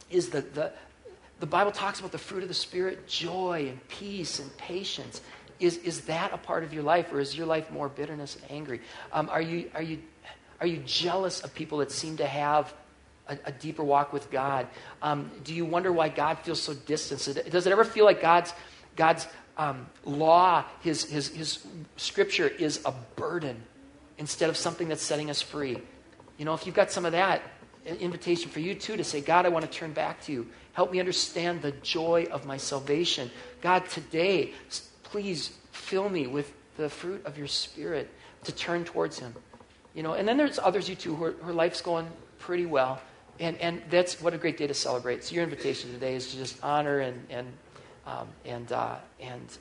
is 0.09 0.29
the, 0.29 0.41
the, 0.41 0.71
the 1.39 1.45
Bible 1.45 1.71
talks 1.71 1.99
about 1.99 2.11
the 2.11 2.17
fruit 2.17 2.41
of 2.43 2.49
the 2.49 2.55
Spirit 2.55 3.07
joy 3.07 3.67
and 3.69 3.87
peace 3.87 4.39
and 4.39 4.55
patience. 4.57 5.21
Is, 5.59 5.77
is 5.77 6.01
that 6.01 6.33
a 6.33 6.37
part 6.37 6.63
of 6.63 6.73
your 6.73 6.83
life, 6.83 7.11
or 7.11 7.19
is 7.19 7.37
your 7.37 7.45
life 7.45 7.69
more 7.71 7.89
bitterness 7.89 8.35
and 8.35 8.51
angry? 8.51 8.81
Um, 9.11 9.29
are, 9.29 9.41
you, 9.41 9.69
are, 9.75 9.81
you, 9.81 9.99
are 10.61 10.67
you 10.67 10.77
jealous 10.85 11.41
of 11.41 11.53
people 11.53 11.79
that 11.79 11.91
seem 11.91 12.17
to 12.17 12.25
have 12.25 12.73
a, 13.27 13.37
a 13.45 13.51
deeper 13.51 13.83
walk 13.83 14.13
with 14.13 14.31
God? 14.31 14.67
Um, 15.01 15.29
do 15.43 15.53
you 15.53 15.65
wonder 15.65 15.91
why 15.91 16.09
God 16.09 16.39
feels 16.39 16.61
so 16.61 16.73
distant? 16.73 17.51
Does 17.51 17.67
it 17.67 17.71
ever 17.71 17.83
feel 17.83 18.05
like 18.05 18.21
God's 18.21 18.53
God's 18.95 19.27
um, 19.59 19.87
law, 20.05 20.63
his, 20.81 21.03
his, 21.03 21.27
his 21.29 21.65
scripture 21.97 22.47
is 22.47 22.81
a 22.85 22.93
burden 23.15 23.61
instead 24.17 24.49
of 24.49 24.57
something 24.57 24.87
that's 24.87 25.01
setting 25.01 25.29
us 25.29 25.41
free. 25.41 25.77
You 26.39 26.45
know, 26.45 26.55
if 26.55 26.65
you've 26.65 26.73
got 26.73 26.91
some 26.91 27.05
of 27.05 27.11
that, 27.11 27.43
an 27.85 27.97
invitation 27.97 28.49
for 28.49 28.59
you 28.59 28.73
too 28.73 28.97
to 28.97 29.03
say, 29.03 29.21
God, 29.21 29.45
I 29.45 29.49
want 29.49 29.65
to 29.65 29.71
turn 29.71 29.93
back 29.93 30.21
to 30.23 30.31
you. 30.31 30.47
Help 30.73 30.91
me 30.91 30.99
understand 30.99 31.61
the 31.61 31.71
joy 31.71 32.27
of 32.31 32.47
my 32.47 32.57
salvation. 32.57 33.29
God, 33.61 33.87
today, 33.89 34.53
please 35.03 35.51
fill 35.71 36.09
me 36.09 36.25
with 36.25 36.51
the 36.77 36.89
fruit 36.89 37.23
of 37.25 37.37
your 37.37 37.47
spirit 37.47 38.09
to 38.45 38.51
turn 38.51 38.83
towards 38.83 39.19
him. 39.19 39.35
You 39.93 40.01
know, 40.01 40.13
and 40.13 40.27
then 40.27 40.37
there's 40.37 40.57
others, 40.57 40.89
you 40.89 40.95
too, 40.95 41.13
who, 41.13 41.31
who 41.31 41.53
life's 41.53 41.81
going 41.81 42.07
pretty 42.39 42.65
well. 42.65 42.99
And, 43.39 43.55
and 43.57 43.83
that's 43.91 44.19
what 44.19 44.33
a 44.33 44.37
great 44.37 44.57
day 44.57 44.65
to 44.65 44.73
celebrate. 44.73 45.23
So 45.23 45.35
your 45.35 45.43
invitation 45.43 45.91
today 45.91 46.15
is 46.15 46.31
to 46.31 46.37
just 46.37 46.63
honor 46.63 46.99
and, 46.99 47.25
and 47.29 47.47
um, 48.09 48.27
and, 48.45 48.71
uh, 48.71 48.95
and 49.19 49.57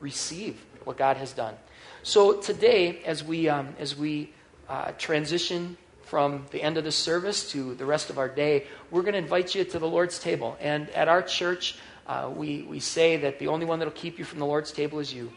receive 0.00 0.64
what 0.84 0.96
God 0.96 1.16
has 1.16 1.32
done. 1.32 1.54
So 2.02 2.40
today, 2.40 3.02
as 3.04 3.22
we, 3.22 3.48
um, 3.48 3.74
as 3.78 3.96
we 3.96 4.32
uh, 4.68 4.92
transition 4.98 5.76
from 6.08 6.46
the 6.50 6.62
end 6.62 6.78
of 6.78 6.84
the 6.84 6.92
service 6.92 7.50
to 7.52 7.74
the 7.74 7.84
rest 7.84 8.10
of 8.10 8.18
our 8.18 8.28
day, 8.28 8.66
we're 8.90 9.02
going 9.02 9.12
to 9.12 9.18
invite 9.18 9.54
you 9.54 9.64
to 9.64 9.78
the 9.78 9.86
Lord's 9.86 10.18
table. 10.18 10.56
And 10.60 10.88
at 10.90 11.08
our 11.08 11.22
church, 11.22 11.76
uh, 12.06 12.30
we, 12.34 12.62
we 12.62 12.80
say 12.80 13.18
that 13.18 13.38
the 13.38 13.48
only 13.48 13.66
one 13.66 13.78
that 13.78 13.84
will 13.84 13.92
keep 13.92 14.18
you 14.18 14.24
from 14.24 14.38
the 14.38 14.46
Lord's 14.46 14.72
table 14.72 14.98
is 14.98 15.12
you. 15.12 15.30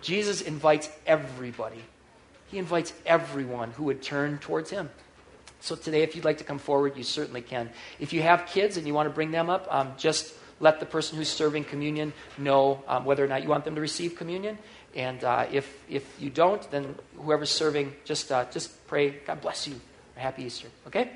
Jesus 0.00 0.40
invites 0.42 0.90
everybody. 1.06 1.82
He 2.48 2.58
invites 2.58 2.92
everyone 3.06 3.70
who 3.70 3.84
would 3.84 4.02
turn 4.02 4.38
towards 4.38 4.70
him. 4.70 4.90
So 5.60 5.76
today, 5.76 6.02
if 6.02 6.16
you'd 6.16 6.24
like 6.24 6.38
to 6.38 6.44
come 6.44 6.58
forward, 6.58 6.96
you 6.96 7.04
certainly 7.04 7.40
can. 7.40 7.70
If 8.00 8.12
you 8.12 8.20
have 8.22 8.46
kids 8.46 8.76
and 8.76 8.86
you 8.86 8.94
want 8.94 9.08
to 9.08 9.14
bring 9.14 9.30
them 9.30 9.48
up, 9.48 9.68
um, 9.70 9.92
just 9.96 10.34
let 10.58 10.80
the 10.80 10.86
person 10.86 11.16
who's 11.16 11.28
serving 11.28 11.64
communion 11.64 12.12
know 12.36 12.82
um, 12.88 13.04
whether 13.04 13.24
or 13.24 13.28
not 13.28 13.44
you 13.44 13.48
want 13.48 13.64
them 13.64 13.76
to 13.76 13.80
receive 13.80 14.16
communion. 14.16 14.58
And 14.94 15.22
uh, 15.22 15.46
if, 15.52 15.72
if 15.88 16.04
you 16.20 16.30
don't, 16.30 16.68
then 16.72 16.96
whoever's 17.16 17.50
serving, 17.50 17.94
just, 18.04 18.32
uh, 18.32 18.44
just 18.50 18.86
pray, 18.88 19.10
God 19.10 19.40
bless 19.40 19.68
you. 19.68 19.80
Happy 20.22 20.44
Easter. 20.44 20.68
Okay? 20.86 21.10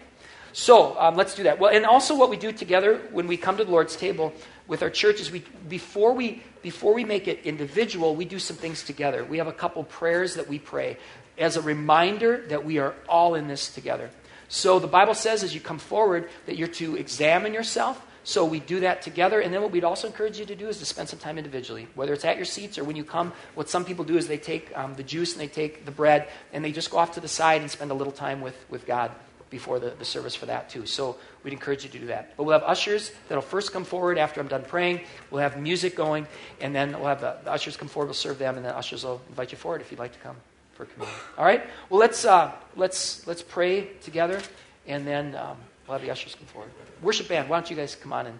So 0.53 0.99
um, 0.99 1.17
let's 1.17 1.35
do 1.35 1.45
that. 1.45 1.59
Well, 1.59 1.71
and 1.75 1.85
also 1.85 2.17
what 2.17 2.31
we 2.31 2.37
do 2.37 2.51
together 2.51 2.99
when 3.13 3.27
we 3.27 3.37
come 3.37 3.57
to 3.59 3.65
the 3.65 3.71
Lord's 3.71 3.95
table 3.95 4.33
with 4.67 4.83
our 4.83 4.91
churches, 4.91 5.31
we, 5.31 5.45
before, 5.69 6.13
we, 6.13 6.43
before 6.63 6.95
we 6.95 7.05
make 7.05 7.29
it 7.29 7.41
individual, 7.45 8.17
we 8.17 8.25
do 8.25 8.39
some 8.39 8.57
things 8.57 8.83
together. 8.83 9.25
We 9.25 9.39
have 9.39 9.47
a 9.47 9.53
couple 9.53 9.85
prayers 9.85 10.35
that 10.35 10.49
we 10.49 10.59
pray 10.59 10.97
as 11.39 11.57
a 11.57 11.63
reminder 11.63 12.45
that 12.49 12.65
we 12.65 12.79
are 12.79 12.95
all 13.09 13.35
in 13.35 13.49
this 13.49 13.69
together. 13.73 14.11
So 14.49 14.79
the 14.79 14.87
Bible 14.87 15.15
says 15.15 15.43
as 15.43 15.55
you 15.55 15.61
come 15.61 15.79
forward 15.79 16.31
that 16.47 16.57
you're 16.57 16.69
to 16.69 16.97
examine 16.97 17.53
yourself 17.53 18.01
so 18.27 18.45
we 18.45 18.59
do 18.59 18.81
that 18.81 19.03
together. 19.03 19.39
And 19.39 19.55
then 19.55 19.62
what 19.62 19.70
we'd 19.70 19.85
also 19.85 20.09
encourage 20.09 20.37
you 20.37 20.45
to 20.47 20.57
do 20.57 20.66
is 20.66 20.79
to 20.79 20.85
spend 20.85 21.09
some 21.09 21.20
time 21.20 21.39
individually, 21.39 21.87
whether 21.95 22.12
it's 22.12 22.24
at 22.24 22.35
your 22.35 22.45
seats 22.45 22.77
or 22.77 22.83
when 22.83 22.97
you 22.97 23.05
come. 23.05 23.33
What 23.55 23.70
some 23.70 23.85
people 23.85 24.05
do 24.05 24.16
is 24.16 24.27
they 24.27 24.37
take 24.37 24.77
um, 24.77 24.95
the 24.95 25.05
juice 25.05 25.33
and 25.33 25.41
they 25.41 25.47
take 25.47 25.85
the 25.85 25.93
bread 25.93 26.27
and 26.53 26.64
they 26.64 26.72
just 26.72 26.91
go 26.91 26.99
off 26.99 27.12
to 27.12 27.20
the 27.20 27.29
side 27.29 27.61
and 27.61 27.70
spend 27.70 27.93
a 27.93 27.95
little 27.95 28.12
time 28.12 28.41
with, 28.41 28.57
with 28.68 28.85
God 28.85 29.12
before 29.49 29.79
the, 29.79 29.91
the 29.91 30.05
service 30.05 30.35
for 30.35 30.47
that 30.47 30.68
too. 30.68 30.87
So 30.87 31.18
we'd 31.45 31.53
encourage 31.53 31.85
you 31.85 31.91
to 31.91 31.99
do 32.01 32.07
that. 32.07 32.37
But 32.37 32.43
we'll 32.43 32.59
have 32.59 32.68
ushers 32.68 33.12
that'll 33.29 33.43
first 33.43 33.72
come 33.72 33.85
forward 33.85 34.18
after 34.18 34.41
I'm 34.41 34.49
done 34.49 34.64
praying. 34.64 35.03
We'll 35.31 35.43
have 35.43 35.57
music 35.57 35.95
going, 35.95 36.27
and 36.61 36.74
then 36.74 36.99
we'll 36.99 37.07
have 37.07 37.20
the, 37.20 37.37
the 37.45 37.53
ushers 37.53 37.77
come 37.77 37.87
forward. 37.87 38.07
We'll 38.07 38.14
serve 38.14 38.41
them, 38.41 38.57
and 38.57 38.66
then 38.66 38.74
ushers 38.74 39.05
will 39.05 39.22
invite 39.29 39.53
you 39.53 39.59
forward 39.59 39.83
if 39.83 39.93
you'd 39.93 40.01
like 40.01 40.14
to 40.14 40.18
come 40.18 40.37
for 40.72 40.87
communion. 40.87 41.16
All 41.39 41.45
right. 41.45 41.62
Well, 41.91 42.01
let's 42.01 42.24
uh, 42.24 42.51
let's 42.74 43.24
let's 43.29 43.43
pray 43.43 43.91
together, 44.03 44.43
and 44.89 45.07
then 45.07 45.37
um, 45.37 45.59
we'll 45.87 45.99
have 45.99 46.03
the 46.03 46.11
ushers 46.11 46.34
come 46.34 46.47
forward. 46.47 46.70
Worship 47.03 47.28
band, 47.28 47.49
why 47.49 47.59
don't 47.59 47.70
you 47.70 47.76
guys 47.76 47.95
come 47.95 48.12
on 48.12 48.26
and 48.26 48.39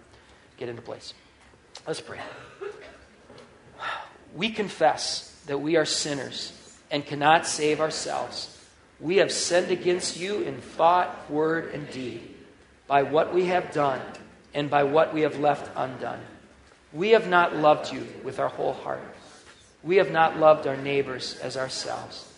get 0.57 0.69
into 0.69 0.81
place? 0.81 1.13
Let's 1.85 2.01
pray. 2.01 2.19
We 4.35 4.49
confess 4.49 5.41
that 5.47 5.59
we 5.59 5.77
are 5.77 5.85
sinners 5.85 6.51
and 6.91 7.03
cannot 7.03 7.47
save 7.47 7.79
ourselves. 7.79 8.53
We 8.99 9.17
have 9.17 9.31
sinned 9.31 9.71
against 9.71 10.17
you 10.17 10.41
in 10.41 10.61
thought, 10.61 11.31
word, 11.31 11.73
and 11.73 11.89
deed, 11.89 12.35
by 12.87 13.03
what 13.03 13.33
we 13.33 13.45
have 13.45 13.71
done 13.71 14.01
and 14.53 14.69
by 14.69 14.83
what 14.83 15.13
we 15.13 15.21
have 15.21 15.39
left 15.39 15.71
undone. 15.75 16.19
We 16.93 17.11
have 17.11 17.27
not 17.27 17.55
loved 17.55 17.91
you 17.91 18.07
with 18.23 18.39
our 18.39 18.47
whole 18.47 18.73
heart. 18.73 19.03
We 19.83 19.97
have 19.97 20.11
not 20.11 20.37
loved 20.37 20.67
our 20.67 20.77
neighbors 20.77 21.37
as 21.41 21.57
ourselves. 21.57 22.31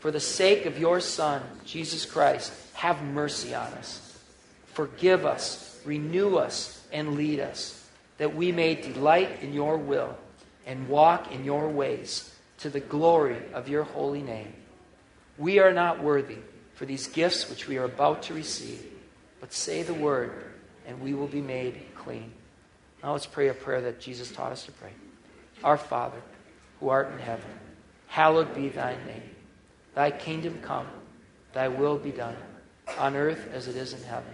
For 0.00 0.10
the 0.10 0.20
sake 0.20 0.66
of 0.66 0.78
your 0.78 1.00
Son, 1.00 1.42
Jesus 1.64 2.04
Christ, 2.04 2.52
have 2.74 3.02
mercy 3.02 3.54
on 3.54 3.72
us. 3.74 4.03
Forgive 4.74 5.24
us, 5.24 5.80
renew 5.84 6.36
us, 6.36 6.84
and 6.92 7.14
lead 7.14 7.38
us, 7.38 7.88
that 8.18 8.34
we 8.34 8.50
may 8.50 8.74
delight 8.74 9.40
in 9.40 9.52
your 9.52 9.78
will 9.78 10.16
and 10.66 10.88
walk 10.88 11.32
in 11.32 11.44
your 11.44 11.68
ways 11.68 12.34
to 12.58 12.68
the 12.70 12.80
glory 12.80 13.40
of 13.52 13.68
your 13.68 13.84
holy 13.84 14.20
name. 14.20 14.52
We 15.38 15.60
are 15.60 15.72
not 15.72 16.02
worthy 16.02 16.38
for 16.74 16.86
these 16.86 17.06
gifts 17.06 17.48
which 17.48 17.68
we 17.68 17.78
are 17.78 17.84
about 17.84 18.24
to 18.24 18.34
receive, 18.34 18.84
but 19.40 19.52
say 19.52 19.84
the 19.84 19.94
word, 19.94 20.32
and 20.86 21.00
we 21.00 21.14
will 21.14 21.28
be 21.28 21.40
made 21.40 21.80
clean. 21.94 22.32
Now 23.00 23.12
let's 23.12 23.26
pray 23.26 23.48
a 23.48 23.54
prayer 23.54 23.80
that 23.82 24.00
Jesus 24.00 24.32
taught 24.32 24.50
us 24.50 24.64
to 24.64 24.72
pray. 24.72 24.90
Our 25.62 25.76
Father, 25.76 26.20
who 26.80 26.88
art 26.88 27.12
in 27.12 27.18
heaven, 27.20 27.50
hallowed 28.08 28.54
be 28.56 28.70
thy 28.70 28.96
name. 29.06 29.30
Thy 29.94 30.10
kingdom 30.10 30.58
come, 30.62 30.88
thy 31.52 31.68
will 31.68 31.96
be 31.96 32.10
done, 32.10 32.36
on 32.98 33.14
earth 33.14 33.48
as 33.52 33.68
it 33.68 33.76
is 33.76 33.92
in 33.92 34.02
heaven. 34.02 34.33